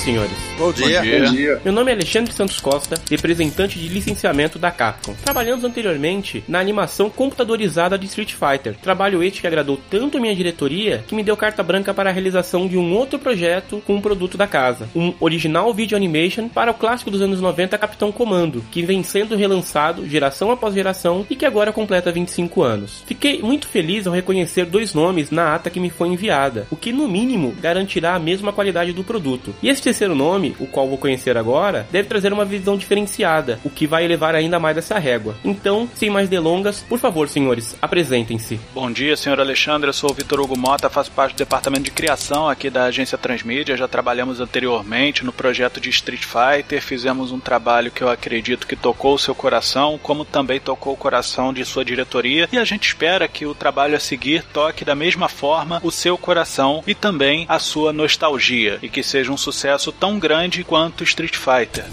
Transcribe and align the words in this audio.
senhores. 0.00 0.49
Bom 0.60 0.72
dia. 0.72 0.98
Bom 0.98 1.02
dia. 1.02 1.24
Bom 1.24 1.32
dia. 1.32 1.60
Meu 1.64 1.72
nome 1.72 1.90
é 1.90 1.94
Alexandre 1.94 2.34
Santos 2.34 2.60
Costa, 2.60 3.00
representante 3.08 3.78
de 3.78 3.88
licenciamento 3.88 4.58
da 4.58 4.70
Capcom. 4.70 5.14
Trabalhamos 5.24 5.64
anteriormente 5.64 6.44
na 6.46 6.60
animação 6.60 7.08
computadorizada 7.08 7.96
de 7.96 8.04
Street 8.04 8.34
Fighter. 8.34 8.74
Trabalho 8.74 9.22
este 9.22 9.40
que 9.40 9.46
agradou 9.46 9.80
tanto 9.88 10.18
a 10.18 10.20
minha 10.20 10.36
diretoria 10.36 11.02
que 11.08 11.14
me 11.14 11.22
deu 11.22 11.34
carta 11.34 11.62
branca 11.62 11.94
para 11.94 12.10
a 12.10 12.12
realização 12.12 12.68
de 12.68 12.76
um 12.76 12.94
outro 12.94 13.18
projeto 13.18 13.82
com 13.86 13.94
um 13.94 14.02
produto 14.02 14.36
da 14.36 14.46
casa. 14.46 14.86
Um 14.94 15.14
original 15.18 15.72
video 15.72 15.96
animation 15.96 16.46
para 16.46 16.72
o 16.72 16.74
clássico 16.74 17.10
dos 17.10 17.22
anos 17.22 17.40
90 17.40 17.78
Capitão 17.78 18.12
Comando, 18.12 18.62
que 18.70 18.82
vem 18.82 19.02
sendo 19.02 19.36
relançado 19.36 20.06
geração 20.06 20.50
após 20.50 20.74
geração 20.74 21.24
e 21.30 21.36
que 21.36 21.46
agora 21.46 21.72
completa 21.72 22.12
25 22.12 22.62
anos. 22.62 23.02
Fiquei 23.06 23.40
muito 23.40 23.66
feliz 23.66 24.06
ao 24.06 24.12
reconhecer 24.12 24.66
dois 24.66 24.92
nomes 24.92 25.30
na 25.30 25.54
ata 25.54 25.70
que 25.70 25.80
me 25.80 25.88
foi 25.88 26.08
enviada, 26.08 26.66
o 26.70 26.76
que 26.76 26.92
no 26.92 27.08
mínimo 27.08 27.54
garantirá 27.62 28.14
a 28.14 28.18
mesma 28.18 28.52
qualidade 28.52 28.92
do 28.92 29.02
produto. 29.02 29.54
E 29.62 29.70
esse 29.70 29.80
terceiro 29.80 30.14
nome, 30.14 30.49
o 30.58 30.66
qual 30.66 30.88
vou 30.88 30.98
conhecer 30.98 31.36
agora, 31.36 31.86
deve 31.90 32.08
trazer 32.08 32.32
uma 32.32 32.44
visão 32.44 32.76
diferenciada, 32.76 33.58
o 33.64 33.70
que 33.70 33.86
vai 33.86 34.04
elevar 34.04 34.34
ainda 34.34 34.58
mais 34.58 34.76
essa 34.76 34.98
régua. 34.98 35.36
Então, 35.44 35.88
sem 35.94 36.10
mais 36.10 36.28
delongas, 36.28 36.80
por 36.80 36.98
favor, 36.98 37.28
senhores, 37.28 37.76
apresentem-se. 37.80 38.60
Bom 38.74 38.90
dia, 38.90 39.16
senhor 39.16 39.40
Alexandre. 39.40 39.88
Eu 39.88 39.92
sou 39.92 40.10
o 40.10 40.14
Vitor 40.14 40.40
Hugo 40.40 40.58
Mota, 40.58 40.90
faço 40.90 41.10
parte 41.10 41.34
do 41.34 41.38
departamento 41.38 41.84
de 41.84 41.90
criação 41.90 42.48
aqui 42.48 42.70
da 42.70 42.84
agência 42.84 43.18
Transmídia. 43.18 43.76
Já 43.76 43.86
trabalhamos 43.86 44.40
anteriormente 44.40 45.24
no 45.24 45.32
projeto 45.32 45.80
de 45.80 45.90
Street 45.90 46.24
Fighter, 46.24 46.82
fizemos 46.82 47.32
um 47.32 47.40
trabalho 47.40 47.90
que 47.90 48.02
eu 48.02 48.08
acredito 48.08 48.66
que 48.66 48.76
tocou 48.76 49.14
o 49.14 49.18
seu 49.18 49.34
coração, 49.34 49.98
como 50.02 50.24
também 50.24 50.60
tocou 50.60 50.94
o 50.94 50.96
coração 50.96 51.52
de 51.52 51.64
sua 51.64 51.84
diretoria. 51.84 52.48
E 52.52 52.58
a 52.58 52.64
gente 52.64 52.86
espera 52.86 53.28
que 53.28 53.46
o 53.46 53.54
trabalho 53.54 53.96
a 53.96 54.00
seguir 54.00 54.42
toque 54.52 54.84
da 54.84 54.94
mesma 54.94 55.28
forma 55.28 55.80
o 55.82 55.90
seu 55.90 56.16
coração 56.16 56.82
e 56.86 56.94
também 56.94 57.46
a 57.48 57.58
sua 57.58 57.92
nostalgia, 57.92 58.78
e 58.82 58.88
que 58.88 59.02
seja 59.02 59.32
um 59.32 59.36
sucesso 59.36 59.92
tão 59.92 60.18
grande 60.18 60.39
quanto 60.64 61.04
Street 61.04 61.36
Fighter. 61.36 61.84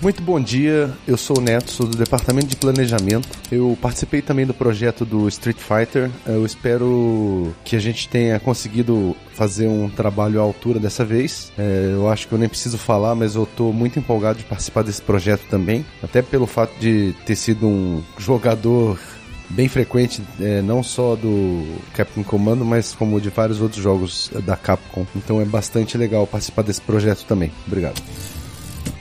Muito 0.00 0.22
bom 0.22 0.40
dia, 0.40 0.90
eu 1.06 1.16
sou 1.16 1.38
o 1.38 1.40
Neto, 1.40 1.70
sou 1.70 1.86
do 1.86 1.96
departamento 1.96 2.46
de 2.46 2.56
planejamento. 2.56 3.28
Eu 3.52 3.78
participei 3.80 4.22
também 4.22 4.46
do 4.46 4.54
projeto 4.54 5.04
do 5.04 5.28
Street 5.28 5.58
Fighter. 5.58 6.10
Eu 6.26 6.46
espero 6.46 7.54
que 7.62 7.76
a 7.76 7.78
gente 7.78 8.08
tenha 8.08 8.40
conseguido 8.40 9.14
fazer 9.34 9.68
um 9.68 9.88
trabalho 9.88 10.40
à 10.40 10.42
altura 10.42 10.80
dessa 10.80 11.04
vez. 11.04 11.52
É, 11.58 11.90
eu 11.92 12.08
acho 12.08 12.26
que 12.26 12.32
eu 12.32 12.38
nem 12.38 12.48
preciso 12.48 12.78
falar, 12.78 13.14
mas 13.14 13.34
eu 13.34 13.44
estou 13.44 13.72
muito 13.72 13.98
empolgado 13.98 14.38
de 14.38 14.44
participar 14.44 14.82
desse 14.82 15.02
projeto 15.02 15.42
também. 15.48 15.84
Até 16.02 16.20
pelo 16.20 16.46
fato 16.46 16.72
de 16.80 17.14
ter 17.24 17.36
sido 17.36 17.66
um 17.66 18.02
jogador 18.18 18.98
bem 19.52 19.68
frequente, 19.68 20.22
é, 20.40 20.60
não 20.62 20.82
só 20.82 21.14
do 21.14 21.64
Capcom 21.94 22.24
Commando, 22.24 22.64
mas 22.64 22.94
como 22.94 23.20
de 23.20 23.30
vários 23.30 23.60
outros 23.60 23.82
jogos 23.82 24.30
da 24.44 24.56
Capcom. 24.56 25.06
Então 25.14 25.40
é 25.40 25.44
bastante 25.44 25.96
legal 25.96 26.26
participar 26.26 26.62
desse 26.62 26.80
projeto 26.80 27.24
também. 27.24 27.52
Obrigado. 27.66 28.00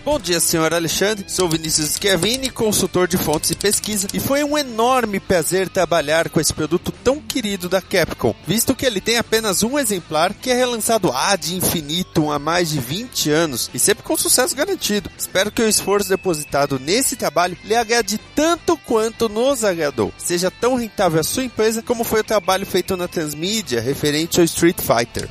Bom 0.03 0.19
dia, 0.19 0.39
senhor 0.39 0.73
Alexandre. 0.73 1.25
Sou 1.27 1.47
Vinícius 1.47 1.91
Schiavini, 1.91 2.49
consultor 2.49 3.07
de 3.07 3.17
fontes 3.17 3.51
e 3.51 3.55
pesquisa, 3.55 4.07
e 4.11 4.19
foi 4.19 4.43
um 4.43 4.57
enorme 4.57 5.19
prazer 5.19 5.69
trabalhar 5.69 6.27
com 6.27 6.41
esse 6.41 6.51
produto 6.51 6.91
tão 6.91 7.21
querido 7.21 7.69
da 7.69 7.83
Capcom, 7.83 8.33
visto 8.47 8.73
que 8.73 8.83
ele 8.83 8.99
tem 8.99 9.17
apenas 9.17 9.61
um 9.61 9.77
exemplar 9.77 10.33
que 10.33 10.49
é 10.49 10.55
relançado 10.55 11.11
ad 11.11 11.55
infinitum 11.55 12.31
há 12.31 12.39
mais 12.39 12.71
de 12.71 12.79
20 12.79 13.29
anos 13.29 13.69
e 13.75 13.77
sempre 13.77 14.03
com 14.03 14.17
sucesso 14.17 14.55
garantido. 14.55 15.07
Espero 15.15 15.51
que 15.51 15.61
o 15.61 15.69
esforço 15.69 16.09
depositado 16.09 16.79
nesse 16.79 17.15
trabalho 17.15 17.55
lhe 17.63 17.75
agrade 17.75 18.19
tanto 18.35 18.75
quanto 18.77 19.29
nos 19.29 19.63
agradou. 19.63 20.11
Seja 20.17 20.49
tão 20.49 20.73
rentável 20.73 21.19
a 21.19 21.23
sua 21.23 21.43
empresa 21.43 21.83
como 21.83 22.03
foi 22.03 22.21
o 22.21 22.23
trabalho 22.23 22.65
feito 22.65 22.97
na 22.97 23.07
Transmídia 23.07 23.79
referente 23.79 24.39
ao 24.39 24.45
Street 24.45 24.77
Fighter. 24.81 25.29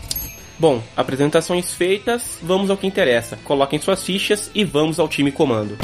Bom, 0.60 0.82
apresentações 0.94 1.72
feitas, 1.72 2.38
vamos 2.42 2.68
ao 2.68 2.76
que 2.76 2.86
interessa. 2.86 3.38
Coloquem 3.44 3.80
suas 3.80 4.04
fichas 4.04 4.50
e 4.54 4.62
vamos 4.62 5.00
ao 5.00 5.08
time 5.08 5.32
comando. 5.32 5.78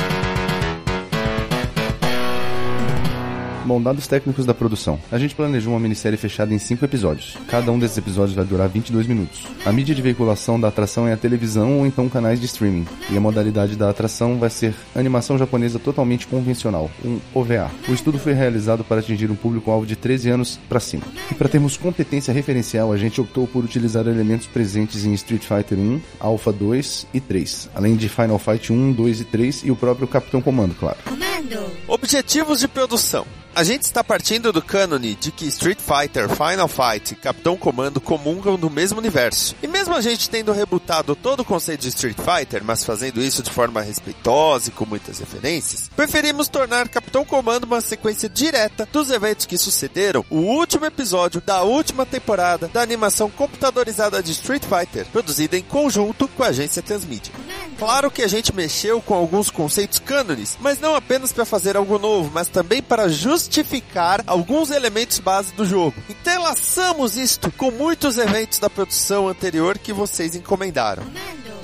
Bom, 3.67 3.83
dados 3.83 4.07
técnicos 4.07 4.47
da 4.47 4.55
produção. 4.55 4.97
A 5.11 5.19
gente 5.19 5.35
planejou 5.35 5.73
uma 5.73 5.81
minissérie 5.81 6.17
fechada 6.17 6.55
em 6.55 6.59
5 6.59 6.85
episódios. 6.85 7.37
Cada 7.49 7.73
um 7.73 7.79
desses 7.81 7.99
episódios 7.99 8.37
vai 8.37 8.45
durar 8.45 8.69
22 8.69 9.09
minutos. 9.09 9.43
A 9.65 9.73
mídia 9.73 9.93
de 9.93 10.01
veiculação 10.01 10.61
da 10.61 10.69
atração 10.69 11.09
é 11.09 11.13
a 11.13 11.17
televisão 11.17 11.81
ou 11.81 11.87
então 11.87 12.09
canais 12.09 12.39
de 12.39 12.47
streaming. 12.47 12.87
E 13.11 13.17
a 13.17 13.21
modalidade 13.21 13.75
da 13.75 13.91
atração 13.91 14.39
vai 14.39 14.51
ser 14.51 14.73
animação 14.95 15.37
japonesa 15.37 15.81
totalmente 15.81 16.29
convencional, 16.29 16.89
um 17.05 17.19
OVA. 17.35 17.69
O 17.89 17.93
estudo 17.93 18.21
foi 18.21 18.35
realizado 18.35 18.85
para 18.85 19.01
atingir 19.01 19.33
um 19.33 19.35
público-alvo 19.35 19.85
de 19.85 19.97
13 19.97 20.31
anos 20.31 20.61
para 20.69 20.79
cima. 20.79 21.03
E 21.29 21.35
para 21.35 21.49
termos 21.49 21.77
competência 21.77 22.33
referencial, 22.33 22.93
a 22.93 22.97
gente 22.97 23.21
optou 23.21 23.49
por 23.49 23.65
utilizar 23.65 24.07
elementos 24.07 24.47
presentes 24.47 25.05
em 25.05 25.13
Street 25.15 25.43
Fighter 25.43 25.77
1, 25.77 26.01
Alpha 26.21 26.53
2 26.53 27.09
e 27.13 27.19
3, 27.19 27.71
além 27.75 27.97
de 27.97 28.09
Final 28.09 28.39
Fight 28.39 28.73
1, 28.73 28.93
2 28.93 29.23
e 29.23 29.25
3 29.25 29.63
e 29.65 29.73
o 29.73 29.77
próprio 29.77 30.07
Capitão 30.07 30.41
Comando, 30.41 30.77
claro. 30.77 30.99
Comando! 31.05 31.69
Objetivos 31.89 32.61
de 32.61 32.69
produção. 32.69 33.27
A 33.57 33.65
gente 33.65 33.85
está 33.85 34.05
partindo 34.05 34.53
do 34.53 34.61
cânone 34.61 35.15
de 35.15 35.33
que 35.33 35.47
Street 35.47 35.79
Fighter, 35.79 36.29
Final 36.29 36.69
Fight 36.69 37.13
e 37.13 37.17
Capitão 37.17 37.57
Comando 37.57 38.03
comungam 38.03 38.59
do 38.59 38.69
mesmo 38.69 38.99
universo. 38.99 39.57
E 39.63 39.67
mesmo 39.67 39.95
a 39.95 40.03
gente 40.03 40.29
tendo 40.29 40.53
rebutado 40.53 41.17
todo 41.17 41.41
o 41.41 41.45
conceito 41.45 41.81
de 41.81 41.89
Street 41.89 42.19
Fighter, 42.19 42.63
mas 42.63 42.85
fazendo 42.85 43.19
isso 43.19 43.43
de 43.43 43.51
forma 43.51 43.81
respeitosa 43.81 44.69
e 44.69 44.73
com 44.73 44.85
muitas 44.85 45.21
referências, 45.21 45.89
preferimos 45.97 46.49
tornar 46.49 46.87
Capitão 46.91 47.25
Comando 47.25 47.65
uma 47.65 47.81
sequência 47.81 48.29
direta 48.29 48.87
dos 48.93 49.11
eventos 49.11 49.47
que 49.47 49.57
sucederam 49.57 50.23
o 50.29 50.37
último 50.37 50.85
episódio 50.85 51.41
da 51.41 51.63
última 51.63 52.05
temporada 52.05 52.69
da 52.69 52.83
animação 52.83 53.31
computadorizada 53.31 54.23
de 54.23 54.33
Street 54.33 54.65
Fighter, 54.65 55.07
produzida 55.07 55.57
em 55.57 55.63
conjunto 55.63 56.29
com 56.29 56.43
a 56.43 56.49
agência 56.49 56.83
Transmídia. 56.83 57.33
Claro 57.79 58.11
que 58.11 58.23
a 58.23 58.29
gente 58.29 58.55
mexeu 58.55 59.03
com 59.03 59.15
alguns 59.15 59.51
conceitos 59.51 59.99
cânones, 59.99 60.57
mas 60.61 60.81
não 60.81 60.95
apenas 60.95 61.33
para 61.33 61.45
fazer 61.45 61.77
algo 61.77 61.99
novo, 61.99 62.31
mas 62.33 62.49
também 62.49 62.83
para 62.83 63.09
justificar 63.09 64.23
alguns 64.27 64.71
elementos 64.71 65.19
base 65.19 65.53
do 65.53 65.65
jogo. 65.67 65.95
Entrelaçamos 66.09 67.17
isto 67.17 67.51
com 67.53 67.71
muitos 67.71 68.17
eventos 68.19 68.59
da 68.59 68.71
produção 68.71 69.29
anterior 69.29 69.77
que 69.79 69.93
vocês 69.93 70.35
encomendaram. 70.35 71.03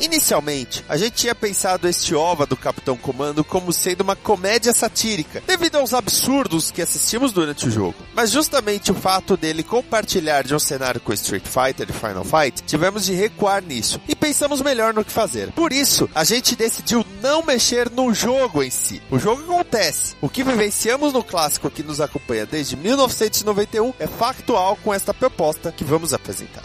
Inicialmente, 0.03 0.85
a 0.89 0.97
gente 0.97 1.13
tinha 1.13 1.33
pensado 1.33 1.89
este 1.89 2.13
OVA 2.13 2.45
do 2.45 2.57
Capitão 2.57 2.97
Comando 2.97 3.45
como 3.45 3.73
sendo 3.73 4.01
uma 4.01 4.17
comédia 4.17 4.73
satírica, 4.73 5.41
devido 5.47 5.77
aos 5.77 5.95
absurdos 5.95 6.73
que 6.73 6.83
assistimos 6.83 7.33
durante 7.33 7.69
o 7.69 7.71
jogo. 7.71 7.95
Mas 8.13 8.33
justamente 8.33 8.91
o 8.91 8.97
fato 8.97 9.37
dele 9.37 9.63
compartilhar 9.63 10.43
de 10.43 10.57
um 10.57 10.59
cenário 10.59 11.01
com 11.01 11.13
Street 11.13 11.45
Fighter 11.45 11.89
e 11.89 11.93
Final 11.93 12.25
Fight, 12.25 12.65
tivemos 12.65 13.07
de 13.07 13.15
recuar 13.15 13.63
nisso 13.63 14.01
e 14.09 14.17
pensamos 14.17 14.61
melhor 14.61 14.93
no 14.93 15.05
que 15.05 15.13
fazer. 15.13 15.53
Por 15.53 15.73
isso, 15.73 16.11
a 16.13 16.25
gente 16.25 16.57
decidiu 16.57 17.07
não 17.23 17.45
mexer 17.45 17.89
no 17.89 18.13
jogo 18.13 18.61
em 18.61 18.71
si. 18.71 19.01
O 19.09 19.21
jogo 19.21 19.43
acontece. 19.43 20.17
O 20.21 20.29
que 20.29 20.43
vivenciamos 20.43 21.13
no 21.13 21.23
clássico 21.23 21.71
que 21.71 21.85
nos 21.85 22.01
acompanha 22.01 22.45
desde 22.45 22.75
1991 22.75 23.95
é 24.01 24.09
factual 24.09 24.77
com 24.83 24.93
esta 24.93 25.15
proposta 25.15 25.71
que 25.71 25.85
vamos 25.85 26.13
apresentar. 26.13 26.65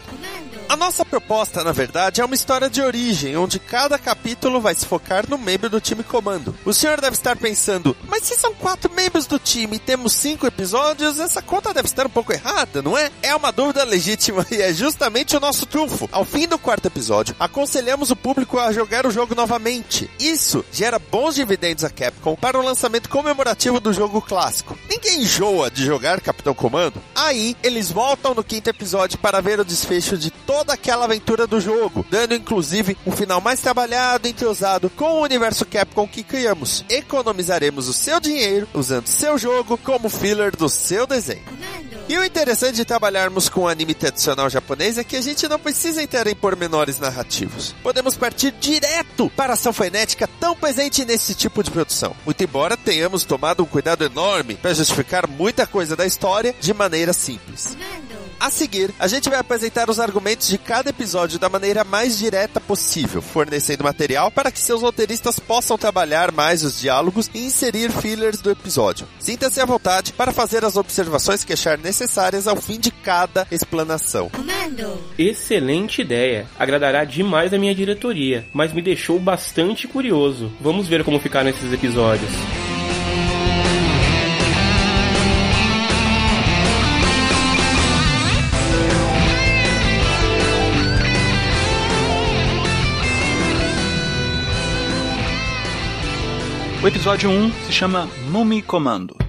A 0.69 0.75
nossa 0.75 1.05
proposta, 1.05 1.63
na 1.63 1.71
verdade, 1.71 2.19
é 2.19 2.25
uma 2.25 2.35
história 2.35 2.69
de 2.69 2.81
origem, 2.81 3.37
onde 3.37 3.57
cada 3.57 3.97
capítulo 3.97 4.59
vai 4.59 4.75
se 4.75 4.85
focar 4.85 5.23
no 5.29 5.37
membro 5.37 5.69
do 5.69 5.79
time 5.79 6.03
comando. 6.03 6.53
O 6.65 6.73
senhor 6.73 6.99
deve 6.99 7.15
estar 7.15 7.37
pensando, 7.37 7.95
mas 8.05 8.23
se 8.23 8.35
são 8.35 8.53
quatro 8.53 8.91
membros 8.91 9.25
do 9.25 9.39
time 9.39 9.77
e 9.77 9.79
temos 9.79 10.11
cinco 10.11 10.45
episódios, 10.45 11.21
essa 11.21 11.41
conta 11.41 11.73
deve 11.73 11.87
estar 11.87 12.05
um 12.05 12.09
pouco 12.09 12.33
errada, 12.33 12.81
não 12.81 12.97
é? 12.97 13.09
É 13.21 13.33
uma 13.33 13.49
dúvida 13.49 13.85
legítima 13.85 14.45
e 14.51 14.61
é 14.61 14.73
justamente 14.73 15.37
o 15.37 15.39
nosso 15.39 15.65
trunfo. 15.65 16.09
Ao 16.11 16.25
fim 16.25 16.45
do 16.45 16.59
quarto 16.59 16.87
episódio, 16.87 17.33
aconselhamos 17.39 18.11
o 18.11 18.15
público 18.15 18.59
a 18.59 18.73
jogar 18.73 19.05
o 19.05 19.11
jogo 19.11 19.33
novamente. 19.33 20.09
Isso 20.19 20.65
gera 20.69 20.99
bons 20.99 21.35
dividendos 21.35 21.85
a 21.85 21.89
Capcom 21.89 22.35
para 22.35 22.59
o 22.59 22.63
lançamento 22.63 23.07
comemorativo 23.07 23.79
do 23.79 23.93
jogo 23.93 24.21
clássico. 24.21 24.77
Ninguém 24.89 25.21
enjoa 25.21 25.71
de 25.71 25.85
jogar 25.85 26.19
Capitão 26.19 26.53
Comando? 26.53 27.01
Aí, 27.15 27.55
eles 27.63 27.89
voltam 27.89 28.33
no 28.33 28.43
quinto 28.43 28.69
episódio 28.69 29.17
para 29.17 29.41
ver 29.41 29.61
o 29.61 29.65
desfecho 29.65 30.17
de 30.17 30.29
todo 30.29 30.56
toda 30.57 30.73
aquela 30.73 31.05
aventura 31.05 31.45
do 31.45 31.61
jogo, 31.61 32.03
dando 32.09 32.33
inclusive 32.33 32.97
um 33.05 33.11
final 33.11 33.39
mais 33.39 33.61
trabalhado 33.61 34.27
e 34.27 34.31
entrosado 34.31 34.89
com 34.89 35.05
o 35.05 35.21
universo 35.21 35.63
Capcom 35.63 36.07
que 36.07 36.23
criamos. 36.23 36.83
Economizaremos 36.89 37.87
o 37.87 37.93
seu 37.93 38.19
dinheiro 38.19 38.67
usando 38.73 39.05
seu 39.05 39.37
jogo 39.37 39.77
como 39.77 40.09
filler 40.09 40.57
do 40.57 40.67
seu 40.67 41.05
desenho. 41.05 41.43
E 42.09 42.17
o 42.17 42.23
interessante 42.23 42.77
de 42.77 42.85
trabalharmos 42.85 43.49
com 43.49 43.67
anime 43.67 43.93
tradicional 43.93 44.49
japonês 44.49 44.97
é 44.97 45.03
que 45.03 45.15
a 45.15 45.21
gente 45.21 45.47
não 45.47 45.59
precisa 45.59 46.01
entrar 46.01 46.25
em 46.25 46.33
pormenores 46.33 46.97
narrativos. 46.99 47.75
Podemos 47.83 48.17
partir 48.17 48.51
direto 48.51 49.29
para 49.35 49.53
a 49.53 49.55
ação 49.55 49.71
frenética 49.71 50.27
tão 50.39 50.55
presente 50.55 51.05
nesse 51.05 51.35
tipo 51.35 51.61
de 51.61 51.69
produção. 51.69 52.15
Muito 52.25 52.43
embora 52.43 52.75
tenhamos 52.75 53.25
tomado 53.25 53.61
um 53.61 53.67
cuidado 53.67 54.03
enorme 54.03 54.55
para 54.55 54.73
justificar 54.73 55.27
muita 55.27 55.67
coisa 55.67 55.95
da 55.95 56.05
história 56.05 56.55
de 56.59 56.73
maneira 56.73 57.13
simples. 57.13 57.77
A 58.39 58.51
seguir, 58.51 58.93
a 58.99 59.07
gente 59.07 59.29
vai 59.29 59.39
apresentar 59.39 59.89
os 59.89 59.99
argumentos 59.99 60.47
de 60.47 60.57
cada 60.57 60.91
episódio 60.91 61.39
da 61.39 61.49
maneira 61.49 61.83
mais 61.83 62.17
direta 62.17 62.61
possível, 62.61 63.21
fornecendo 63.21 63.83
material 63.83 64.29
para 64.29 64.51
que 64.51 64.59
seus 64.59 64.81
roteiristas 64.83 65.39
possam 65.39 65.77
trabalhar 65.77 66.31
mais 66.31 66.63
os 66.63 66.79
diálogos 66.79 67.29
e 67.33 67.45
inserir 67.45 67.91
fillers 67.91 68.39
do 68.39 68.51
episódio. 68.51 69.07
Sinta-se 69.19 69.59
à 69.59 69.65
vontade 69.65 70.13
para 70.13 70.31
fazer 70.31 70.63
as 70.63 70.77
observações 70.77 71.43
que 71.43 71.53
achar 71.53 71.77
necessárias 71.79 72.47
ao 72.47 72.57
fim 72.57 72.79
de 72.79 72.91
cada 72.91 73.47
explanação. 73.49 74.29
Excelente 75.17 76.01
ideia. 76.01 76.47
Agradará 76.59 77.03
demais 77.03 77.53
a 77.53 77.57
minha 77.57 77.73
diretoria, 77.73 78.45
mas 78.53 78.71
me 78.71 78.81
deixou 78.81 79.19
bastante 79.19 79.87
curioso. 79.87 80.51
Vamos 80.61 80.87
ver 80.87 81.03
como 81.03 81.19
ficar 81.19 81.43
nesses 81.43 81.73
episódios. 81.73 82.31
O 96.87 96.89
episódio 96.89 97.29
1 97.29 97.51
se 97.65 97.73
chama 97.73 98.07
Mummy 98.29 98.61
Comando. 98.61 99.26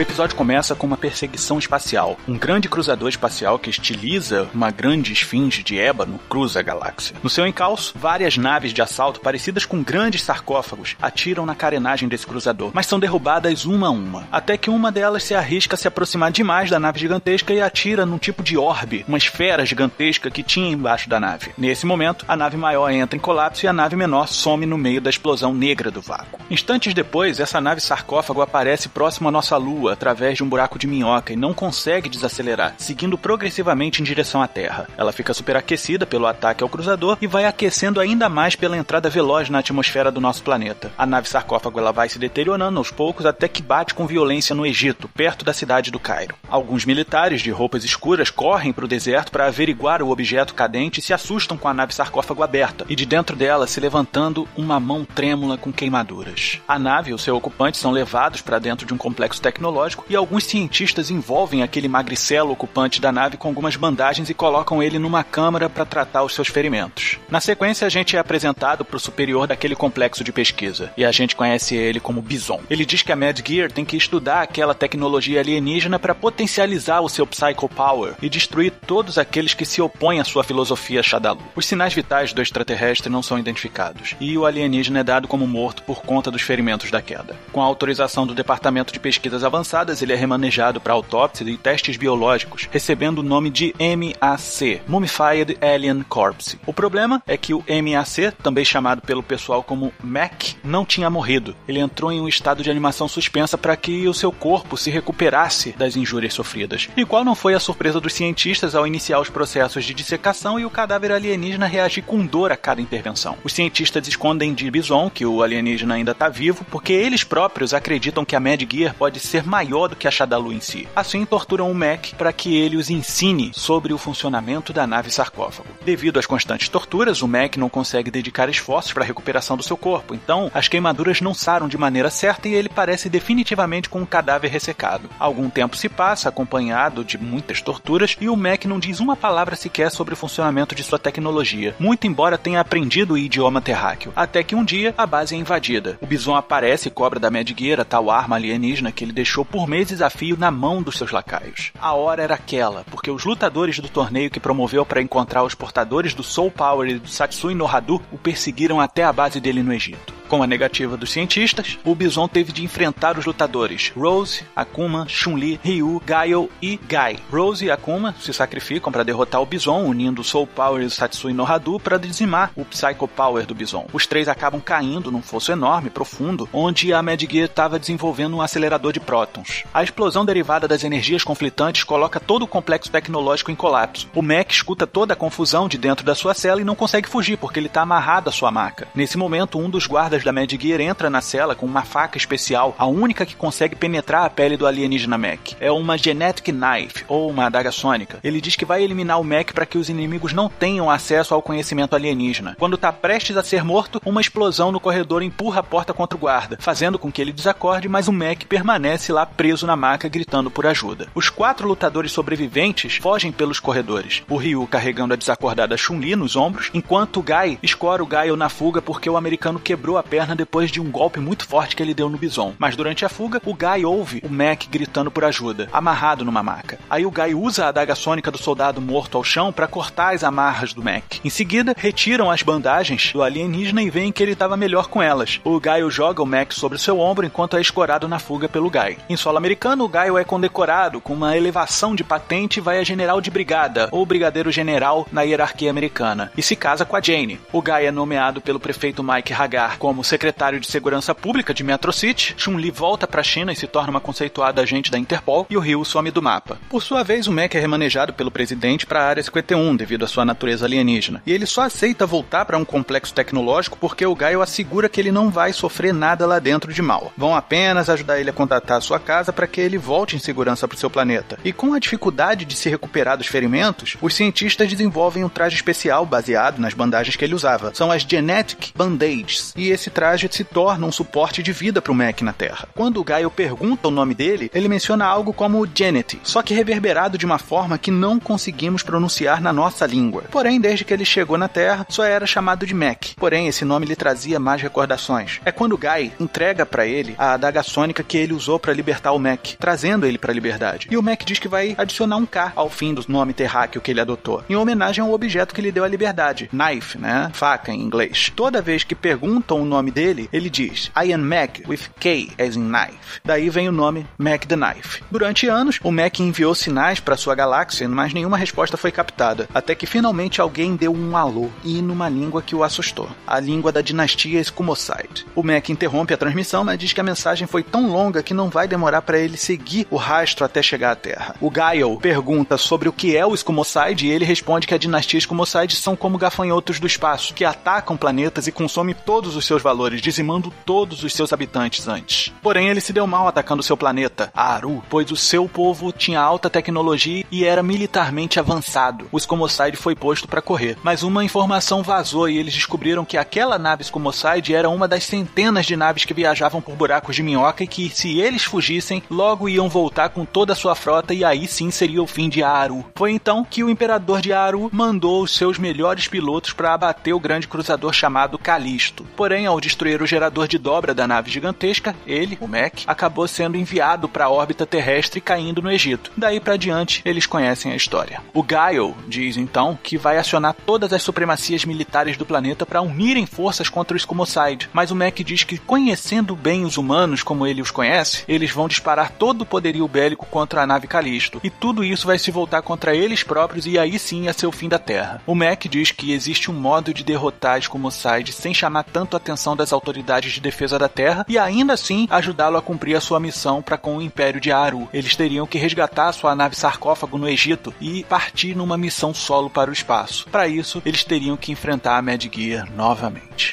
O 0.00 0.02
episódio 0.02 0.34
começa 0.34 0.74
com 0.74 0.86
uma 0.86 0.96
perseguição 0.96 1.58
espacial. 1.58 2.16
Um 2.26 2.38
grande 2.38 2.70
cruzador 2.70 3.10
espacial 3.10 3.58
que 3.58 3.68
estiliza 3.68 4.48
uma 4.54 4.70
grande 4.70 5.12
esfinge 5.12 5.62
de 5.62 5.78
ébano 5.78 6.18
cruza 6.26 6.60
a 6.60 6.62
galáxia. 6.62 7.14
No 7.22 7.28
seu 7.28 7.46
encalço, 7.46 7.92
várias 7.98 8.38
naves 8.38 8.72
de 8.72 8.80
assalto 8.80 9.20
parecidas 9.20 9.66
com 9.66 9.82
grandes 9.82 10.22
sarcófagos 10.22 10.96
atiram 11.02 11.44
na 11.44 11.54
carenagem 11.54 12.08
desse 12.08 12.26
cruzador, 12.26 12.70
mas 12.72 12.86
são 12.86 12.98
derrubadas 12.98 13.66
uma 13.66 13.88
a 13.88 13.90
uma, 13.90 14.26
até 14.32 14.56
que 14.56 14.70
uma 14.70 14.90
delas 14.90 15.22
se 15.22 15.34
arrisca 15.34 15.74
a 15.74 15.76
se 15.76 15.86
aproximar 15.86 16.32
demais 16.32 16.70
da 16.70 16.80
nave 16.80 16.98
gigantesca 16.98 17.52
e 17.52 17.60
atira 17.60 18.06
num 18.06 18.16
tipo 18.16 18.42
de 18.42 18.56
orbe, 18.56 19.04
uma 19.06 19.18
esfera 19.18 19.66
gigantesca 19.66 20.30
que 20.30 20.42
tinha 20.42 20.72
embaixo 20.72 21.10
da 21.10 21.20
nave. 21.20 21.52
Nesse 21.58 21.84
momento, 21.84 22.24
a 22.26 22.34
nave 22.34 22.56
maior 22.56 22.90
entra 22.90 23.18
em 23.18 23.20
colapso 23.20 23.66
e 23.66 23.68
a 23.68 23.72
nave 23.72 23.96
menor 23.96 24.28
some 24.28 24.64
no 24.64 24.78
meio 24.78 25.02
da 25.02 25.10
explosão 25.10 25.52
negra 25.52 25.90
do 25.90 26.00
vácuo. 26.00 26.40
Instantes 26.50 26.94
depois, 26.94 27.38
essa 27.38 27.60
nave 27.60 27.82
sarcófago 27.82 28.40
aparece 28.40 28.88
próximo 28.88 29.28
à 29.28 29.30
nossa 29.30 29.58
Lua 29.58 29.89
através 29.92 30.36
de 30.36 30.44
um 30.44 30.48
buraco 30.48 30.78
de 30.78 30.86
minhoca 30.86 31.32
e 31.32 31.36
não 31.36 31.52
consegue 31.52 32.08
desacelerar, 32.08 32.74
seguindo 32.78 33.18
progressivamente 33.18 34.00
em 34.00 34.04
direção 34.04 34.42
à 34.42 34.48
Terra. 34.48 34.88
Ela 34.96 35.12
fica 35.12 35.34
superaquecida 35.34 36.06
pelo 36.06 36.26
ataque 36.26 36.62
ao 36.62 36.68
cruzador 36.68 37.18
e 37.20 37.26
vai 37.26 37.44
aquecendo 37.44 38.00
ainda 38.00 38.28
mais 38.28 38.56
pela 38.56 38.76
entrada 38.76 39.10
veloz 39.10 39.48
na 39.50 39.58
atmosfera 39.58 40.10
do 40.10 40.20
nosso 40.20 40.42
planeta. 40.42 40.92
A 40.96 41.04
nave 41.04 41.28
sarcófago 41.28 41.78
ela 41.78 41.92
vai 41.92 42.08
se 42.08 42.18
deteriorando 42.18 42.78
aos 42.78 42.90
poucos 42.90 43.26
até 43.26 43.48
que 43.48 43.62
bate 43.62 43.94
com 43.94 44.06
violência 44.06 44.54
no 44.54 44.66
Egito, 44.66 45.08
perto 45.08 45.44
da 45.44 45.52
cidade 45.52 45.90
do 45.90 45.98
Cairo. 45.98 46.34
Alguns 46.48 46.84
militares 46.84 47.40
de 47.42 47.50
roupas 47.50 47.84
escuras 47.84 48.30
correm 48.30 48.72
para 48.72 48.84
o 48.84 48.88
deserto 48.88 49.32
para 49.32 49.46
averiguar 49.46 50.02
o 50.02 50.10
objeto 50.10 50.54
cadente 50.54 51.00
e 51.00 51.02
se 51.02 51.12
assustam 51.12 51.56
com 51.56 51.68
a 51.68 51.74
nave 51.74 51.94
sarcófago 51.94 52.42
aberta 52.42 52.84
e 52.88 52.96
de 52.96 53.06
dentro 53.06 53.36
dela 53.36 53.66
se 53.66 53.80
levantando 53.80 54.48
uma 54.56 54.78
mão 54.78 55.04
trêmula 55.04 55.56
com 55.56 55.72
queimaduras. 55.72 56.60
A 56.66 56.78
nave 56.78 57.10
e 57.10 57.14
o 57.14 57.18
seu 57.18 57.36
ocupante 57.36 57.78
são 57.78 57.90
levados 57.90 58.40
para 58.40 58.58
dentro 58.58 58.86
de 58.86 58.94
um 58.94 58.98
complexo 58.98 59.40
tecnológico 59.40 59.79
e 60.08 60.16
alguns 60.16 60.44
cientistas 60.44 61.10
envolvem 61.10 61.62
aquele 61.62 61.88
magricelo 61.88 62.52
ocupante 62.52 63.00
da 63.00 63.10
nave 63.10 63.36
com 63.36 63.48
algumas 63.48 63.76
bandagens 63.76 64.28
e 64.28 64.34
colocam 64.34 64.82
ele 64.82 64.98
numa 64.98 65.24
câmara 65.24 65.68
para 65.68 65.84
tratar 65.84 66.22
os 66.22 66.34
seus 66.34 66.48
ferimentos. 66.48 67.18
Na 67.30 67.40
sequência, 67.40 67.86
a 67.86 67.90
gente 67.90 68.16
é 68.16 68.18
apresentado 68.18 68.84
para 68.84 68.96
o 68.96 69.00
superior 69.00 69.46
daquele 69.46 69.74
complexo 69.74 70.22
de 70.22 70.32
pesquisa 70.32 70.92
e 70.96 71.04
a 71.04 71.12
gente 71.12 71.36
conhece 71.36 71.74
ele 71.74 72.00
como 72.00 72.22
Bison. 72.22 72.60
Ele 72.68 72.84
diz 72.84 73.02
que 73.02 73.12
a 73.12 73.16
Mad 73.16 73.40
Gear 73.46 73.70
tem 73.70 73.84
que 73.84 73.96
estudar 73.96 74.42
aquela 74.42 74.74
tecnologia 74.74 75.40
alienígena 75.40 75.98
para 75.98 76.14
potencializar 76.14 77.00
o 77.00 77.08
seu 77.08 77.26
Psycho 77.26 77.68
Power 77.68 78.14
e 78.20 78.28
destruir 78.28 78.72
todos 78.86 79.18
aqueles 79.18 79.54
que 79.54 79.64
se 79.64 79.80
opõem 79.80 80.20
à 80.20 80.24
sua 80.24 80.44
filosofia 80.44 81.02
Shadalu. 81.02 81.42
Os 81.56 81.66
sinais 81.66 81.94
vitais 81.94 82.32
do 82.32 82.42
extraterrestre 82.42 83.10
não 83.10 83.22
são 83.22 83.38
identificados 83.38 84.14
e 84.20 84.36
o 84.36 84.44
alienígena 84.44 85.00
é 85.00 85.04
dado 85.04 85.28
como 85.28 85.46
morto 85.46 85.82
por 85.84 86.02
conta 86.02 86.30
dos 86.30 86.42
ferimentos 86.42 86.90
da 86.90 87.00
queda. 87.00 87.36
Com 87.52 87.62
a 87.62 87.64
autorização 87.64 88.26
do 88.26 88.34
Departamento 88.34 88.92
de 88.92 89.00
Pesquisas 89.00 89.44
Avançadas, 89.44 89.69
ele 90.02 90.12
é 90.12 90.16
remanejado 90.16 90.80
para 90.80 90.92
autópsia 90.92 91.48
e 91.48 91.56
testes 91.56 91.96
biológicos, 91.96 92.68
recebendo 92.72 93.20
o 93.20 93.22
nome 93.22 93.50
de 93.50 93.72
MAC, 93.78 94.80
Mummified 94.88 95.56
Alien 95.60 96.02
Corpse. 96.02 96.58
O 96.66 96.72
problema 96.72 97.22
é 97.26 97.36
que 97.36 97.54
o 97.54 97.64
MAC, 97.68 98.32
também 98.42 98.64
chamado 98.64 99.02
pelo 99.02 99.22
pessoal 99.22 99.62
como 99.62 99.92
MAC, 100.02 100.56
não 100.64 100.84
tinha 100.84 101.08
morrido. 101.08 101.54
Ele 101.68 101.78
entrou 101.78 102.10
em 102.10 102.20
um 102.20 102.26
estado 102.26 102.62
de 102.62 102.70
animação 102.70 103.06
suspensa 103.06 103.56
para 103.56 103.76
que 103.76 104.08
o 104.08 104.14
seu 104.14 104.32
corpo 104.32 104.76
se 104.76 104.90
recuperasse 104.90 105.72
das 105.78 105.94
injúrias 105.94 106.34
sofridas. 106.34 106.88
E 106.96 107.04
qual 107.04 107.24
não 107.24 107.36
foi 107.36 107.54
a 107.54 107.60
surpresa 107.60 108.00
dos 108.00 108.12
cientistas 108.12 108.74
ao 108.74 108.86
iniciar 108.86 109.20
os 109.20 109.30
processos 109.30 109.84
de 109.84 109.94
dissecação 109.94 110.58
e 110.58 110.64
o 110.64 110.70
cadáver 110.70 111.12
alienígena 111.12 111.66
reagir 111.66 112.02
com 112.02 112.26
dor 112.26 112.50
a 112.50 112.56
cada 112.56 112.80
intervenção. 112.80 113.36
Os 113.44 113.52
cientistas 113.52 114.08
escondem 114.08 114.52
de 114.52 114.70
Bison 114.70 115.08
que 115.08 115.24
o 115.24 115.42
alienígena 115.42 115.94
ainda 115.94 116.12
está 116.12 116.28
vivo, 116.28 116.64
porque 116.70 116.92
eles 116.92 117.22
próprios 117.22 117.72
acreditam 117.72 118.24
que 118.24 118.34
a 118.34 118.40
Mad 118.40 118.62
Gear 118.70 118.94
pode 118.94 119.20
ser 119.20 119.44
maior 119.50 119.88
do 119.88 119.96
que 119.96 120.06
a 120.06 120.10
Shadalu 120.10 120.52
em 120.52 120.60
si. 120.60 120.88
Assim, 120.94 121.24
torturam 121.24 121.70
o 121.70 121.74
Mac 121.74 122.14
para 122.16 122.32
que 122.32 122.56
ele 122.56 122.76
os 122.76 122.88
ensine 122.88 123.50
sobre 123.52 123.92
o 123.92 123.98
funcionamento 123.98 124.72
da 124.72 124.86
nave 124.86 125.10
sarcófago. 125.10 125.68
Devido 125.84 126.18
às 126.18 126.26
constantes 126.26 126.68
torturas, 126.68 127.20
o 127.20 127.28
Mac 127.28 127.56
não 127.56 127.68
consegue 127.68 128.10
dedicar 128.10 128.48
esforços 128.48 128.92
para 128.92 129.02
a 129.02 129.06
recuperação 129.06 129.56
do 129.56 129.62
seu 129.62 129.76
corpo, 129.76 130.14
então 130.14 130.50
as 130.54 130.68
queimaduras 130.68 131.20
não 131.20 131.34
saram 131.34 131.68
de 131.68 131.76
maneira 131.76 132.10
certa 132.10 132.48
e 132.48 132.54
ele 132.54 132.68
parece 132.68 133.08
definitivamente 133.08 133.88
com 133.88 134.00
um 134.00 134.06
cadáver 134.06 134.50
ressecado. 134.50 135.10
Algum 135.18 135.50
tempo 135.50 135.76
se 135.76 135.88
passa, 135.88 136.28
acompanhado 136.28 137.04
de 137.04 137.18
muitas 137.18 137.60
torturas, 137.60 138.16
e 138.20 138.28
o 138.28 138.36
Mac 138.36 138.64
não 138.66 138.78
diz 138.78 139.00
uma 139.00 139.16
palavra 139.16 139.56
sequer 139.56 139.90
sobre 139.90 140.14
o 140.14 140.16
funcionamento 140.16 140.74
de 140.74 140.84
sua 140.84 140.98
tecnologia, 140.98 141.74
muito 141.78 142.06
embora 142.06 142.38
tenha 142.38 142.60
aprendido 142.60 143.14
o 143.14 143.18
idioma 143.18 143.60
terráqueo. 143.60 144.12
Até 144.14 144.44
que 144.44 144.54
um 144.54 144.64
dia 144.64 144.94
a 144.96 145.06
base 145.06 145.34
é 145.34 145.38
invadida. 145.38 145.98
O 146.00 146.06
Bison 146.06 146.36
aparece 146.36 146.88
e 146.88 146.90
cobra 146.90 147.18
da 147.18 147.30
Medgueira 147.30 147.84
tal 147.84 148.10
arma 148.10 148.36
alienígena 148.36 148.92
que 148.92 149.04
ele 149.04 149.12
deixou 149.12 149.39
por 149.44 149.66
meses 149.66 150.00
a 150.00 150.10
fio 150.10 150.36
na 150.36 150.50
mão 150.50 150.82
dos 150.82 150.96
seus 150.96 151.10
lacaios. 151.10 151.72
A 151.80 151.94
hora 151.94 152.22
era 152.22 152.34
aquela, 152.34 152.84
porque 152.90 153.10
os 153.10 153.24
lutadores 153.24 153.78
do 153.78 153.88
torneio 153.88 154.30
que 154.30 154.40
promoveu 154.40 154.84
para 154.84 155.02
encontrar 155.02 155.42
os 155.42 155.54
portadores 155.54 156.14
do 156.14 156.22
Soul 156.22 156.50
Power 156.50 156.88
e 156.88 156.98
do 156.98 157.08
Satsui 157.08 157.54
no 157.54 157.66
Hadu 157.66 158.00
o 158.12 158.18
perseguiram 158.18 158.80
até 158.80 159.04
a 159.04 159.12
base 159.12 159.40
dele 159.40 159.62
no 159.62 159.72
Egito. 159.72 160.19
Com 160.30 160.44
a 160.44 160.46
negativa 160.46 160.96
dos 160.96 161.10
cientistas, 161.10 161.76
o 161.84 161.92
Bison 161.92 162.28
teve 162.28 162.52
de 162.52 162.62
enfrentar 162.62 163.18
os 163.18 163.26
lutadores 163.26 163.92
Rose, 163.96 164.44
Akuma, 164.54 165.04
Chun-Li, 165.08 165.58
Ryu, 165.60 166.00
Gaio 166.06 166.48
e 166.62 166.76
Gai. 166.76 167.18
Rose 167.32 167.64
e 167.64 167.70
Akuma 167.70 168.14
se 168.20 168.32
sacrificam 168.32 168.92
para 168.92 169.02
derrotar 169.02 169.42
o 169.42 169.44
Bison, 169.46 169.82
unindo 169.82 170.20
o 170.20 170.24
Soul 170.24 170.46
Power 170.46 170.84
e 170.84 170.86
o 170.86 170.90
Satsui 170.90 171.32
no 171.32 171.44
para 171.82 171.98
dizimar 171.98 172.52
o 172.54 172.64
Psycho 172.64 173.08
Power 173.08 173.44
do 173.44 173.56
Bison. 173.56 173.88
Os 173.92 174.06
três 174.06 174.28
acabam 174.28 174.60
caindo 174.60 175.10
num 175.10 175.20
fosso 175.20 175.50
enorme, 175.50 175.90
profundo, 175.90 176.48
onde 176.52 176.92
a 176.92 177.02
Mad 177.02 177.20
Gear 177.20 177.46
estava 177.46 177.76
desenvolvendo 177.76 178.36
um 178.36 178.40
acelerador 178.40 178.92
de 178.92 179.00
prótons. 179.00 179.64
A 179.74 179.82
explosão 179.82 180.24
derivada 180.24 180.68
das 180.68 180.84
energias 180.84 181.24
conflitantes 181.24 181.82
coloca 181.82 182.20
todo 182.20 182.44
o 182.44 182.48
complexo 182.48 182.88
tecnológico 182.92 183.50
em 183.50 183.56
colapso. 183.56 184.08
O 184.14 184.22
Mac 184.22 184.52
escuta 184.52 184.86
toda 184.86 185.14
a 185.14 185.16
confusão 185.16 185.66
de 185.66 185.76
dentro 185.76 186.06
da 186.06 186.14
sua 186.14 186.34
cela 186.34 186.60
e 186.60 186.64
não 186.64 186.76
consegue 186.76 187.08
fugir 187.08 187.36
porque 187.36 187.58
ele 187.58 187.66
está 187.66 187.82
amarrado 187.82 188.28
à 188.28 188.32
sua 188.32 188.52
maca. 188.52 188.86
Nesse 188.94 189.18
momento, 189.18 189.58
um 189.58 189.68
dos 189.68 189.88
guardas 189.88 190.19
da 190.24 190.32
Mad 190.32 190.50
Gear 190.50 190.80
entra 190.80 191.10
na 191.10 191.20
cela 191.20 191.54
com 191.54 191.66
uma 191.66 191.82
faca 191.82 192.18
especial, 192.18 192.74
a 192.78 192.86
única 192.86 193.26
que 193.26 193.36
consegue 193.36 193.76
penetrar 193.76 194.24
a 194.24 194.30
pele 194.30 194.56
do 194.56 194.66
alienígena 194.66 195.18
Mac. 195.18 195.52
É 195.60 195.70
uma 195.70 195.96
Genetic 195.96 196.52
Knife, 196.52 197.04
ou 197.08 197.30
uma 197.30 197.46
adaga 197.46 197.70
sônica. 197.70 198.18
Ele 198.22 198.40
diz 198.40 198.56
que 198.56 198.64
vai 198.64 198.82
eliminar 198.82 199.20
o 199.20 199.24
Mac 199.24 199.52
para 199.52 199.66
que 199.66 199.78
os 199.78 199.88
inimigos 199.88 200.32
não 200.32 200.48
tenham 200.48 200.90
acesso 200.90 201.34
ao 201.34 201.42
conhecimento 201.42 201.94
alienígena. 201.94 202.56
Quando 202.58 202.74
está 202.74 202.92
prestes 202.92 203.36
a 203.36 203.42
ser 203.42 203.64
morto, 203.64 204.00
uma 204.04 204.20
explosão 204.20 204.72
no 204.72 204.80
corredor 204.80 205.22
empurra 205.22 205.60
a 205.60 205.64
porta 205.64 205.94
contra 205.94 206.16
o 206.16 206.20
guarda, 206.20 206.58
fazendo 206.60 206.98
com 206.98 207.10
que 207.10 207.20
ele 207.20 207.32
desacorde, 207.32 207.88
mas 207.88 208.08
o 208.08 208.12
Mac 208.12 208.44
permanece 208.44 209.12
lá 209.12 209.24
preso 209.24 209.66
na 209.66 209.76
maca 209.76 210.08
gritando 210.08 210.50
por 210.50 210.66
ajuda. 210.66 211.08
Os 211.14 211.28
quatro 211.28 211.66
lutadores 211.66 212.12
sobreviventes 212.12 212.96
fogem 212.96 213.32
pelos 213.32 213.60
corredores. 213.60 214.22
O 214.28 214.36
Ryu 214.36 214.66
carregando 214.66 215.14
a 215.14 215.16
desacordada 215.16 215.76
Chun-Li 215.76 216.16
nos 216.16 216.36
ombros, 216.36 216.70
enquanto 216.74 217.20
o 217.20 217.22
Gai 217.22 217.58
escora 217.62 218.02
o 218.02 218.06
Gaio 218.06 218.36
na 218.36 218.48
fuga 218.48 218.82
porque 218.82 219.08
o 219.08 219.16
americano 219.16 219.58
quebrou 219.58 219.96
a 219.96 220.02
perna 220.10 220.34
depois 220.34 220.72
de 220.72 220.80
um 220.80 220.90
golpe 220.90 221.20
muito 221.20 221.46
forte 221.46 221.76
que 221.76 221.82
ele 221.82 221.94
deu 221.94 222.08
no 222.08 222.18
Bison. 222.18 222.54
Mas 222.58 222.74
durante 222.74 223.04
a 223.04 223.08
fuga, 223.08 223.40
o 223.46 223.54
Guy 223.54 223.84
ouve 223.84 224.20
o 224.24 224.28
Mac 224.28 224.64
gritando 224.68 225.10
por 225.10 225.24
ajuda, 225.24 225.68
amarrado 225.72 226.24
numa 226.24 226.42
maca. 226.42 226.80
Aí 226.90 227.06
o 227.06 227.10
Guy 227.10 227.34
usa 227.34 227.66
a 227.66 227.68
adaga 227.68 227.94
sônica 227.94 228.30
do 228.30 228.36
soldado 228.36 228.80
morto 228.80 229.16
ao 229.16 229.22
chão 229.22 229.52
para 229.52 229.68
cortar 229.68 230.14
as 230.14 230.24
amarras 230.24 230.74
do 230.74 230.82
Mac. 230.82 231.20
Em 231.24 231.30
seguida, 231.30 231.74
retiram 231.76 232.28
as 232.30 232.42
bandagens 232.42 233.12
do 233.12 233.22
alienígena 233.22 233.82
e 233.82 233.90
veem 233.90 234.10
que 234.10 234.22
ele 234.22 234.32
estava 234.32 234.56
melhor 234.56 234.88
com 234.88 235.00
elas. 235.00 235.40
O 235.44 235.60
Guy 235.60 235.88
joga 235.90 236.22
o 236.22 236.26
Mac 236.26 236.52
sobre 236.52 236.78
seu 236.78 236.98
ombro 236.98 237.24
enquanto 237.24 237.56
é 237.56 237.60
escorado 237.60 238.08
na 238.08 238.18
fuga 238.18 238.48
pelo 238.48 238.70
Guy. 238.70 238.98
Em 239.08 239.16
solo 239.16 239.38
americano, 239.38 239.84
o 239.84 239.88
Guy 239.88 240.18
é 240.20 240.24
condecorado 240.24 241.00
com 241.00 241.12
uma 241.12 241.36
elevação 241.36 241.94
de 241.94 242.02
patente 242.02 242.58
e 242.58 242.60
vai 242.60 242.78
a 242.78 242.84
general 242.84 243.20
de 243.20 243.30
brigada, 243.30 243.88
ou 243.92 244.04
brigadeiro 244.04 244.50
general 244.50 245.06
na 245.12 245.22
hierarquia 245.22 245.70
americana, 245.70 246.32
e 246.36 246.42
se 246.42 246.56
casa 246.56 246.84
com 246.84 246.96
a 246.96 247.00
Jane. 247.00 247.40
O 247.52 247.62
Guy 247.62 247.84
é 247.86 247.90
nomeado 247.90 248.40
pelo 248.40 248.58
prefeito 248.58 249.04
Mike 249.04 249.32
Hagar 249.32 249.78
como 249.78 249.99
secretário 250.04 250.60
de 250.60 250.66
segurança 250.66 251.14
pública 251.14 251.52
de 251.52 251.62
Metro 251.62 251.92
City. 251.92 252.34
Chun-Li 252.36 252.70
volta 252.70 253.06
para 253.06 253.20
a 253.20 253.24
China 253.24 253.52
e 253.52 253.56
se 253.56 253.66
torna 253.66 253.90
uma 253.90 254.00
conceituada 254.00 254.62
agente 254.62 254.90
da 254.90 254.98
Interpol 254.98 255.46
e 255.48 255.56
o 255.56 255.60
Rio 255.60 255.84
some 255.84 256.10
do 256.10 256.22
mapa. 256.22 256.58
Por 256.68 256.82
sua 256.82 257.02
vez, 257.02 257.26
o 257.26 257.32
Mac 257.32 257.54
é 257.54 257.60
remanejado 257.60 258.12
pelo 258.12 258.30
presidente 258.30 258.86
para 258.86 259.02
a 259.02 259.06
Área 259.06 259.22
51 259.22 259.76
devido 259.76 260.04
à 260.04 260.08
sua 260.08 260.24
natureza 260.24 260.66
alienígena. 260.66 261.22
E 261.26 261.32
ele 261.32 261.46
só 261.46 261.62
aceita 261.62 262.06
voltar 262.06 262.44
para 262.44 262.58
um 262.58 262.64
complexo 262.64 263.14
tecnológico 263.14 263.78
porque 263.78 264.06
o 264.06 264.14
Gaio 264.14 264.42
assegura 264.42 264.88
que 264.88 265.00
ele 265.00 265.12
não 265.12 265.30
vai 265.30 265.52
sofrer 265.52 265.92
nada 265.92 266.26
lá 266.26 266.38
dentro 266.38 266.72
de 266.72 266.82
mal. 266.82 267.12
Vão 267.16 267.34
apenas 267.34 267.88
ajudar 267.88 268.20
ele 268.20 268.30
a 268.30 268.32
contatar 268.32 268.78
a 268.78 268.80
sua 268.80 268.98
casa 268.98 269.32
para 269.32 269.46
que 269.46 269.60
ele 269.60 269.78
volte 269.78 270.16
em 270.16 270.18
segurança 270.18 270.66
para 270.66 270.76
o 270.76 270.78
seu 270.78 270.90
planeta. 270.90 271.38
E 271.44 271.52
com 271.52 271.74
a 271.74 271.78
dificuldade 271.78 272.44
de 272.44 272.56
se 272.56 272.68
recuperar 272.68 273.18
dos 273.18 273.26
ferimentos, 273.26 273.96
os 274.00 274.14
cientistas 274.14 274.68
desenvolvem 274.68 275.24
um 275.24 275.28
traje 275.28 275.56
especial 275.56 276.06
baseado 276.06 276.58
nas 276.58 276.74
bandagens 276.74 277.16
que 277.16 277.24
ele 277.24 277.34
usava. 277.34 277.72
São 277.74 277.90
as 277.90 278.02
Genetic 278.02 278.72
Band-Aids. 278.74 279.52
E 279.56 279.70
esse 279.70 279.89
traje 279.90 280.28
se 280.30 280.44
torna 280.44 280.86
um 280.86 280.92
suporte 280.92 281.42
de 281.42 281.52
vida 281.52 281.82
para 281.82 281.92
o 281.92 281.94
Mac 281.94 282.22
na 282.22 282.32
Terra. 282.32 282.68
Quando 282.74 283.00
o 283.00 283.04
Gaio 283.04 283.30
pergunta 283.30 283.88
o 283.88 283.90
nome 283.90 284.14
dele, 284.14 284.50
ele 284.54 284.68
menciona 284.68 285.04
algo 285.04 285.32
como 285.32 285.68
Genet, 285.74 286.18
só 286.22 286.42
que 286.42 286.54
reverberado 286.54 287.18
de 287.18 287.26
uma 287.26 287.38
forma 287.38 287.76
que 287.76 287.90
não 287.90 288.18
conseguimos 288.18 288.82
pronunciar 288.82 289.40
na 289.40 289.52
nossa 289.52 289.86
língua. 289.86 290.24
Porém, 290.30 290.60
desde 290.60 290.84
que 290.84 290.94
ele 290.94 291.04
chegou 291.04 291.36
na 291.36 291.48
Terra, 291.48 291.86
só 291.88 292.04
era 292.04 292.26
chamado 292.26 292.66
de 292.66 292.74
Mac. 292.74 293.14
Porém, 293.16 293.48
esse 293.48 293.64
nome 293.64 293.86
lhe 293.86 293.96
trazia 293.96 294.38
mais 294.38 294.62
recordações. 294.62 295.40
É 295.44 295.52
quando 295.52 295.72
o 295.72 295.78
Guy 295.78 296.12
entrega 296.20 296.64
para 296.64 296.86
ele 296.86 297.14
a 297.18 297.32
adaga 297.32 297.62
sônica 297.62 298.02
que 298.02 298.16
ele 298.16 298.32
usou 298.32 298.58
para 298.58 298.72
libertar 298.72 299.12
o 299.12 299.18
Mac, 299.18 299.54
trazendo 299.58 300.06
ele 300.06 300.18
para 300.18 300.32
a 300.32 300.34
liberdade. 300.34 300.88
E 300.90 300.96
o 300.96 301.02
Mac 301.02 301.24
diz 301.24 301.38
que 301.38 301.48
vai 301.48 301.74
adicionar 301.76 302.16
um 302.16 302.26
K 302.26 302.52
ao 302.54 302.70
fim 302.70 302.94
do 302.94 303.04
nome 303.08 303.32
terráqueo 303.32 303.80
que 303.80 303.90
ele 303.90 304.00
adotou, 304.00 304.44
em 304.48 304.56
homenagem 304.56 305.02
ao 305.02 305.12
objeto 305.12 305.54
que 305.54 305.60
lhe 305.60 305.72
deu 305.72 305.84
a 305.84 305.88
liberdade, 305.88 306.48
knife, 306.52 306.98
né? 306.98 307.30
Faca 307.32 307.72
em 307.72 307.80
inglês. 307.80 308.30
Toda 308.36 308.62
vez 308.62 308.84
que 308.84 308.94
perguntam 308.94 309.60
o 309.60 309.64
nome 309.64 309.79
dele, 309.88 310.28
ele 310.32 310.50
diz 310.50 310.90
I 311.00 311.12
am 311.12 311.22
Mac 311.22 311.60
with 311.68 311.90
K 312.00 312.32
as 312.36 312.56
in 312.56 312.68
knife. 312.68 313.20
Daí 313.24 313.48
vem 313.48 313.68
o 313.68 313.72
nome 313.72 314.04
Mac 314.18 314.46
the 314.46 314.56
Knife. 314.56 315.04
Durante 315.12 315.46
anos, 315.46 315.78
o 315.84 315.92
Mac 315.92 316.18
enviou 316.18 316.52
sinais 316.56 316.98
para 316.98 317.16
sua 317.16 317.36
galáxia, 317.36 317.88
mas 317.88 318.12
nenhuma 318.12 318.36
resposta 318.36 318.76
foi 318.76 318.90
captada, 318.90 319.48
até 319.54 319.76
que 319.76 319.86
finalmente 319.86 320.40
alguém 320.40 320.74
deu 320.74 320.92
um 320.92 321.16
alô 321.16 321.48
e 321.62 321.80
numa 321.80 322.08
língua 322.08 322.42
que 322.42 322.56
o 322.56 322.64
assustou, 322.64 323.08
a 323.24 323.38
língua 323.38 323.70
da 323.70 323.80
dinastia 323.80 324.40
Escumoside. 324.40 325.24
O 325.36 325.44
Mac 325.44 325.68
interrompe 325.68 326.12
a 326.12 326.16
transmissão, 326.16 326.64
mas 326.64 326.78
diz 326.78 326.92
que 326.92 327.00
a 327.00 327.04
mensagem 327.04 327.46
foi 327.46 327.62
tão 327.62 327.90
longa 327.92 328.22
que 328.22 328.34
não 328.34 328.48
vai 328.48 328.66
demorar 328.66 329.02
para 329.02 329.18
ele 329.18 329.36
seguir 329.36 329.86
o 329.90 329.96
rastro 329.96 330.44
até 330.44 330.60
chegar 330.62 330.92
à 330.92 330.96
Terra. 330.96 331.36
O 331.40 331.50
Gaio 331.50 331.96
pergunta 331.98 332.56
sobre 332.56 332.88
o 332.88 332.92
que 332.92 333.16
é 333.16 333.24
o 333.24 333.34
Escumoside 333.34 334.06
e 334.06 334.10
ele 334.10 334.24
responde 334.24 334.66
que 334.66 334.74
a 334.74 334.78
dinastia 334.78 335.18
Escumoside 335.18 335.76
são 335.76 335.94
como 335.94 336.18
gafanhotos 336.18 336.80
do 336.80 336.86
espaço, 336.86 337.34
que 337.34 337.44
atacam 337.44 337.96
planetas 337.96 338.46
e 338.46 338.52
consomem 338.52 338.94
todos 338.94 339.36
os 339.36 339.44
seus 339.44 339.59
valores, 339.60 340.00
dizimando 340.00 340.52
todos 340.64 341.02
os 341.02 341.12
seus 341.12 341.32
habitantes 341.32 341.86
antes. 341.88 342.32
Porém, 342.42 342.68
ele 342.68 342.80
se 342.80 342.92
deu 342.92 343.06
mal 343.06 343.28
atacando 343.28 343.62
seu 343.62 343.76
planeta, 343.76 344.30
Aru, 344.34 344.82
pois 344.88 345.10
o 345.10 345.16
seu 345.16 345.48
povo 345.48 345.92
tinha 345.92 346.20
alta 346.20 346.50
tecnologia 346.50 347.24
e 347.30 347.44
era 347.44 347.62
militarmente 347.62 348.38
avançado. 348.38 349.06
O 349.12 349.18
Escomocide 349.18 349.76
foi 349.76 349.94
posto 349.94 350.26
para 350.26 350.42
correr, 350.42 350.76
mas 350.82 351.02
uma 351.02 351.24
informação 351.24 351.82
vazou 351.82 352.28
e 352.28 352.38
eles 352.38 352.54
descobriram 352.54 353.04
que 353.04 353.16
aquela 353.16 353.58
nave 353.58 353.82
Escomocide 353.82 354.54
era 354.54 354.68
uma 354.68 354.88
das 354.88 355.04
centenas 355.04 355.66
de 355.66 355.76
naves 355.76 356.04
que 356.04 356.14
viajavam 356.14 356.60
por 356.60 356.74
buracos 356.74 357.16
de 357.16 357.22
minhoca 357.22 357.64
e 357.64 357.66
que, 357.66 357.90
se 357.90 358.20
eles 358.20 358.44
fugissem, 358.44 359.02
logo 359.10 359.48
iam 359.48 359.68
voltar 359.68 360.10
com 360.10 360.24
toda 360.24 360.52
a 360.52 360.56
sua 360.56 360.74
frota 360.74 361.12
e 361.14 361.24
aí 361.24 361.46
sim 361.46 361.70
seria 361.70 362.02
o 362.02 362.06
fim 362.06 362.28
de 362.28 362.42
Aru. 362.42 362.84
Foi 362.94 363.12
então 363.12 363.44
que 363.44 363.62
o 363.64 363.70
imperador 363.70 364.20
de 364.20 364.32
Aru 364.32 364.68
mandou 364.72 365.22
os 365.22 365.34
seus 365.34 365.58
melhores 365.58 366.08
pilotos 366.08 366.52
para 366.52 366.74
abater 366.74 367.14
o 367.14 367.20
grande 367.20 367.48
cruzador 367.48 367.92
chamado 367.92 368.38
Calisto. 368.38 369.04
Porém, 369.16 369.46
ao 369.50 369.60
destruir 369.60 370.02
o 370.02 370.06
gerador 370.06 370.48
de 370.48 370.58
dobra 370.58 370.94
da 370.94 371.06
nave 371.06 371.30
gigantesca, 371.30 371.94
ele, 372.06 372.38
o 372.40 372.48
Mac, 372.48 372.80
acabou 372.86 373.26
sendo 373.28 373.56
enviado 373.56 374.08
para 374.08 374.26
a 374.26 374.30
órbita 374.30 374.66
terrestre 374.66 375.20
caindo 375.20 375.62
no 375.62 375.70
Egito. 375.70 376.10
Daí 376.16 376.40
para 376.40 376.56
diante, 376.56 377.02
eles 377.04 377.26
conhecem 377.26 377.72
a 377.72 377.76
história. 377.76 378.20
O 378.32 378.42
Gaio 378.42 378.96
diz 379.08 379.36
então 379.36 379.78
que 379.82 379.96
vai 379.96 380.18
acionar 380.18 380.54
todas 380.54 380.92
as 380.92 381.02
supremacias 381.02 381.64
militares 381.64 382.16
do 382.16 382.26
planeta 382.26 382.64
para 382.64 382.82
unirem 382.82 383.26
forças 383.26 383.68
contra 383.68 383.94
o 383.94 383.96
Escomocide, 383.96 384.68
mas 384.72 384.90
o 384.90 384.96
Mac 384.96 385.18
diz 385.20 385.44
que 385.44 385.58
conhecendo 385.58 386.34
bem 386.36 386.64
os 386.64 386.76
humanos 386.76 387.22
como 387.22 387.46
ele 387.46 387.62
os 387.62 387.70
conhece, 387.70 388.24
eles 388.28 388.50
vão 388.50 388.68
disparar 388.68 389.12
todo 389.12 389.42
o 389.42 389.46
poderio 389.46 389.86
bélico 389.88 390.26
contra 390.26 390.62
a 390.62 390.66
nave 390.66 390.86
Calisto, 390.86 391.40
e 391.42 391.50
tudo 391.50 391.84
isso 391.84 392.06
vai 392.06 392.18
se 392.18 392.30
voltar 392.30 392.62
contra 392.62 392.94
eles 392.94 393.22
próprios 393.22 393.66
e 393.66 393.78
aí 393.78 393.98
sim 393.98 394.28
a 394.28 394.32
seu 394.32 394.52
fim 394.52 394.68
da 394.68 394.78
Terra. 394.78 395.22
O 395.26 395.34
Mac 395.34 395.64
diz 395.66 395.90
que 395.90 396.12
existe 396.12 396.50
um 396.50 396.54
modo 396.54 396.94
de 396.94 397.04
derrotar 397.04 397.58
Escomocide 397.58 398.32
sem 398.32 398.54
chamar 398.54 398.84
tanto 398.84 399.16
a 399.16 399.20
das 399.56 399.72
autoridades 399.72 400.32
de 400.32 400.40
defesa 400.40 400.78
da 400.78 400.88
Terra 400.88 401.24
e 401.28 401.38
ainda 401.38 401.72
assim 401.72 402.06
ajudá-lo 402.10 402.56
a 402.56 402.62
cumprir 402.62 402.96
a 402.96 403.00
sua 403.00 403.18
missão 403.18 403.62
para 403.62 403.78
com 403.78 403.96
o 403.96 404.02
Império 404.02 404.40
de 404.40 404.52
Aru. 404.52 404.88
Eles 404.92 405.16
teriam 405.16 405.46
que 405.46 405.58
resgatar 405.58 406.12
sua 406.12 406.34
nave 406.34 406.56
sarcófago 406.56 407.16
no 407.16 407.28
Egito 407.28 407.72
e 407.80 408.04
partir 408.04 408.54
numa 408.54 408.76
missão 408.76 409.14
solo 409.14 409.48
para 409.48 409.70
o 409.70 409.72
espaço. 409.72 410.26
Para 410.30 410.46
isso, 410.46 410.82
eles 410.84 411.04
teriam 411.04 411.36
que 411.36 411.52
enfrentar 411.52 411.96
a 411.96 412.02
Mad 412.02 412.24
Gear 412.32 412.68
novamente. 412.74 413.50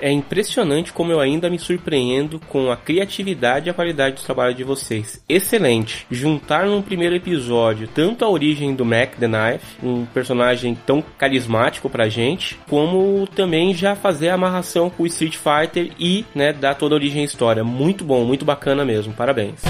É 0.00 0.10
impressionante 0.10 0.92
como 0.92 1.12
eu 1.12 1.20
ainda 1.20 1.50
me 1.50 1.58
surpreendo 1.58 2.40
com 2.48 2.70
a 2.70 2.76
criatividade 2.76 3.68
e 3.68 3.70
a 3.70 3.74
qualidade 3.74 4.16
do 4.16 4.22
trabalho 4.22 4.54
de 4.54 4.64
vocês. 4.64 5.22
Excelente. 5.28 6.06
Juntar 6.10 6.66
num 6.66 6.80
primeiro 6.80 7.14
episódio 7.14 7.86
tanto 7.86 8.24
a 8.24 8.28
origem 8.28 8.74
do 8.74 8.84
Mac 8.84 9.16
the 9.16 9.28
Knife, 9.28 9.76
um 9.82 10.06
personagem 10.06 10.74
tão 10.86 11.02
carismático 11.18 11.90
pra 11.90 12.08
gente, 12.08 12.58
como 12.68 13.26
também 13.26 13.74
já 13.74 13.94
fazer 13.94 14.30
a 14.30 14.34
amarração 14.34 14.88
com 14.88 15.02
o 15.02 15.06
Street 15.06 15.36
Fighter 15.36 15.92
e, 15.98 16.24
né, 16.34 16.52
dar 16.52 16.74
toda 16.74 16.94
a 16.94 16.96
origem 16.96 17.20
à 17.20 17.24
história. 17.24 17.62
Muito 17.62 18.02
bom, 18.02 18.24
muito 18.24 18.44
bacana 18.44 18.84
mesmo. 18.84 19.12
Parabéns. 19.12 19.60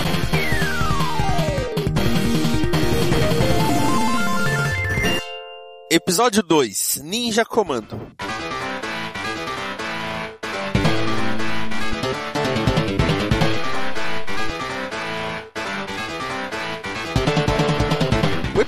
Episódio 5.90 6.40
2 6.44 7.00
Ninja 7.02 7.44
Comando 7.44 7.99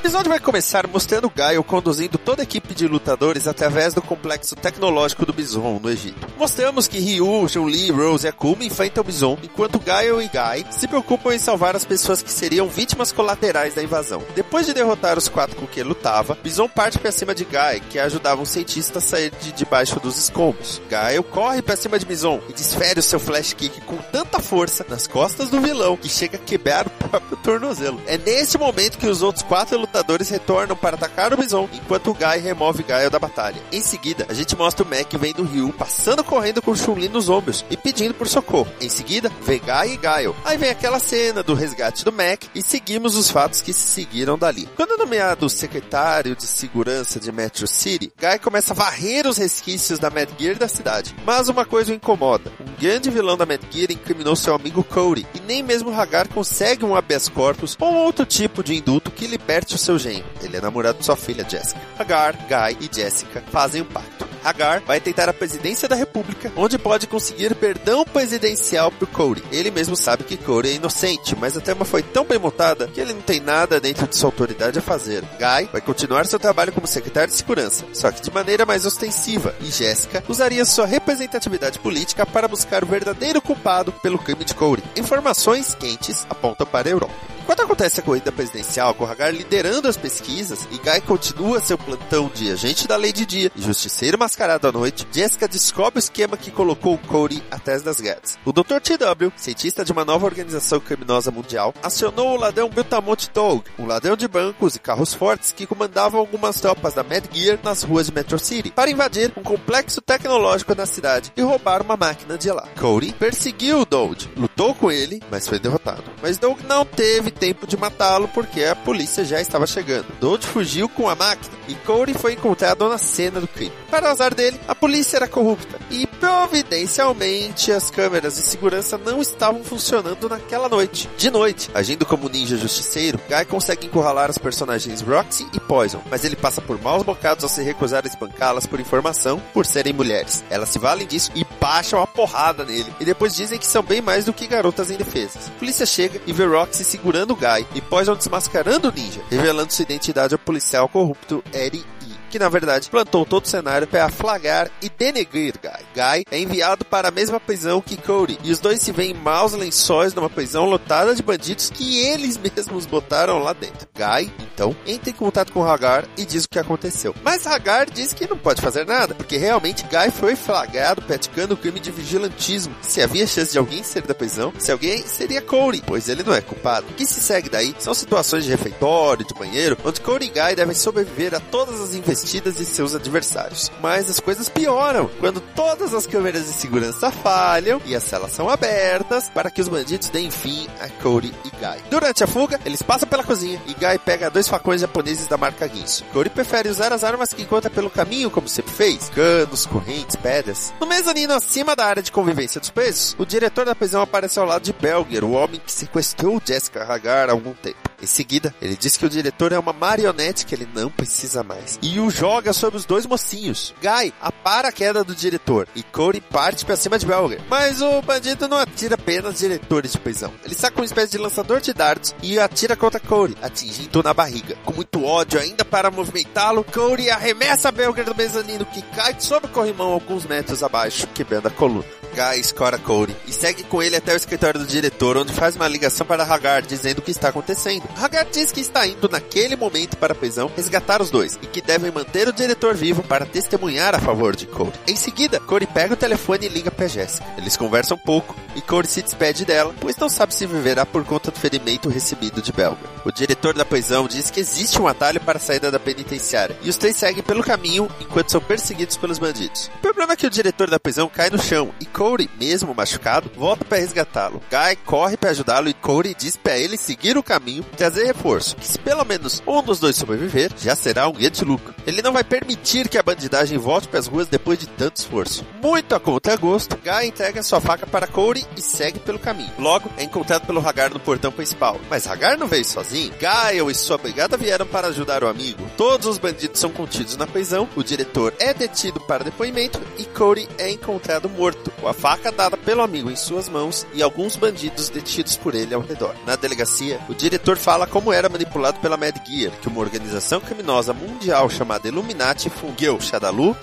episódio 0.02 0.30
vai 0.30 0.40
começar 0.40 0.88
mostrando 0.88 1.30
Gaio 1.30 1.62
conduzindo 1.62 2.18
toda 2.18 2.42
a 2.42 2.44
equipe 2.44 2.74
de 2.74 2.88
lutadores 2.88 3.46
através 3.46 3.94
do 3.94 4.02
complexo 4.02 4.56
tecnológico 4.56 5.24
do 5.24 5.32
Bison 5.32 5.78
no 5.80 5.88
Egito. 5.88 6.26
Mostramos 6.36 6.88
que 6.88 6.98
Ryu, 6.98 7.48
Chun-Li, 7.48 7.92
Rose 7.92 8.26
e 8.26 8.28
Akuma 8.28 8.64
enfrentam 8.64 9.00
o 9.00 9.04
Bison, 9.04 9.38
enquanto 9.44 9.78
Gaio 9.78 10.20
e 10.20 10.26
Gai 10.26 10.66
se 10.72 10.88
preocupam 10.88 11.32
em 11.32 11.38
salvar 11.38 11.76
as 11.76 11.84
pessoas 11.84 12.20
que 12.20 12.32
seriam 12.32 12.66
vítimas 12.66 13.12
colaterais 13.12 13.76
da 13.76 13.82
invasão. 13.82 14.24
Depois 14.34 14.66
de 14.66 14.74
derrotar 14.74 15.16
os 15.16 15.28
quatro 15.28 15.54
com 15.54 15.68
que 15.68 15.80
lutava, 15.84 16.36
Bison 16.42 16.68
parte 16.68 16.98
para 16.98 17.12
cima 17.12 17.32
de 17.32 17.44
Gai, 17.44 17.78
que 17.78 18.00
ajudava 18.00 18.42
um 18.42 18.44
cientista 18.44 18.98
a 18.98 19.02
sair 19.02 19.30
de 19.40 19.52
debaixo 19.52 20.00
dos 20.00 20.18
escombros. 20.18 20.82
Gaio 20.90 21.22
corre 21.22 21.62
para 21.62 21.76
cima 21.76 21.96
de 21.96 22.06
Bison 22.06 22.40
e 22.48 22.52
desfere 22.52 22.98
o 22.98 23.04
seu 23.04 23.20
flash 23.20 23.52
kick 23.52 23.80
com 23.82 23.98
tanta 24.10 24.40
força 24.40 24.84
nas 24.88 25.06
costas 25.06 25.48
do 25.48 25.60
vilão 25.60 25.96
que 25.96 26.08
chega 26.08 26.38
a 26.38 26.40
quebrar 26.40 26.88
o 26.88 26.90
próprio 26.90 27.36
tornozelo. 27.36 28.02
É 28.08 28.18
nesse 28.18 28.58
momento 28.58 28.98
que 28.98 29.06
os 29.06 29.22
outros 29.22 29.44
quatro 29.44 29.78
lutadores 29.78 29.91
retornam 30.30 30.76
para 30.76 30.96
atacar 30.96 31.32
o 31.32 31.36
Bison, 31.36 31.68
enquanto 31.72 32.14
Guy 32.14 32.38
remove 32.38 32.82
Gaio 32.82 33.10
da 33.10 33.18
batalha. 33.18 33.60
Em 33.70 33.80
seguida, 33.80 34.26
a 34.28 34.34
gente 34.34 34.56
mostra 34.56 34.84
o 34.84 34.88
Mac 34.88 35.12
vendo 35.18 35.42
Ryu 35.42 35.72
passando 35.72 36.24
correndo 36.24 36.62
com 36.62 36.74
Chun-Li 36.74 37.08
nos 37.08 37.28
ombros 37.28 37.64
e 37.70 37.76
pedindo 37.76 38.14
por 38.14 38.28
socorro. 38.28 38.70
Em 38.80 38.88
seguida, 38.88 39.30
vem 39.42 39.60
Guy 39.60 39.94
e 39.94 39.96
Gaio. 39.96 40.36
Aí 40.44 40.56
vem 40.56 40.70
aquela 40.70 40.98
cena 40.98 41.42
do 41.42 41.54
resgate 41.54 42.04
do 42.04 42.12
Mac 42.12 42.44
e 42.54 42.62
seguimos 42.62 43.16
os 43.16 43.30
fatos 43.30 43.60
que 43.60 43.72
se 43.72 43.86
seguiram 43.88 44.38
dali. 44.38 44.68
Quando 44.76 44.98
nomeado 44.98 45.48
secretário 45.48 46.36
de 46.36 46.46
segurança 46.46 47.18
de 47.18 47.32
Metro 47.32 47.66
City, 47.66 48.12
Guy 48.18 48.38
começa 48.38 48.72
a 48.72 48.76
varrer 48.76 49.26
os 49.26 49.36
resquícios 49.36 49.98
da 49.98 50.10
Mad 50.10 50.28
Gear 50.38 50.56
da 50.56 50.68
cidade. 50.68 51.14
Mas 51.24 51.48
uma 51.48 51.64
coisa 51.64 51.92
o 51.92 51.94
incomoda. 51.94 52.52
Um 52.60 52.80
grande 52.80 53.10
vilão 53.10 53.36
da 53.36 53.46
Mad 53.46 53.60
Gear 53.70 53.90
incriminou 53.90 54.36
seu 54.36 54.54
amigo 54.54 54.84
Cody, 54.84 55.26
e 55.34 55.40
nem 55.40 55.62
mesmo 55.62 55.92
Hagar 55.92 56.28
consegue 56.28 56.84
um 56.84 56.94
habeas 56.94 57.28
corpus 57.28 57.76
ou 57.80 57.94
outro 57.94 58.24
tipo 58.24 58.62
de 58.62 58.74
indulto 58.74 59.10
que 59.10 59.26
liberte 59.26 59.74
o 59.74 59.78
seu 59.82 59.98
genro. 59.98 60.24
Ele 60.42 60.56
é 60.56 60.60
namorado 60.60 60.98
de 60.98 61.04
sua 61.04 61.16
filha 61.16 61.48
Jessica. 61.48 61.80
Hagar, 61.98 62.34
Guy 62.36 62.88
e 62.88 62.94
Jessica 62.94 63.42
fazem 63.50 63.82
um 63.82 63.86
pacto. 63.86 64.31
Hagar 64.44 64.80
vai 64.80 65.00
tentar 65.00 65.28
a 65.28 65.32
presidência 65.32 65.88
da 65.88 65.96
república, 65.96 66.52
onde 66.56 66.78
pode 66.78 67.06
conseguir 67.06 67.54
perdão 67.54 68.04
presidencial 68.04 68.90
pro 68.90 69.06
Cody. 69.06 69.42
Ele 69.50 69.70
mesmo 69.70 69.96
sabe 69.96 70.24
que 70.24 70.36
Cody 70.36 70.70
é 70.70 70.74
inocente, 70.74 71.36
mas 71.38 71.56
a 71.56 71.60
trama 71.60 71.84
foi 71.84 72.02
tão 72.02 72.24
bem 72.24 72.38
montada 72.38 72.88
que 72.88 73.00
ele 73.00 73.12
não 73.12 73.22
tem 73.22 73.40
nada 73.40 73.80
dentro 73.80 74.06
de 74.06 74.16
sua 74.16 74.28
autoridade 74.28 74.78
a 74.78 74.82
fazer. 74.82 75.22
Guy 75.22 75.68
vai 75.72 75.80
continuar 75.80 76.26
seu 76.26 76.38
trabalho 76.38 76.72
como 76.72 76.86
secretário 76.86 77.30
de 77.30 77.36
segurança, 77.36 77.84
só 77.92 78.10
que 78.10 78.22
de 78.22 78.32
maneira 78.32 78.66
mais 78.66 78.84
ostensiva, 78.84 79.54
e 79.60 79.66
Jessica 79.66 80.22
usaria 80.28 80.64
sua 80.64 80.86
representatividade 80.86 81.78
política 81.78 82.26
para 82.26 82.48
buscar 82.48 82.82
o 82.82 82.86
verdadeiro 82.86 83.40
culpado 83.40 83.92
pelo 84.02 84.18
crime 84.18 84.44
de 84.44 84.54
Cody. 84.54 84.82
Informações 84.96 85.74
quentes 85.74 86.26
apontam 86.28 86.66
para 86.66 86.88
a 86.88 86.92
Europa. 86.92 87.32
Enquanto 87.42 87.62
acontece 87.62 87.98
a 87.98 88.02
corrida 88.04 88.30
presidencial, 88.30 88.94
com 88.94 89.04
Hagar 89.04 89.34
liderando 89.34 89.88
as 89.88 89.96
pesquisas 89.96 90.60
e 90.70 90.78
Guy 90.78 91.00
continua 91.00 91.60
seu 91.60 91.76
plantão 91.76 92.30
de 92.32 92.50
agente 92.52 92.86
da 92.86 92.96
lei 92.96 93.12
de 93.12 93.26
dia 93.26 93.50
e 93.56 93.60
justiceiro 93.60 94.16
mascarado 94.32 94.66
à 94.66 94.72
noite, 94.72 95.06
Jessica 95.12 95.46
descobre 95.46 95.98
o 95.98 96.00
esquema 96.00 96.38
que 96.38 96.50
colocou 96.50 96.96
Cody 96.96 97.42
atrás 97.50 97.82
das 97.82 98.00
grades. 98.00 98.38
O 98.46 98.52
Dr. 98.52 98.80
TW, 98.80 99.30
cientista 99.36 99.84
de 99.84 99.92
uma 99.92 100.06
nova 100.06 100.24
organização 100.24 100.80
criminosa 100.80 101.30
mundial, 101.30 101.74
acionou 101.82 102.30
o 102.30 102.36
ladrão 102.36 102.70
Butamont 102.70 103.30
Dog, 103.34 103.62
um 103.78 103.84
ladrão 103.84 104.16
de 104.16 104.26
bancos 104.26 104.74
e 104.74 104.78
carros 104.78 105.12
fortes 105.12 105.52
que 105.52 105.66
comandava 105.66 106.16
algumas 106.16 106.58
tropas 106.58 106.94
da 106.94 107.02
Mad 107.02 107.26
Gear 107.30 107.58
nas 107.62 107.82
ruas 107.82 108.06
de 108.06 108.14
Metro 108.14 108.38
City, 108.38 108.70
para 108.70 108.90
invadir 108.90 109.30
um 109.36 109.42
complexo 109.42 110.00
tecnológico 110.00 110.74
na 110.74 110.86
cidade 110.86 111.30
e 111.36 111.42
roubar 111.42 111.82
uma 111.82 111.98
máquina 111.98 112.38
de 112.38 112.50
lá. 112.50 112.66
Cody 112.80 113.12
perseguiu 113.12 113.80
o 113.80 113.84
Dode, 113.84 114.30
lutou 114.34 114.74
com 114.74 114.90
ele, 114.90 115.20
mas 115.30 115.46
foi 115.46 115.58
derrotado. 115.58 116.04
Mas 116.22 116.38
Dog 116.38 116.64
não 116.66 116.86
teve 116.86 117.30
tempo 117.30 117.66
de 117.66 117.76
matá-lo 117.76 118.28
porque 118.28 118.64
a 118.64 118.74
polícia 118.74 119.26
já 119.26 119.42
estava 119.42 119.66
chegando. 119.66 120.06
Dode 120.18 120.46
fugiu 120.46 120.88
com 120.88 121.06
a 121.06 121.14
máquina 121.14 121.54
e 121.68 121.74
Cody 121.74 122.14
foi 122.14 122.32
encontrado 122.32 122.88
na 122.88 122.96
cena 122.96 123.38
do 123.38 123.46
crime. 123.46 123.72
Para 123.90 124.08
o 124.08 124.21
azar 124.22 124.34
dele, 124.34 124.60
a 124.68 124.74
polícia 124.74 125.16
era 125.16 125.26
corrupta 125.26 125.78
e 125.90 126.06
providencialmente 126.06 127.72
as 127.72 127.90
câmeras 127.90 128.36
de 128.36 128.42
segurança 128.42 128.96
não 128.96 129.20
estavam 129.20 129.64
funcionando 129.64 130.28
naquela 130.28 130.68
noite. 130.68 131.10
De 131.16 131.30
noite, 131.30 131.68
agindo 131.74 132.06
como 132.06 132.28
ninja 132.28 132.56
justiceiro, 132.56 133.20
Guy 133.28 133.44
consegue 133.46 133.86
encurralar 133.86 134.30
os 134.30 134.38
personagens 134.38 135.00
Roxy 135.00 135.46
e 135.52 135.58
Poison, 135.58 136.00
mas 136.10 136.24
ele 136.24 136.36
passa 136.36 136.60
por 136.60 136.80
maus 136.80 137.02
bocados 137.02 137.42
ao 137.42 137.50
se 137.50 137.62
recusar 137.62 138.04
a 138.04 138.08
espancá-las 138.08 138.66
por 138.66 138.78
informação 138.78 139.42
por 139.52 139.66
serem 139.66 139.92
mulheres. 139.92 140.44
Elas 140.48 140.68
se 140.68 140.78
valem 140.78 141.06
disso 141.06 141.32
e 141.34 141.44
baixam 141.60 142.00
a 142.00 142.06
porrada 142.06 142.64
nele, 142.64 142.92
e 143.00 143.04
depois 143.04 143.34
dizem 143.34 143.58
que 143.58 143.66
são 143.66 143.82
bem 143.82 144.00
mais 144.00 144.24
do 144.24 144.32
que 144.32 144.46
garotas 144.46 144.90
indefesas. 144.90 145.48
A 145.48 145.58
polícia 145.58 145.86
chega 145.86 146.20
e 146.26 146.32
vê 146.32 146.44
Roxy 146.44 146.84
segurando 146.84 147.34
Guy 147.34 147.66
e 147.74 147.80
Poison 147.80 148.14
desmascarando 148.14 148.88
o 148.88 148.92
ninja, 148.92 149.20
revelando 149.28 149.72
sua 149.72 149.82
identidade 149.82 150.34
ao 150.34 150.38
policial 150.38 150.88
corrupto 150.88 151.42
Eddie 151.52 151.84
que 152.32 152.38
na 152.38 152.48
verdade 152.48 152.88
plantou 152.88 153.26
todo 153.26 153.44
o 153.44 153.48
cenário 153.48 153.86
para 153.86 154.08
flagrar 154.08 154.70
e 154.80 154.88
denegrir 154.88 155.54
Guy. 155.62 155.84
Guy 155.94 156.24
é 156.30 156.40
enviado 156.40 156.82
para 156.82 157.08
a 157.08 157.10
mesma 157.10 157.38
prisão 157.38 157.82
que 157.82 157.98
Cody, 157.98 158.38
e 158.42 158.50
os 158.50 158.58
dois 158.58 158.80
se 158.80 158.90
veem 158.90 159.10
em 159.10 159.14
maus 159.14 159.52
lençóis 159.52 160.14
numa 160.14 160.30
prisão 160.30 160.64
lotada 160.64 161.14
de 161.14 161.22
bandidos 161.22 161.68
que 161.68 162.00
eles 162.00 162.38
mesmos 162.56 162.86
botaram 162.86 163.38
lá 163.38 163.52
dentro. 163.52 163.86
Guy, 163.94 164.32
então, 164.40 164.74
entra 164.86 165.10
em 165.10 165.12
contato 165.12 165.52
com 165.52 165.62
Hagar 165.62 166.06
e 166.16 166.24
diz 166.24 166.44
o 166.44 166.48
que 166.48 166.58
aconteceu. 166.58 167.14
Mas 167.22 167.46
Hagar 167.46 167.90
diz 167.90 168.14
que 168.14 168.26
não 168.26 168.38
pode 168.38 168.62
fazer 168.62 168.86
nada, 168.86 169.14
porque 169.14 169.36
realmente 169.36 169.84
Guy 169.84 170.10
foi 170.10 170.34
flagrado 170.34 171.02
praticando 171.02 171.52
o 171.52 171.56
crime 171.56 171.80
de 171.80 171.90
vigilantismo. 171.90 172.74
Se 172.80 173.02
havia 173.02 173.26
chance 173.26 173.52
de 173.52 173.58
alguém 173.58 173.82
sair 173.82 174.06
da 174.06 174.14
prisão, 174.14 174.54
se 174.58 174.72
alguém 174.72 175.06
seria 175.06 175.42
Cody, 175.42 175.82
pois 175.86 176.08
ele 176.08 176.22
não 176.22 176.32
é 176.32 176.40
culpado. 176.40 176.86
O 176.88 176.94
que 176.94 177.04
se 177.04 177.20
segue 177.20 177.50
daí 177.50 177.74
são 177.78 177.92
situações 177.92 178.44
de 178.44 178.50
refeitório, 178.50 179.26
de 179.26 179.34
banheiro, 179.34 179.76
onde 179.84 180.00
Cody 180.00 180.24
e 180.24 180.28
Guy 180.28 180.56
devem 180.56 180.74
sobreviver 180.74 181.34
a 181.34 181.40
todas 181.40 181.78
as 181.78 181.94
investigações 181.94 182.21
investidas 182.22 182.56
seus 182.72 182.94
adversários. 182.94 183.70
Mas 183.80 184.08
as 184.08 184.20
coisas 184.20 184.48
pioram 184.48 185.10
quando 185.20 185.40
todas 185.40 185.94
as 185.94 186.06
câmeras 186.06 186.46
de 186.46 186.52
segurança 186.52 187.10
falham 187.10 187.80
e 187.84 187.94
as 187.94 188.02
celas 188.02 188.32
são 188.32 188.48
abertas 188.48 189.28
para 189.30 189.50
que 189.50 189.60
os 189.60 189.68
bandidos 189.68 190.08
deem 190.08 190.30
fim 190.30 190.66
a 190.80 190.88
Cody 191.02 191.32
e 191.44 191.50
Guy. 191.50 191.82
Durante 191.90 192.24
a 192.24 192.26
fuga, 192.26 192.60
eles 192.64 192.82
passam 192.82 193.08
pela 193.08 193.24
cozinha 193.24 193.60
e 193.66 193.74
Guy 193.74 193.98
pega 194.04 194.30
dois 194.30 194.48
facões 194.48 194.80
japoneses 194.80 195.26
da 195.26 195.36
marca 195.36 195.68
Ginsu. 195.68 196.04
Cody 196.12 196.30
prefere 196.30 196.68
usar 196.68 196.92
as 196.92 197.04
armas 197.04 197.32
que 197.32 197.42
encontra 197.42 197.70
pelo 197.70 197.90
caminho, 197.90 198.30
como 198.30 198.48
sempre 198.48 198.72
fez: 198.72 199.08
canos, 199.10 199.66
correntes, 199.66 200.16
pedras. 200.16 200.72
No 200.80 200.86
mezanino 200.86 201.34
acima 201.34 201.76
da 201.76 201.86
área 201.86 202.02
de 202.02 202.12
convivência 202.12 202.60
dos 202.60 202.70
presos, 202.70 203.14
o 203.18 203.26
diretor 203.26 203.64
da 203.64 203.74
prisão 203.74 204.02
aparece 204.02 204.38
ao 204.38 204.46
lado 204.46 204.62
de 204.62 204.72
Belger, 204.72 205.24
o 205.24 205.32
homem 205.32 205.60
que 205.60 205.72
sequestrou 205.72 206.40
Jessica 206.44 206.84
Hagar 206.84 207.28
há 207.28 207.32
algum 207.32 207.52
tempo. 207.52 207.91
Em 208.02 208.06
seguida, 208.06 208.52
ele 208.60 208.76
diz 208.76 208.96
que 208.96 209.06
o 209.06 209.08
diretor 209.08 209.52
é 209.52 209.58
uma 209.58 209.72
marionete 209.72 210.44
que 210.44 210.52
ele 210.52 210.68
não 210.74 210.90
precisa 210.90 211.44
mais. 211.44 211.78
E 211.80 212.00
o 212.00 212.10
joga 212.10 212.52
sobre 212.52 212.76
os 212.76 212.84
dois 212.84 213.06
mocinhos. 213.06 213.72
Guy 213.80 214.12
apara 214.42 214.68
a 214.68 214.72
queda 214.72 215.04
do 215.04 215.14
diretor 215.14 215.68
e 215.74 215.84
Cody 215.84 216.20
parte 216.20 216.64
para 216.64 216.74
cima 216.74 216.98
de 216.98 217.06
Belger. 217.06 217.40
Mas 217.48 217.80
o 217.80 218.02
bandido 218.02 218.48
não 218.48 218.56
atira 218.56 218.96
apenas 218.96 219.38
diretores 219.38 219.92
de 219.92 219.98
prisão. 219.98 220.32
Ele 220.44 220.54
saca 220.54 220.80
uma 220.80 220.84
espécie 220.84 221.12
de 221.12 221.18
lançador 221.18 221.60
de 221.60 221.72
dardos 221.72 222.12
e 222.20 222.40
atira 222.40 222.74
contra 222.74 222.98
Cody, 222.98 223.36
atingindo 223.40 224.02
na 224.02 224.12
barriga. 224.12 224.56
Com 224.64 224.72
muito 224.72 225.04
ódio 225.04 225.38
ainda 225.38 225.64
para 225.64 225.92
movimentá-lo, 225.92 226.64
Cody 226.64 227.08
arremessa 227.08 227.70
Belger 227.70 228.04
do 228.04 228.16
mezanino 228.16 228.66
que 228.66 228.82
cai 228.82 229.14
sobre 229.20 229.48
o 229.48 229.52
corrimão 229.52 229.92
alguns 229.92 230.26
metros 230.26 230.62
abaixo, 230.62 231.06
quebrando 231.14 231.46
a 231.46 231.50
coluna. 231.50 231.84
Guy 232.12 232.40
escora 232.40 232.78
Cody 232.78 233.16
e 233.26 233.32
segue 233.32 233.62
com 233.62 233.82
ele 233.82 233.96
até 233.96 234.12
o 234.12 234.16
escritório 234.16 234.60
do 234.60 234.66
diretor, 234.66 235.16
onde 235.16 235.32
faz 235.32 235.56
uma 235.56 235.68
ligação 235.68 236.06
para 236.06 236.24
Hagar 236.24 236.62
dizendo 236.62 236.98
o 236.98 237.02
que 237.02 237.10
está 237.10 237.28
acontecendo. 237.28 237.88
Hagar 237.96 238.26
diz 238.26 238.52
que 238.52 238.60
está 238.60 238.86
indo 238.86 239.08
naquele 239.08 239.56
momento 239.56 239.96
para 239.96 240.12
a 240.12 240.16
prisão 240.16 240.50
resgatar 240.54 241.00
os 241.00 241.10
dois 241.10 241.38
e 241.40 241.46
que 241.46 241.62
devem 241.62 241.90
manter 241.90 242.28
o 242.28 242.32
diretor 242.32 242.74
vivo 242.74 243.02
para 243.02 243.24
testemunhar 243.24 243.94
a 243.94 243.98
favor 243.98 244.31
de. 244.36 244.52
Em 244.86 244.96
seguida, 244.96 245.40
Cody 245.40 245.66
pega 245.66 245.94
o 245.94 245.96
telefone 245.96 246.46
e 246.46 246.48
liga 246.48 246.70
para 246.70 246.86
Jessica. 246.86 247.26
Eles 247.38 247.56
conversam 247.56 247.96
um 247.96 248.00
pouco 248.00 248.36
e 248.54 248.60
Cody 248.60 248.88
se 248.88 249.02
despede 249.02 249.44
dela, 249.44 249.74
pois 249.80 249.96
não 249.96 250.08
sabe 250.08 250.34
se 250.34 250.46
viverá 250.46 250.84
por 250.84 251.04
conta 251.04 251.30
do 251.30 251.38
ferimento 251.38 251.88
recebido 251.88 252.42
de 252.42 252.52
Belga. 252.52 252.78
O 253.04 253.10
diretor 253.10 253.54
da 253.54 253.64
prisão 253.64 254.06
diz 254.06 254.30
que 254.30 254.40
existe 254.40 254.80
um 254.80 254.86
atalho 254.86 255.20
para 255.20 255.38
a 255.38 255.40
saída 255.40 255.70
da 255.70 255.80
penitenciária 255.80 256.56
e 256.62 256.68
os 256.68 256.76
três 256.76 256.96
seguem 256.96 257.22
pelo 257.22 257.42
caminho 257.42 257.88
enquanto 258.00 258.30
são 258.30 258.40
perseguidos 258.40 258.96
pelos 258.96 259.18
bandidos. 259.18 259.70
O 259.76 259.78
problema 259.78 260.12
é 260.12 260.16
que 260.16 260.26
o 260.26 260.30
diretor 260.30 260.68
da 260.68 260.78
prisão 260.78 261.08
cai 261.08 261.30
no 261.30 261.40
chão 261.40 261.72
e 261.80 261.86
Cody, 261.86 262.30
mesmo 262.38 262.74
machucado, 262.74 263.30
volta 263.36 263.64
para 263.64 263.78
resgatá-lo. 263.78 264.42
Guy 264.50 264.76
corre 264.84 265.16
para 265.16 265.30
ajudá-lo 265.30 265.68
e 265.68 265.74
Cody 265.74 266.14
diz 266.18 266.36
para 266.36 266.58
ele 266.58 266.76
seguir 266.76 267.16
o 267.16 267.22
caminho 267.22 267.64
e 267.72 267.76
trazer 267.76 268.04
reforço, 268.04 268.56
que 268.56 268.66
se 268.66 268.78
pelo 268.78 269.04
menos 269.04 269.42
um 269.46 269.62
dos 269.62 269.80
dois 269.80 269.96
sobreviver, 269.96 270.52
já 270.58 270.76
será 270.76 271.08
um 271.08 271.12
grande 271.12 271.44
lucro. 271.44 271.74
Ele 271.86 272.02
não 272.02 272.12
vai 272.12 272.22
permitir 272.22 272.88
que 272.88 272.98
a 272.98 273.02
bandidagem 273.02 273.58
volte 273.58 273.88
para 273.88 273.98
as 273.98 274.06
ruas 274.06 274.21
depois 274.28 274.58
de 274.58 274.66
tanto 274.66 274.96
esforço. 274.96 275.44
Muito 275.62 275.94
a 275.94 276.00
contragosto, 276.00 276.76
Guy 276.76 277.06
entrega 277.06 277.42
sua 277.42 277.60
faca 277.60 277.86
para 277.86 278.06
Cody 278.06 278.46
e 278.56 278.60
segue 278.60 278.98
pelo 278.98 279.18
caminho. 279.18 279.52
Logo, 279.58 279.90
é 279.96 280.04
encontrado 280.04 280.46
pelo 280.46 280.66
Hagar 280.66 280.90
no 280.90 281.00
portão 281.00 281.32
principal. 281.32 281.80
Mas 281.88 282.06
Hagar 282.06 282.38
não 282.38 282.46
veio 282.46 282.64
sozinho. 282.64 283.12
Gael 283.18 283.70
e 283.70 283.74
sua 283.74 283.98
brigada 283.98 284.36
vieram 284.36 284.66
para 284.66 284.88
ajudar 284.88 285.22
o 285.24 285.28
amigo. 285.28 285.64
Todos 285.76 286.06
os 286.06 286.18
bandidos 286.18 286.60
são 286.60 286.70
contidos 286.70 287.16
na 287.16 287.26
prisão, 287.26 287.68
o 287.76 287.82
diretor 287.82 288.32
é 288.38 288.52
detido 288.52 289.00
para 289.00 289.24
depoimento 289.24 289.80
e 289.98 290.04
Cody 290.04 290.48
é 290.58 290.70
encontrado 290.70 291.28
morto, 291.28 291.70
com 291.80 291.88
a 291.88 291.94
faca 291.94 292.30
dada 292.30 292.56
pelo 292.56 292.82
amigo 292.82 293.10
em 293.10 293.16
suas 293.16 293.48
mãos 293.48 293.86
e 293.92 294.02
alguns 294.02 294.36
bandidos 294.36 294.88
detidos 294.88 295.36
por 295.36 295.54
ele 295.54 295.74
ao 295.74 295.80
redor. 295.80 296.14
Na 296.26 296.36
delegacia, 296.36 297.00
o 297.08 297.14
diretor 297.14 297.56
fala 297.56 297.86
como 297.86 298.12
era 298.12 298.28
manipulado 298.28 298.78
pela 298.80 298.96
Mad 298.96 299.16
Gear, 299.26 299.52
que 299.60 299.68
uma 299.68 299.80
organização 299.80 300.40
criminosa 300.40 300.92
mundial 300.92 301.48
chamada 301.48 301.88
Illuminati 301.88 302.50
fungiu 302.50 303.00
Shadalu, 303.00 303.56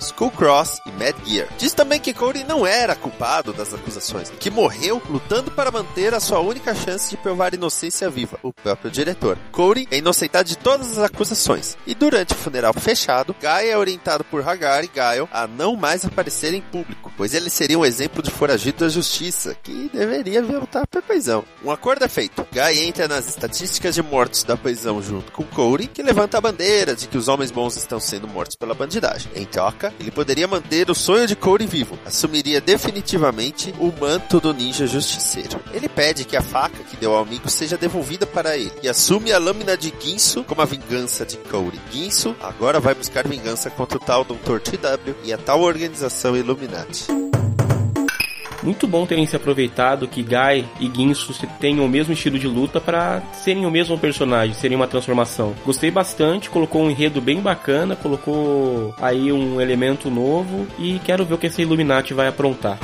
Skullcross 0.50 0.80
e 0.84 0.90
Mad 0.90 1.14
Gear. 1.24 1.48
Diz 1.56 1.72
também 1.72 2.00
que 2.00 2.12
Cody 2.12 2.44
não 2.44 2.66
era 2.66 2.96
culpado 2.96 3.52
das 3.52 3.72
acusações, 3.72 4.30
que 4.38 4.50
morreu 4.50 5.00
lutando 5.08 5.50
para 5.50 5.70
manter 5.70 6.12
a 6.12 6.20
sua 6.20 6.40
única 6.40 6.74
chance 6.74 7.10
de 7.10 7.16
provar 7.16 7.54
inocência 7.54 8.10
viva, 8.10 8.38
o 8.42 8.52
próprio 8.52 8.90
diretor. 8.90 9.38
Cody 9.52 9.86
é 9.90 9.98
inocentado 9.98 10.48
de 10.48 10.58
todas 10.58 10.98
as 10.98 11.04
acusações, 11.04 11.76
e 11.86 11.94
durante 11.94 12.32
o 12.32 12.36
funeral 12.36 12.74
fechado, 12.74 13.34
Guy 13.40 13.68
é 13.68 13.78
orientado 13.78 14.24
por 14.24 14.46
Hagar 14.46 14.84
e 14.84 14.88
Gael 14.88 15.28
a 15.32 15.46
não 15.46 15.76
mais 15.76 16.04
aparecer 16.04 16.52
em 16.52 16.60
público, 16.60 17.12
pois 17.16 17.34
ele 17.34 17.50
seria 17.50 17.78
um 17.78 17.84
exemplo 17.84 18.22
de 18.22 18.30
foragido 18.30 18.84
da 18.84 18.88
justiça, 18.88 19.56
que 19.62 19.90
deveria 19.92 20.42
voltar 20.42 20.86
para 20.86 21.00
a 21.00 21.02
prisão. 21.02 21.44
Um 21.64 21.70
acordo 21.70 22.04
é 22.04 22.08
feito. 22.08 22.46
Guy 22.52 22.80
entra 22.80 23.06
nas 23.06 23.28
estatísticas 23.28 23.94
de 23.94 24.02
mortos 24.02 24.42
da 24.42 24.56
prisão 24.56 25.02
junto 25.02 25.30
com 25.32 25.44
Cody, 25.44 25.86
que 25.86 26.02
levanta 26.02 26.38
a 26.38 26.40
bandeira 26.40 26.94
de 26.96 27.06
que 27.06 27.18
os 27.18 27.28
homens 27.28 27.50
bons 27.50 27.76
estão 27.76 28.00
sendo 28.00 28.26
mortos 28.26 28.56
pela 28.56 28.74
bandidagem. 28.74 29.30
Em 29.34 29.44
troca, 29.44 29.92
ele 30.00 30.10
poderia 30.10 30.39
manter 30.46 30.90
o 30.90 30.94
sonho 30.94 31.26
de 31.26 31.36
Cody 31.36 31.66
vivo, 31.66 31.98
assumiria 32.04 32.60
definitivamente 32.60 33.74
o 33.78 33.92
manto 33.92 34.40
do 34.40 34.52
ninja 34.52 34.86
justiceiro. 34.86 35.60
Ele 35.72 35.88
pede 35.88 36.24
que 36.24 36.36
a 36.36 36.42
faca 36.42 36.82
que 36.84 36.96
deu 36.96 37.14
ao 37.14 37.22
amigo 37.22 37.48
seja 37.48 37.76
devolvida 37.76 38.26
para 38.26 38.56
ele 38.56 38.72
e 38.82 38.88
assume 38.88 39.32
a 39.32 39.38
lâmina 39.38 39.76
de 39.76 39.92
Ginsu 40.00 40.44
como 40.44 40.62
a 40.62 40.66
vingança 40.66 41.24
de 41.24 41.36
Cody. 41.36 41.80
Ginsu 41.90 42.36
agora 42.40 42.80
vai 42.80 42.94
buscar 42.94 43.26
vingança 43.26 43.70
contra 43.70 43.98
o 43.98 44.00
tal 44.00 44.24
Dr. 44.24 44.60
TW 44.60 45.14
e 45.24 45.32
a 45.32 45.38
tal 45.38 45.60
organização 45.62 46.36
Illuminati. 46.36 47.29
Muito 48.62 48.86
bom 48.86 49.06
terem 49.06 49.26
se 49.26 49.36
aproveitado 49.36 50.08
que 50.08 50.22
Guy 50.22 50.64
e 50.80 50.90
Ginsu 50.94 51.32
tenham 51.58 51.84
o 51.84 51.88
mesmo 51.88 52.12
estilo 52.12 52.38
de 52.38 52.46
luta 52.46 52.80
para 52.80 53.22
serem 53.32 53.66
o 53.66 53.70
mesmo 53.70 53.98
personagem, 53.98 54.54
serem 54.54 54.76
uma 54.76 54.86
transformação. 54.86 55.54
Gostei 55.64 55.90
bastante, 55.90 56.50
colocou 56.50 56.82
um 56.82 56.90
enredo 56.90 57.20
bem 57.20 57.40
bacana, 57.40 57.96
colocou 57.96 58.94
aí 59.00 59.32
um 59.32 59.60
elemento 59.60 60.10
novo 60.10 60.66
e 60.78 60.98
quero 61.00 61.24
ver 61.24 61.34
o 61.34 61.38
que 61.38 61.46
esse 61.46 61.62
Illuminati 61.62 62.14
vai 62.14 62.28
aprontar. 62.28 62.78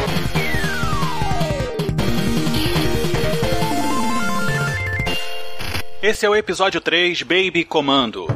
Esse 6.03 6.25
é 6.25 6.31
o 6.31 6.37
episódio 6.37 6.81
3 6.81 7.23
Baby 7.23 7.65
Comando. 7.65 8.27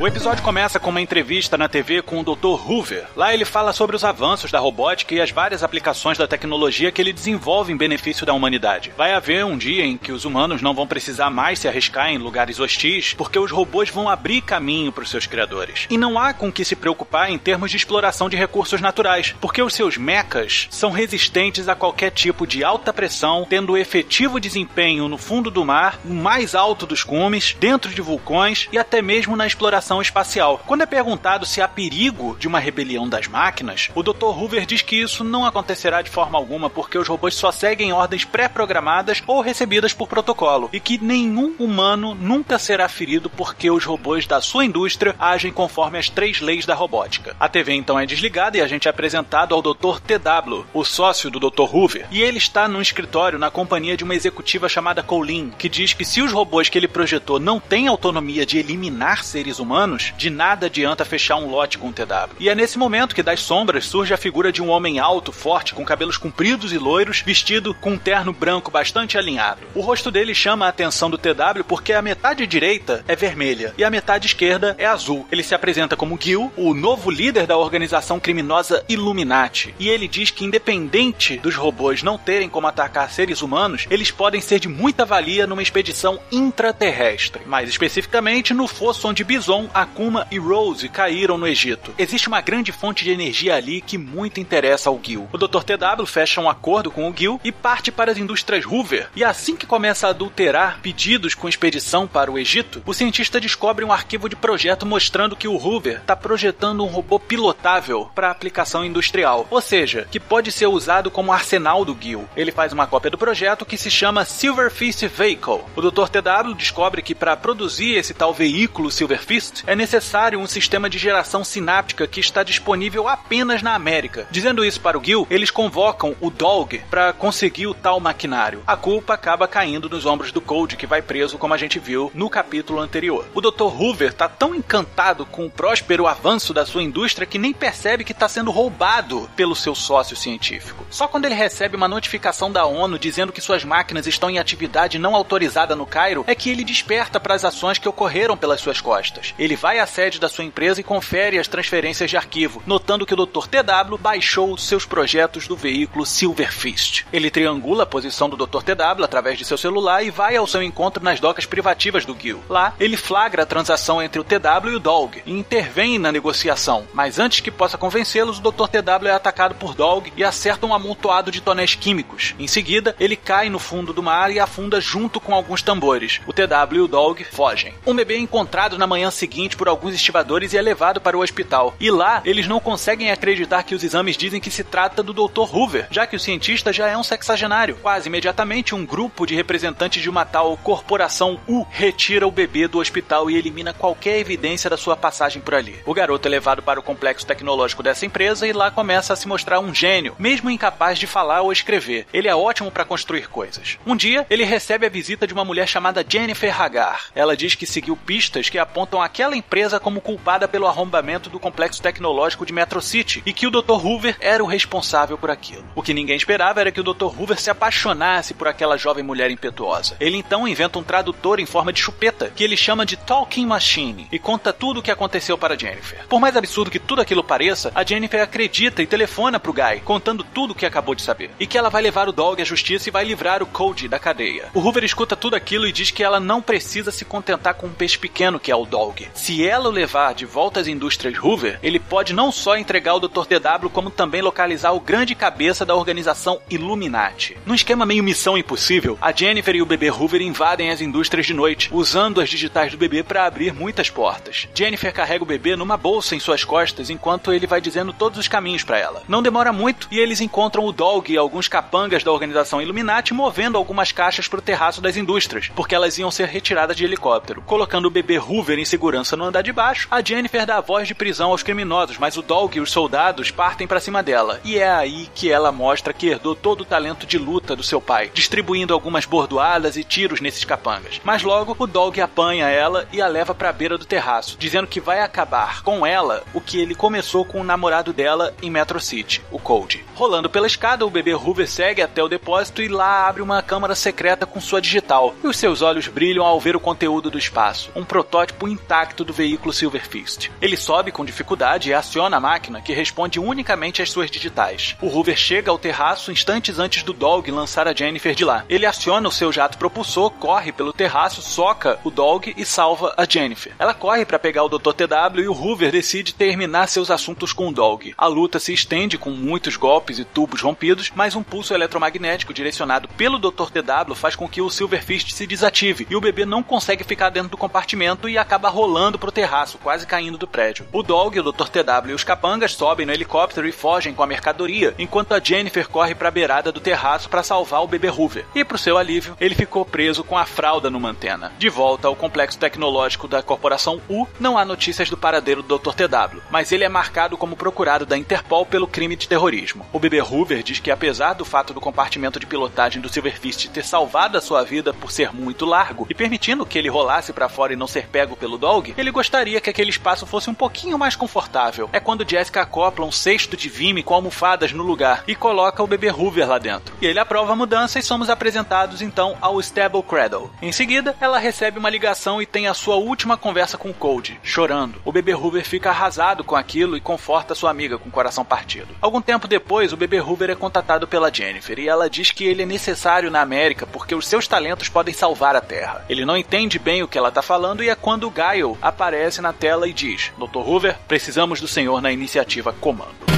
O 0.00 0.06
episódio 0.06 0.44
começa 0.44 0.78
com 0.78 0.90
uma 0.90 1.00
entrevista 1.00 1.58
na 1.58 1.68
TV 1.68 2.02
com 2.02 2.20
o 2.20 2.22
Dr. 2.22 2.70
Hoover. 2.70 3.08
Lá 3.16 3.34
ele 3.34 3.44
fala 3.44 3.72
sobre 3.72 3.96
os 3.96 4.04
avanços 4.04 4.52
da 4.52 4.60
robótica 4.60 5.12
e 5.12 5.20
as 5.20 5.32
várias 5.32 5.64
aplicações 5.64 6.16
da 6.16 6.28
tecnologia 6.28 6.92
que 6.92 7.02
ele 7.02 7.12
desenvolve 7.12 7.72
em 7.72 7.76
benefício 7.76 8.24
da 8.24 8.32
humanidade. 8.32 8.92
Vai 8.96 9.12
haver 9.12 9.44
um 9.44 9.58
dia 9.58 9.84
em 9.84 9.96
que 9.96 10.12
os 10.12 10.24
humanos 10.24 10.62
não 10.62 10.72
vão 10.72 10.86
precisar 10.86 11.30
mais 11.30 11.58
se 11.58 11.66
arriscar 11.66 12.12
em 12.12 12.18
lugares 12.18 12.60
hostis, 12.60 13.12
porque 13.14 13.40
os 13.40 13.50
robôs 13.50 13.90
vão 13.90 14.08
abrir 14.08 14.40
caminho 14.40 14.92
para 14.92 15.02
os 15.02 15.10
seus 15.10 15.26
criadores. 15.26 15.88
E 15.90 15.98
não 15.98 16.16
há 16.16 16.32
com 16.32 16.52
que 16.52 16.64
se 16.64 16.76
preocupar 16.76 17.28
em 17.28 17.36
termos 17.36 17.68
de 17.68 17.76
exploração 17.76 18.28
de 18.28 18.36
recursos 18.36 18.80
naturais, 18.80 19.34
porque 19.40 19.60
os 19.60 19.74
seus 19.74 19.96
mechas 19.96 20.68
são 20.70 20.92
resistentes 20.92 21.68
a 21.68 21.74
qualquer 21.74 22.12
tipo 22.12 22.46
de 22.46 22.62
alta 22.62 22.92
pressão, 22.92 23.44
tendo 23.50 23.76
efetivo 23.76 24.38
desempenho 24.38 25.08
no 25.08 25.18
fundo 25.18 25.50
do 25.50 25.64
mar, 25.64 25.98
o 26.04 26.14
mais 26.14 26.54
alto 26.54 26.86
dos 26.86 27.02
cumes, 27.02 27.56
dentro 27.58 27.92
de 27.92 28.00
vulcões 28.00 28.68
e 28.70 28.78
até 28.78 29.02
mesmo 29.02 29.34
na 29.34 29.44
exploração 29.44 29.87
espacial. 30.02 30.60
Quando 30.66 30.82
é 30.82 30.86
perguntado 30.86 31.46
se 31.46 31.62
há 31.62 31.66
perigo 31.66 32.36
de 32.38 32.46
uma 32.46 32.58
rebelião 32.58 33.08
das 33.08 33.26
máquinas, 33.26 33.90
o 33.94 34.02
Dr. 34.02 34.26
Hoover 34.26 34.66
diz 34.66 34.82
que 34.82 35.00
isso 35.00 35.24
não 35.24 35.46
acontecerá 35.46 36.02
de 36.02 36.10
forma 36.10 36.36
alguma 36.36 36.68
porque 36.68 36.98
os 36.98 37.08
robôs 37.08 37.34
só 37.34 37.50
seguem 37.50 37.92
ordens 37.92 38.24
pré-programadas 38.24 39.22
ou 39.26 39.40
recebidas 39.40 39.92
por 39.92 40.06
protocolo 40.06 40.68
e 40.72 40.78
que 40.78 41.02
nenhum 41.02 41.54
humano 41.58 42.14
nunca 42.14 42.58
será 42.58 42.88
ferido 42.88 43.30
porque 43.30 43.70
os 43.70 43.84
robôs 43.84 44.26
da 44.26 44.40
sua 44.40 44.64
indústria 44.64 45.14
agem 45.18 45.52
conforme 45.52 45.98
as 45.98 46.10
três 46.10 46.40
leis 46.40 46.66
da 46.66 46.74
robótica. 46.74 47.34
A 47.40 47.48
TV 47.48 47.72
então 47.72 47.98
é 47.98 48.04
desligada 48.04 48.58
e 48.58 48.60
a 48.60 48.66
gente 48.66 48.88
é 48.88 48.90
apresentado 48.90 49.54
ao 49.54 49.62
Dr. 49.62 50.00
TW, 50.00 50.66
o 50.74 50.84
sócio 50.84 51.30
do 51.30 51.40
Dr. 51.40 51.74
Hoover, 51.74 52.06
e 52.10 52.20
ele 52.20 52.38
está 52.38 52.68
num 52.68 52.82
escritório 52.82 53.38
na 53.38 53.50
companhia 53.50 53.96
de 53.96 54.04
uma 54.04 54.14
executiva 54.14 54.68
chamada 54.68 55.02
Colleen, 55.02 55.52
que 55.56 55.68
diz 55.68 55.92
que 55.92 56.04
se 56.04 56.20
os 56.20 56.32
robôs 56.32 56.68
que 56.68 56.76
ele 56.76 56.88
projetou 56.88 57.38
não 57.38 57.58
têm 57.58 57.88
autonomia 57.88 58.44
de 58.44 58.58
eliminar 58.58 59.24
seres 59.24 59.58
humanos, 59.58 59.77
de 60.16 60.30
nada 60.30 60.66
adianta 60.66 61.04
fechar 61.04 61.36
um 61.36 61.48
lote 61.48 61.78
com 61.78 61.88
o 61.88 61.92
TW. 61.92 62.34
E 62.40 62.48
é 62.48 62.54
nesse 62.54 62.78
momento 62.78 63.14
que 63.14 63.22
das 63.22 63.40
sombras 63.40 63.84
surge 63.84 64.12
a 64.12 64.16
figura 64.16 64.50
de 64.50 64.62
um 64.62 64.68
homem 64.68 64.98
alto, 64.98 65.32
forte, 65.32 65.74
com 65.74 65.84
cabelos 65.84 66.16
compridos 66.16 66.72
e 66.72 66.78
loiros, 66.78 67.22
vestido 67.24 67.74
com 67.74 67.92
um 67.92 67.98
terno 67.98 68.32
branco 68.32 68.70
bastante 68.70 69.16
alinhado. 69.16 69.60
O 69.74 69.80
rosto 69.80 70.10
dele 70.10 70.34
chama 70.34 70.66
a 70.66 70.68
atenção 70.68 71.10
do 71.10 71.18
TW 71.18 71.64
porque 71.66 71.92
a 71.92 72.02
metade 72.02 72.46
direita 72.46 73.04
é 73.06 73.14
vermelha 73.14 73.74
e 73.76 73.84
a 73.84 73.90
metade 73.90 74.26
esquerda 74.26 74.74
é 74.78 74.86
azul. 74.86 75.26
Ele 75.30 75.42
se 75.42 75.54
apresenta 75.54 75.96
como 75.96 76.18
Gil, 76.20 76.52
o 76.56 76.74
novo 76.74 77.10
líder 77.10 77.46
da 77.46 77.56
organização 77.56 78.18
criminosa 78.18 78.84
Illuminati, 78.88 79.74
e 79.78 79.88
ele 79.88 80.08
diz 80.08 80.30
que 80.30 80.44
independente 80.44 81.38
dos 81.38 81.54
robôs 81.54 82.02
não 82.02 82.18
terem 82.18 82.48
como 82.48 82.66
atacar 82.66 83.10
seres 83.10 83.42
humanos, 83.42 83.86
eles 83.90 84.10
podem 84.10 84.40
ser 84.40 84.58
de 84.58 84.68
muita 84.68 85.04
valia 85.04 85.46
numa 85.46 85.62
expedição 85.62 86.18
intraterrestre, 86.30 87.42
mais 87.46 87.68
especificamente 87.68 88.52
no 88.52 88.66
fosso 88.66 89.08
onde 89.08 89.24
Bison 89.24 89.67
Akuma 89.72 90.26
e 90.30 90.38
Rose 90.38 90.88
caíram 90.88 91.38
no 91.38 91.46
Egito. 91.46 91.94
Existe 91.98 92.28
uma 92.28 92.40
grande 92.40 92.72
fonte 92.72 93.04
de 93.04 93.10
energia 93.10 93.54
ali 93.54 93.80
que 93.80 93.98
muito 93.98 94.40
interessa 94.40 94.90
ao 94.90 95.00
Gil. 95.02 95.28
O 95.32 95.38
Dr. 95.38 95.62
TW 95.62 96.06
fecha 96.06 96.40
um 96.40 96.48
acordo 96.48 96.90
com 96.90 97.08
o 97.08 97.14
Gil 97.16 97.40
e 97.44 97.52
parte 97.52 97.90
para 97.90 98.12
as 98.12 98.18
indústrias 98.18 98.64
Hoover. 98.64 99.08
E 99.14 99.24
assim 99.24 99.56
que 99.56 99.66
começa 99.66 100.06
a 100.06 100.10
adulterar 100.10 100.80
pedidos 100.82 101.34
com 101.34 101.48
expedição 101.48 102.06
para 102.06 102.30
o 102.30 102.38
Egito, 102.38 102.82
o 102.86 102.94
cientista 102.94 103.40
descobre 103.40 103.84
um 103.84 103.92
arquivo 103.92 104.28
de 104.28 104.36
projeto 104.36 104.86
mostrando 104.86 105.36
que 105.36 105.48
o 105.48 105.56
Hoover 105.56 105.98
está 105.98 106.16
projetando 106.16 106.84
um 106.84 106.88
robô 106.88 107.18
pilotável 107.18 108.10
para 108.14 108.30
aplicação 108.30 108.84
industrial, 108.84 109.46
ou 109.50 109.60
seja, 109.60 110.06
que 110.10 110.20
pode 110.20 110.52
ser 110.52 110.66
usado 110.66 111.10
como 111.10 111.32
arsenal 111.32 111.84
do 111.84 111.96
Gil. 112.00 112.28
Ele 112.36 112.52
faz 112.52 112.72
uma 112.72 112.86
cópia 112.86 113.10
do 113.10 113.18
projeto 113.18 113.66
que 113.66 113.76
se 113.76 113.90
chama 113.90 114.24
Silver 114.24 114.70
Fist 114.70 115.02
Vehicle. 115.06 115.60
O 115.76 115.82
Dr. 115.82 116.08
TW 116.08 116.54
descobre 116.56 117.02
que 117.02 117.14
para 117.14 117.36
produzir 117.36 117.94
esse 117.96 118.14
tal 118.14 118.32
veículo 118.32 118.90
Silver 118.90 119.22
Fist, 119.22 119.57
é 119.66 119.74
necessário 119.74 120.38
um 120.38 120.46
sistema 120.46 120.88
de 120.88 120.98
geração 120.98 121.44
sináptica 121.44 122.06
que 122.06 122.20
está 122.20 122.42
disponível 122.42 123.08
apenas 123.08 123.62
na 123.62 123.74
América. 123.74 124.26
Dizendo 124.30 124.64
isso 124.64 124.80
para 124.80 124.98
o 124.98 125.04
Gil, 125.04 125.26
eles 125.30 125.50
convocam 125.50 126.14
o 126.20 126.30
Dog 126.30 126.82
para 126.90 127.12
conseguir 127.12 127.66
o 127.66 127.74
tal 127.74 128.00
maquinário. 128.00 128.62
A 128.66 128.76
culpa 128.76 129.14
acaba 129.14 129.48
caindo 129.48 129.88
nos 129.88 130.06
ombros 130.06 130.32
do 130.32 130.40
Cold, 130.40 130.76
que 130.76 130.86
vai 130.86 131.02
preso, 131.02 131.38
como 131.38 131.54
a 131.54 131.58
gente 131.58 131.78
viu 131.78 132.10
no 132.14 132.30
capítulo 132.30 132.80
anterior. 132.80 133.26
O 133.34 133.40
Dr. 133.40 133.64
Hoover 133.64 134.10
está 134.10 134.28
tão 134.28 134.54
encantado 134.54 135.26
com 135.26 135.46
o 135.46 135.50
próspero 135.50 136.06
avanço 136.06 136.54
da 136.54 136.66
sua 136.66 136.82
indústria 136.82 137.26
que 137.26 137.38
nem 137.38 137.52
percebe 137.52 138.04
que 138.04 138.12
está 138.12 138.28
sendo 138.28 138.50
roubado 138.50 139.28
pelo 139.36 139.56
seu 139.56 139.74
sócio 139.74 140.16
científico. 140.16 140.84
Só 140.90 141.06
quando 141.08 141.24
ele 141.24 141.34
recebe 141.34 141.76
uma 141.76 141.88
notificação 141.88 142.50
da 142.50 142.64
ONU 142.64 142.98
dizendo 142.98 143.32
que 143.32 143.40
suas 143.40 143.64
máquinas 143.64 144.06
estão 144.06 144.30
em 144.30 144.38
atividade 144.38 144.98
não 144.98 145.14
autorizada 145.14 145.74
no 145.76 145.86
Cairo, 145.86 146.24
é 146.26 146.34
que 146.34 146.50
ele 146.50 146.64
desperta 146.64 147.20
para 147.20 147.34
as 147.34 147.44
ações 147.44 147.78
que 147.78 147.88
ocorreram 147.88 148.36
pelas 148.36 148.60
suas 148.60 148.80
costas. 148.80 149.34
Ele 149.38 149.47
ele 149.48 149.56
vai 149.56 149.78
à 149.78 149.86
sede 149.86 150.20
da 150.20 150.28
sua 150.28 150.44
empresa 150.44 150.78
e 150.78 150.84
confere 150.84 151.38
as 151.38 151.48
transferências 151.48 152.10
de 152.10 152.18
arquivo, 152.18 152.62
notando 152.66 153.06
que 153.06 153.14
o 153.14 153.16
Dr. 153.16 153.46
TW 153.46 153.96
baixou 153.98 154.58
seus 154.58 154.84
projetos 154.84 155.48
do 155.48 155.56
veículo 155.56 156.04
Silver 156.04 156.52
Fist. 156.52 157.06
Ele 157.10 157.30
triangula 157.30 157.84
a 157.84 157.86
posição 157.86 158.28
do 158.28 158.36
Dr. 158.36 158.62
TW 158.62 159.02
através 159.02 159.38
de 159.38 159.46
seu 159.46 159.56
celular 159.56 160.04
e 160.04 160.10
vai 160.10 160.36
ao 160.36 160.46
seu 160.46 160.62
encontro 160.62 161.02
nas 161.02 161.18
docas 161.18 161.46
privativas 161.46 162.04
do 162.04 162.14
Gil. 162.18 162.42
Lá, 162.46 162.74
ele 162.78 162.98
flagra 162.98 163.44
a 163.44 163.46
transação 163.46 164.02
entre 164.02 164.20
o 164.20 164.24
TW 164.24 164.68
e 164.70 164.76
o 164.76 164.78
Dog 164.78 165.22
e 165.24 165.32
intervém 165.32 165.98
na 165.98 166.12
negociação, 166.12 166.86
mas 166.92 167.18
antes 167.18 167.40
que 167.40 167.50
possa 167.50 167.78
convencê-los, 167.78 168.38
o 168.38 168.42
Dr. 168.42 168.68
TW 168.68 169.08
é 169.08 169.12
atacado 169.12 169.54
por 169.54 169.74
Dog 169.74 170.12
e 170.14 170.22
acerta 170.22 170.66
um 170.66 170.74
amontoado 170.74 171.30
de 171.30 171.40
tonéis 171.40 171.74
químicos. 171.74 172.34
Em 172.38 172.46
seguida, 172.46 172.94
ele 173.00 173.16
cai 173.16 173.48
no 173.48 173.58
fundo 173.58 173.94
do 173.94 174.02
mar 174.02 174.30
e 174.30 174.38
afunda 174.38 174.78
junto 174.78 175.18
com 175.18 175.34
alguns 175.34 175.62
tambores. 175.62 176.20
O 176.26 176.34
TW 176.34 176.74
e 176.74 176.80
o 176.80 176.88
Dog 176.88 177.24
fogem. 177.24 177.72
Um 177.86 177.94
bebê 177.94 178.16
é 178.16 178.18
encontrado 178.18 178.76
na 178.76 178.86
manhã 178.86 179.10
seguinte 179.10 179.37
seguinte 179.38 179.56
por 179.56 179.68
alguns 179.68 179.94
estivadores 179.94 180.52
e 180.52 180.58
é 180.58 180.62
levado 180.62 181.00
para 181.00 181.16
o 181.16 181.22
hospital. 181.22 181.76
E 181.78 181.92
lá, 181.92 182.20
eles 182.24 182.48
não 182.48 182.58
conseguem 182.58 183.12
acreditar 183.12 183.62
que 183.62 183.74
os 183.74 183.84
exames 183.84 184.16
dizem 184.16 184.40
que 184.40 184.50
se 184.50 184.64
trata 184.64 185.00
do 185.00 185.12
Dr. 185.12 185.54
Hoover, 185.54 185.86
já 185.92 186.08
que 186.08 186.16
o 186.16 186.18
cientista 186.18 186.72
já 186.72 186.88
é 186.88 186.96
um 186.96 187.04
sexagenário. 187.04 187.76
Quase 187.76 188.08
imediatamente, 188.08 188.74
um 188.74 188.84
grupo 188.84 189.24
de 189.24 189.36
representantes 189.36 190.02
de 190.02 190.10
uma 190.10 190.24
tal 190.24 190.56
corporação 190.56 191.38
U 191.46 191.64
retira 191.70 192.26
o 192.26 192.32
bebê 192.32 192.66
do 192.66 192.80
hospital 192.80 193.30
e 193.30 193.36
elimina 193.36 193.72
qualquer 193.72 194.18
evidência 194.18 194.68
da 194.68 194.76
sua 194.76 194.96
passagem 194.96 195.40
por 195.40 195.54
ali. 195.54 195.78
O 195.86 195.94
garoto 195.94 196.26
é 196.26 196.30
levado 196.30 196.60
para 196.60 196.80
o 196.80 196.82
complexo 196.82 197.24
tecnológico 197.24 197.82
dessa 197.82 198.04
empresa 198.04 198.44
e 198.44 198.52
lá 198.52 198.72
começa 198.72 199.12
a 199.12 199.16
se 199.16 199.28
mostrar 199.28 199.60
um 199.60 199.72
gênio, 199.72 200.16
mesmo 200.18 200.50
incapaz 200.50 200.98
de 200.98 201.06
falar 201.06 201.42
ou 201.42 201.52
escrever. 201.52 202.08
Ele 202.12 202.26
é 202.26 202.34
ótimo 202.34 202.72
para 202.72 202.84
construir 202.84 203.28
coisas. 203.28 203.78
Um 203.86 203.94
dia, 203.94 204.26
ele 204.28 204.42
recebe 204.42 204.84
a 204.86 204.90
visita 204.90 205.28
de 205.28 205.32
uma 205.32 205.44
mulher 205.44 205.68
chamada 205.68 206.04
Jennifer 206.06 206.60
Hagar. 206.60 207.04
Ela 207.14 207.36
diz 207.36 207.54
que 207.54 207.66
seguiu 207.66 207.96
pistas 207.96 208.48
que 208.48 208.58
apontam 208.58 209.00
aquela 209.00 209.27
aquela 209.28 209.36
empresa 209.36 209.78
como 209.78 210.00
culpada 210.00 210.48
pelo 210.48 210.66
arrombamento 210.66 211.28
do 211.28 211.38
complexo 211.38 211.82
tecnológico 211.82 212.46
de 212.46 212.52
Metro 212.52 212.80
City 212.80 213.22
e 213.26 213.32
que 213.32 213.46
o 213.46 213.50
Dr. 213.50 213.72
Hoover 213.72 214.16
era 214.20 214.42
o 214.42 214.46
responsável 214.46 215.18
por 215.18 215.30
aquilo. 215.30 215.64
O 215.74 215.82
que 215.82 215.92
ninguém 215.92 216.16
esperava 216.16 216.60
era 216.60 216.72
que 216.72 216.80
o 216.80 216.82
Dr. 216.82 217.04
Hoover 217.04 217.38
se 217.38 217.50
apaixonasse 217.50 218.32
por 218.32 218.48
aquela 218.48 218.78
jovem 218.78 219.04
mulher 219.04 219.30
impetuosa. 219.30 219.96
Ele 220.00 220.16
então 220.16 220.48
inventa 220.48 220.78
um 220.78 220.82
tradutor 220.82 221.40
em 221.40 221.46
forma 221.46 221.72
de 221.72 221.80
chupeta 221.80 222.32
que 222.34 222.42
ele 222.42 222.56
chama 222.56 222.86
de 222.86 222.96
Talking 222.96 223.44
Machine 223.44 224.08
e 224.10 224.18
conta 224.18 224.52
tudo 224.52 224.80
o 224.80 224.82
que 224.82 224.90
aconteceu 224.90 225.36
para 225.36 225.58
Jennifer. 225.58 226.06
Por 226.08 226.20
mais 226.20 226.36
absurdo 226.36 226.70
que 226.70 226.78
tudo 226.78 227.02
aquilo 227.02 227.22
pareça, 227.22 227.70
a 227.74 227.84
Jennifer 227.84 228.22
acredita 228.22 228.82
e 228.82 228.86
telefona 228.86 229.38
pro 229.38 229.52
Guy, 229.52 229.80
contando 229.84 230.24
tudo 230.24 230.52
o 230.52 230.54
que 230.54 230.64
acabou 230.64 230.94
de 230.94 231.02
saber. 231.02 231.30
E 231.38 231.46
que 231.46 231.58
ela 231.58 231.68
vai 231.68 231.82
levar 231.82 232.08
o 232.08 232.12
Dog 232.12 232.40
à 232.40 232.44
justiça 232.44 232.88
e 232.88 232.92
vai 232.92 233.04
livrar 233.04 233.42
o 233.42 233.46
Cody 233.46 233.88
da 233.88 233.98
cadeia. 233.98 234.48
O 234.54 234.60
Hoover 234.60 234.84
escuta 234.84 235.14
tudo 235.14 235.36
aquilo 235.36 235.66
e 235.66 235.72
diz 235.72 235.90
que 235.90 236.02
ela 236.02 236.18
não 236.18 236.40
precisa 236.40 236.90
se 236.90 237.04
contentar 237.04 237.54
com 237.54 237.66
um 237.66 237.74
peixe 237.74 237.98
pequeno 237.98 238.40
que 238.40 238.50
é 238.50 238.56
o 238.56 238.64
Dog. 238.64 239.06
Se 239.18 239.44
ela 239.46 239.68
o 239.68 239.72
levar 239.72 240.14
de 240.14 240.24
volta 240.24 240.60
às 240.60 240.68
indústrias 240.68 241.18
Hoover, 241.18 241.58
ele 241.60 241.80
pode 241.80 242.14
não 242.14 242.30
só 242.30 242.56
entregar 242.56 242.94
o 242.94 243.00
Dr. 243.00 243.26
TW, 243.26 243.68
como 243.68 243.90
também 243.90 244.22
localizar 244.22 244.70
o 244.70 244.80
grande 244.80 245.14
cabeça 245.14 245.66
da 245.66 245.74
organização 245.74 246.40
Illuminati. 246.48 247.36
Num 247.44 247.54
esquema 247.54 247.84
meio 247.84 248.02
missão 248.02 248.38
impossível, 248.38 248.96
a 249.02 249.12
Jennifer 249.12 249.56
e 249.56 249.60
o 249.60 249.66
bebê 249.66 249.90
Hoover 249.90 250.22
invadem 250.22 250.70
as 250.70 250.80
indústrias 250.80 251.26
de 251.26 251.34
noite, 251.34 251.68
usando 251.72 252.20
as 252.20 252.30
digitais 252.30 252.70
do 252.70 252.78
bebê 252.78 253.02
para 253.02 253.26
abrir 253.26 253.52
muitas 253.52 253.90
portas. 253.90 254.46
Jennifer 254.54 254.94
carrega 254.94 255.24
o 255.24 255.26
bebê 255.26 255.56
numa 255.56 255.76
bolsa 255.76 256.14
em 256.14 256.20
suas 256.20 256.44
costas 256.44 256.88
enquanto 256.88 257.32
ele 257.32 257.46
vai 257.46 257.60
dizendo 257.60 257.92
todos 257.92 258.20
os 258.20 258.28
caminhos 258.28 258.62
para 258.62 258.78
ela. 258.78 259.02
Não 259.08 259.20
demora 259.20 259.52
muito 259.52 259.88
e 259.90 259.98
eles 259.98 260.20
encontram 260.20 260.64
o 260.64 260.72
Dog 260.72 261.12
e 261.12 261.18
alguns 261.18 261.48
capangas 261.48 262.04
da 262.04 262.12
organização 262.12 262.62
Illuminati 262.62 263.12
movendo 263.12 263.58
algumas 263.58 263.90
caixas 263.90 264.28
para 264.28 264.38
o 264.38 264.42
terraço 264.42 264.80
das 264.80 264.96
indústrias, 264.96 265.50
porque 265.56 265.74
elas 265.74 265.98
iam 265.98 266.10
ser 266.10 266.28
retiradas 266.28 266.76
de 266.76 266.84
helicóptero. 266.84 267.42
Colocando 267.42 267.86
o 267.86 267.90
bebê 267.90 268.16
Hoover 268.16 268.60
em 268.60 268.64
segurança 268.64 268.97
no 269.16 269.24
andar 269.24 269.42
de 269.42 269.52
baixo, 269.52 269.88
a 269.90 270.02
Jennifer 270.02 270.46
dá 270.46 270.56
a 270.56 270.60
voz 270.60 270.88
de 270.88 270.94
prisão 270.94 271.30
aos 271.30 271.42
criminosos, 271.42 271.98
mas 271.98 272.16
o 272.16 272.22
Dog 272.22 272.56
e 272.56 272.60
os 272.60 272.70
soldados 272.70 273.30
partem 273.30 273.66
para 273.66 273.80
cima 273.80 274.02
dela. 274.02 274.40
E 274.44 274.58
é 274.58 274.70
aí 274.70 275.08
que 275.14 275.30
ela 275.30 275.52
mostra 275.52 275.92
que 275.92 276.08
herdou 276.08 276.34
todo 276.34 276.62
o 276.62 276.64
talento 276.64 277.06
de 277.06 277.18
luta 277.18 277.54
do 277.54 277.62
seu 277.62 277.80
pai, 277.80 278.10
distribuindo 278.12 278.74
algumas 278.74 279.04
bordoadas 279.04 279.76
e 279.76 279.84
tiros 279.84 280.20
nesses 280.20 280.44
capangas. 280.44 281.00
Mas 281.04 281.22
logo 281.22 281.56
o 281.58 281.66
Dog 281.66 282.00
apanha 282.00 282.48
ela 282.48 282.86
e 282.92 283.00
a 283.00 283.06
leva 283.06 283.34
para 283.34 283.50
a 283.50 283.52
beira 283.52 283.78
do 283.78 283.84
terraço, 283.84 284.36
dizendo 284.38 284.66
que 284.66 284.80
vai 284.80 285.00
acabar 285.00 285.62
com 285.62 285.86
ela 285.86 286.22
o 286.34 286.40
que 286.40 286.60
ele 286.60 286.74
começou 286.74 287.24
com 287.24 287.40
o 287.40 287.44
namorado 287.44 287.92
dela 287.92 288.34
em 288.42 288.50
Metro 288.50 288.80
City, 288.80 289.22
o 289.30 289.38
Cold. 289.38 289.84
Rolando 289.94 290.30
pela 290.30 290.46
escada, 290.46 290.86
o 290.86 290.90
bebê 290.90 291.14
Hoover 291.14 291.48
segue 291.48 291.82
até 291.82 292.02
o 292.02 292.08
depósito 292.08 292.62
e 292.62 292.68
lá 292.68 293.08
abre 293.08 293.22
uma 293.22 293.42
câmara 293.42 293.74
secreta 293.74 294.26
com 294.26 294.40
sua 294.40 294.60
digital. 294.60 295.14
E 295.22 295.26
os 295.26 295.36
seus 295.36 295.62
olhos 295.62 295.88
brilham 295.88 296.24
ao 296.24 296.40
ver 296.40 296.56
o 296.56 296.60
conteúdo 296.60 297.10
do 297.10 297.18
espaço, 297.18 297.70
um 297.74 297.84
protótipo 297.84 298.48
intacto 298.48 298.87
do 299.04 299.12
veículo 299.12 299.52
Silver 299.52 299.86
Fist. 299.86 300.30
Ele 300.40 300.56
sobe 300.56 300.92
com 300.92 301.04
dificuldade 301.04 301.70
e 301.70 301.74
aciona 301.74 302.16
a 302.16 302.20
máquina, 302.20 302.60
que 302.60 302.72
responde 302.72 303.18
unicamente 303.18 303.82
às 303.82 303.90
suas 303.90 304.10
digitais. 304.10 304.76
O 304.80 304.86
Hoover 304.86 305.16
chega 305.16 305.50
ao 305.50 305.58
terraço 305.58 306.12
instantes 306.12 306.58
antes 306.58 306.82
do 306.82 306.92
Dog 306.92 307.30
lançar 307.30 307.68
a 307.68 307.74
Jennifer 307.74 308.14
de 308.14 308.24
lá. 308.24 308.44
Ele 308.48 308.66
aciona 308.66 309.08
o 309.08 309.12
seu 309.12 309.32
jato 309.32 309.58
propulsor, 309.58 310.10
corre 310.12 310.52
pelo 310.52 310.72
terraço, 310.72 311.22
soca 311.22 311.78
o 311.84 311.90
Dog 311.90 312.34
e 312.36 312.44
salva 312.44 312.94
a 312.96 313.04
Jennifer. 313.08 313.52
Ela 313.58 313.74
corre 313.74 314.04
para 314.04 314.18
pegar 314.18 314.44
o 314.44 314.48
Dr. 314.48 314.72
TW 314.72 315.20
e 315.20 315.28
o 315.28 315.32
Hoover 315.32 315.70
decide 315.70 316.14
terminar 316.14 316.68
seus 316.68 316.90
assuntos 316.90 317.32
com 317.32 317.48
o 317.48 317.52
Dog. 317.52 317.94
A 317.96 318.06
luta 318.06 318.38
se 318.38 318.52
estende 318.52 318.98
com 318.98 319.10
muitos 319.10 319.56
golpes 319.56 319.98
e 319.98 320.04
tubos 320.04 320.40
rompidos, 320.40 320.90
mas 320.94 321.14
um 321.14 321.22
pulso 321.22 321.54
eletromagnético 321.54 322.34
direcionado 322.34 322.88
pelo 322.88 323.18
Dr. 323.18 323.50
TW 323.50 323.94
faz 323.94 324.16
com 324.16 324.28
que 324.28 324.40
o 324.40 324.50
Silver 324.50 324.82
Fist 324.82 325.10
se 325.12 325.26
desative 325.26 325.86
e 325.90 325.96
o 325.96 326.00
bebê 326.00 326.24
não 326.24 326.42
consegue 326.42 326.84
ficar 326.84 327.10
dentro 327.10 327.30
do 327.30 327.36
compartimento 327.36 328.08
e 328.08 328.16
acaba 328.16 328.48
rolando 328.48 328.77
pro 328.98 329.10
terraço, 329.10 329.58
quase 329.58 329.86
caindo 329.86 330.16
do 330.16 330.28
prédio. 330.28 330.66
O 330.72 330.82
Dog, 330.82 331.18
o 331.18 331.32
Dr. 331.32 331.48
TW 331.48 331.90
e 331.90 331.94
os 331.94 332.04
capangas 332.04 332.52
sobem 332.52 332.86
no 332.86 332.92
helicóptero 332.92 333.48
e 333.48 333.52
fogem 333.52 333.92
com 333.92 334.02
a 334.02 334.06
mercadoria, 334.06 334.74
enquanto 334.78 335.12
a 335.14 335.20
Jennifer 335.20 335.68
corre 335.68 335.94
para 335.94 336.08
a 336.08 336.12
beirada 336.12 336.52
do 336.52 336.60
terraço 336.60 337.08
para 337.08 337.22
salvar 337.22 337.62
o 337.62 337.66
bebê 337.66 337.88
Hoover. 337.88 338.24
E 338.34 338.44
pro 338.44 338.56
seu 338.56 338.78
alívio, 338.78 339.16
ele 339.20 339.34
ficou 339.34 339.64
preso 339.64 340.04
com 340.04 340.16
a 340.16 340.24
fralda 340.24 340.70
numa 340.70 340.90
antena. 340.90 341.32
De 341.38 341.48
volta 341.48 341.88
ao 341.88 341.96
complexo 341.96 342.38
tecnológico 342.38 343.08
da 343.08 343.22
corporação 343.22 343.80
U, 343.88 344.06
não 344.20 344.38
há 344.38 344.44
notícias 344.44 344.88
do 344.88 344.96
paradeiro 344.96 345.42
do 345.42 345.58
Dr. 345.58 345.72
TW, 345.72 346.20
mas 346.30 346.52
ele 346.52 346.64
é 346.64 346.68
marcado 346.68 347.16
como 347.16 347.36
procurado 347.36 347.84
da 347.84 347.98
Interpol 347.98 348.46
pelo 348.46 348.68
crime 348.68 348.94
de 348.94 349.08
terrorismo. 349.08 349.66
O 349.72 349.78
bebê 349.78 350.00
Hoover 350.00 350.42
diz 350.42 350.60
que 350.60 350.70
apesar 350.70 351.14
do 351.14 351.24
fato 351.24 351.52
do 351.52 351.60
compartimento 351.60 352.20
de 352.20 352.26
pilotagem 352.26 352.80
do 352.80 352.88
Silver 352.88 353.18
Fist 353.18 353.48
ter 353.48 353.64
salvado 353.64 354.18
a 354.18 354.20
sua 354.20 354.44
vida 354.44 354.72
por 354.72 354.92
ser 354.92 355.12
muito 355.12 355.44
largo 355.44 355.86
e 355.90 355.94
permitindo 355.94 356.46
que 356.46 356.58
ele 356.58 356.68
rolasse 356.68 357.12
para 357.12 357.28
fora 357.28 357.52
e 357.52 357.56
não 357.56 357.66
ser 357.66 357.88
pego 357.88 358.16
pelo 358.16 358.38
Dog, 358.38 358.67
ele 358.76 358.90
gostaria 358.90 359.40
que 359.40 359.50
aquele 359.50 359.70
espaço 359.70 360.06
fosse 360.06 360.28
um 360.28 360.34
pouquinho 360.34 360.78
mais 360.78 360.96
confortável. 360.96 361.68
É 361.72 361.80
quando 361.80 362.08
Jessica 362.08 362.42
acopla 362.42 362.84
um 362.84 362.92
cesto 362.92 363.36
de 363.36 363.48
vime 363.48 363.82
com 363.82 363.94
almofadas 363.94 364.52
no 364.52 364.62
lugar 364.62 365.04
e 365.06 365.14
coloca 365.14 365.62
o 365.62 365.66
bebê 365.66 365.90
Hoover 365.90 366.28
lá 366.28 366.38
dentro. 366.38 366.74
E 366.80 366.86
ele 366.86 366.98
aprova 366.98 367.32
a 367.32 367.36
mudança 367.36 367.78
e 367.78 367.82
somos 367.82 368.10
apresentados 368.10 368.82
então 368.82 369.16
ao 369.20 369.40
Stable 369.40 369.82
Cradle. 369.82 370.30
Em 370.42 370.52
seguida, 370.52 370.96
ela 371.00 371.18
recebe 371.18 371.58
uma 371.58 371.70
ligação 371.70 372.20
e 372.20 372.26
tem 372.26 372.46
a 372.46 372.54
sua 372.54 372.76
última 372.76 373.16
conversa 373.16 373.56
com 373.56 373.72
Cold, 373.72 374.18
chorando. 374.22 374.80
O 374.84 374.92
bebê 374.92 375.14
Hoover 375.14 375.44
fica 375.44 375.70
arrasado 375.70 376.24
com 376.24 376.36
aquilo 376.36 376.76
e 376.76 376.80
conforta 376.80 377.34
sua 377.34 377.50
amiga 377.50 377.78
com 377.78 377.88
o 377.88 377.92
coração 377.92 378.24
partido. 378.24 378.74
Algum 378.80 379.00
tempo 379.00 379.28
depois, 379.28 379.72
o 379.72 379.76
bebê 379.76 380.00
Hoover 380.00 380.30
é 380.30 380.34
contatado 380.34 380.86
pela 380.86 381.12
Jennifer 381.12 381.58
e 381.58 381.68
ela 381.68 381.88
diz 381.88 382.10
que 382.10 382.24
ele 382.24 382.42
é 382.42 382.46
necessário 382.46 383.10
na 383.10 383.20
América 383.20 383.66
porque 383.66 383.94
os 383.94 384.06
seus 384.06 384.26
talentos 384.26 384.68
podem 384.68 384.92
salvar 384.92 385.36
a 385.36 385.40
Terra. 385.40 385.84
Ele 385.88 386.04
não 386.04 386.16
entende 386.16 386.58
bem 386.58 386.82
o 386.82 386.88
que 386.88 386.98
ela 386.98 387.08
está 387.08 387.22
falando 387.22 387.62
e 387.62 387.68
é 387.68 387.74
quando 387.74 388.06
o 388.06 388.10
Gaio 388.10 388.57
aparece 388.60 389.20
na 389.20 389.32
tela 389.32 389.68
e 389.68 389.72
diz: 389.72 390.12
Dr. 390.18 390.38
Hoover, 390.38 390.76
precisamos 390.86 391.40
do 391.40 391.48
senhor 391.48 391.80
na 391.80 391.92
iniciativa 391.92 392.52
Comando 392.52 393.08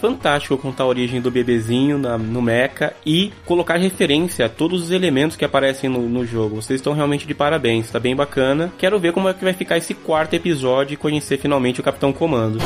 fantástico 0.00 0.56
contar 0.56 0.84
a 0.84 0.86
origem 0.86 1.20
do 1.20 1.30
bebezinho 1.30 1.98
na, 1.98 2.16
no 2.16 2.40
mecha 2.40 2.94
e 3.04 3.32
colocar 3.44 3.76
referência 3.76 4.46
a 4.46 4.48
todos 4.48 4.82
os 4.82 4.90
elementos 4.90 5.36
que 5.36 5.44
aparecem 5.44 5.90
no, 5.90 6.08
no 6.08 6.24
jogo. 6.24 6.56
Vocês 6.56 6.80
estão 6.80 6.94
realmente 6.94 7.26
de 7.26 7.34
parabéns, 7.34 7.90
tá 7.90 8.00
bem 8.00 8.16
bacana. 8.16 8.72
Quero 8.78 8.98
ver 8.98 9.12
como 9.12 9.28
é 9.28 9.34
que 9.34 9.44
vai 9.44 9.52
ficar 9.52 9.76
esse 9.76 9.92
quarto 9.92 10.34
episódio 10.34 10.94
e 10.94 10.96
conhecer 10.96 11.38
finalmente 11.38 11.80
o 11.80 11.82
Capitão 11.82 12.12
Comando. 12.12 12.58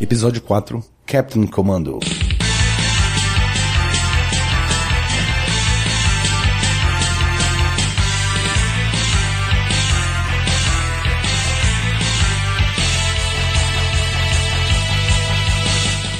Episódio 0.00 0.40
4 0.42 0.84
Captain 1.06 1.46
Commando 1.46 1.98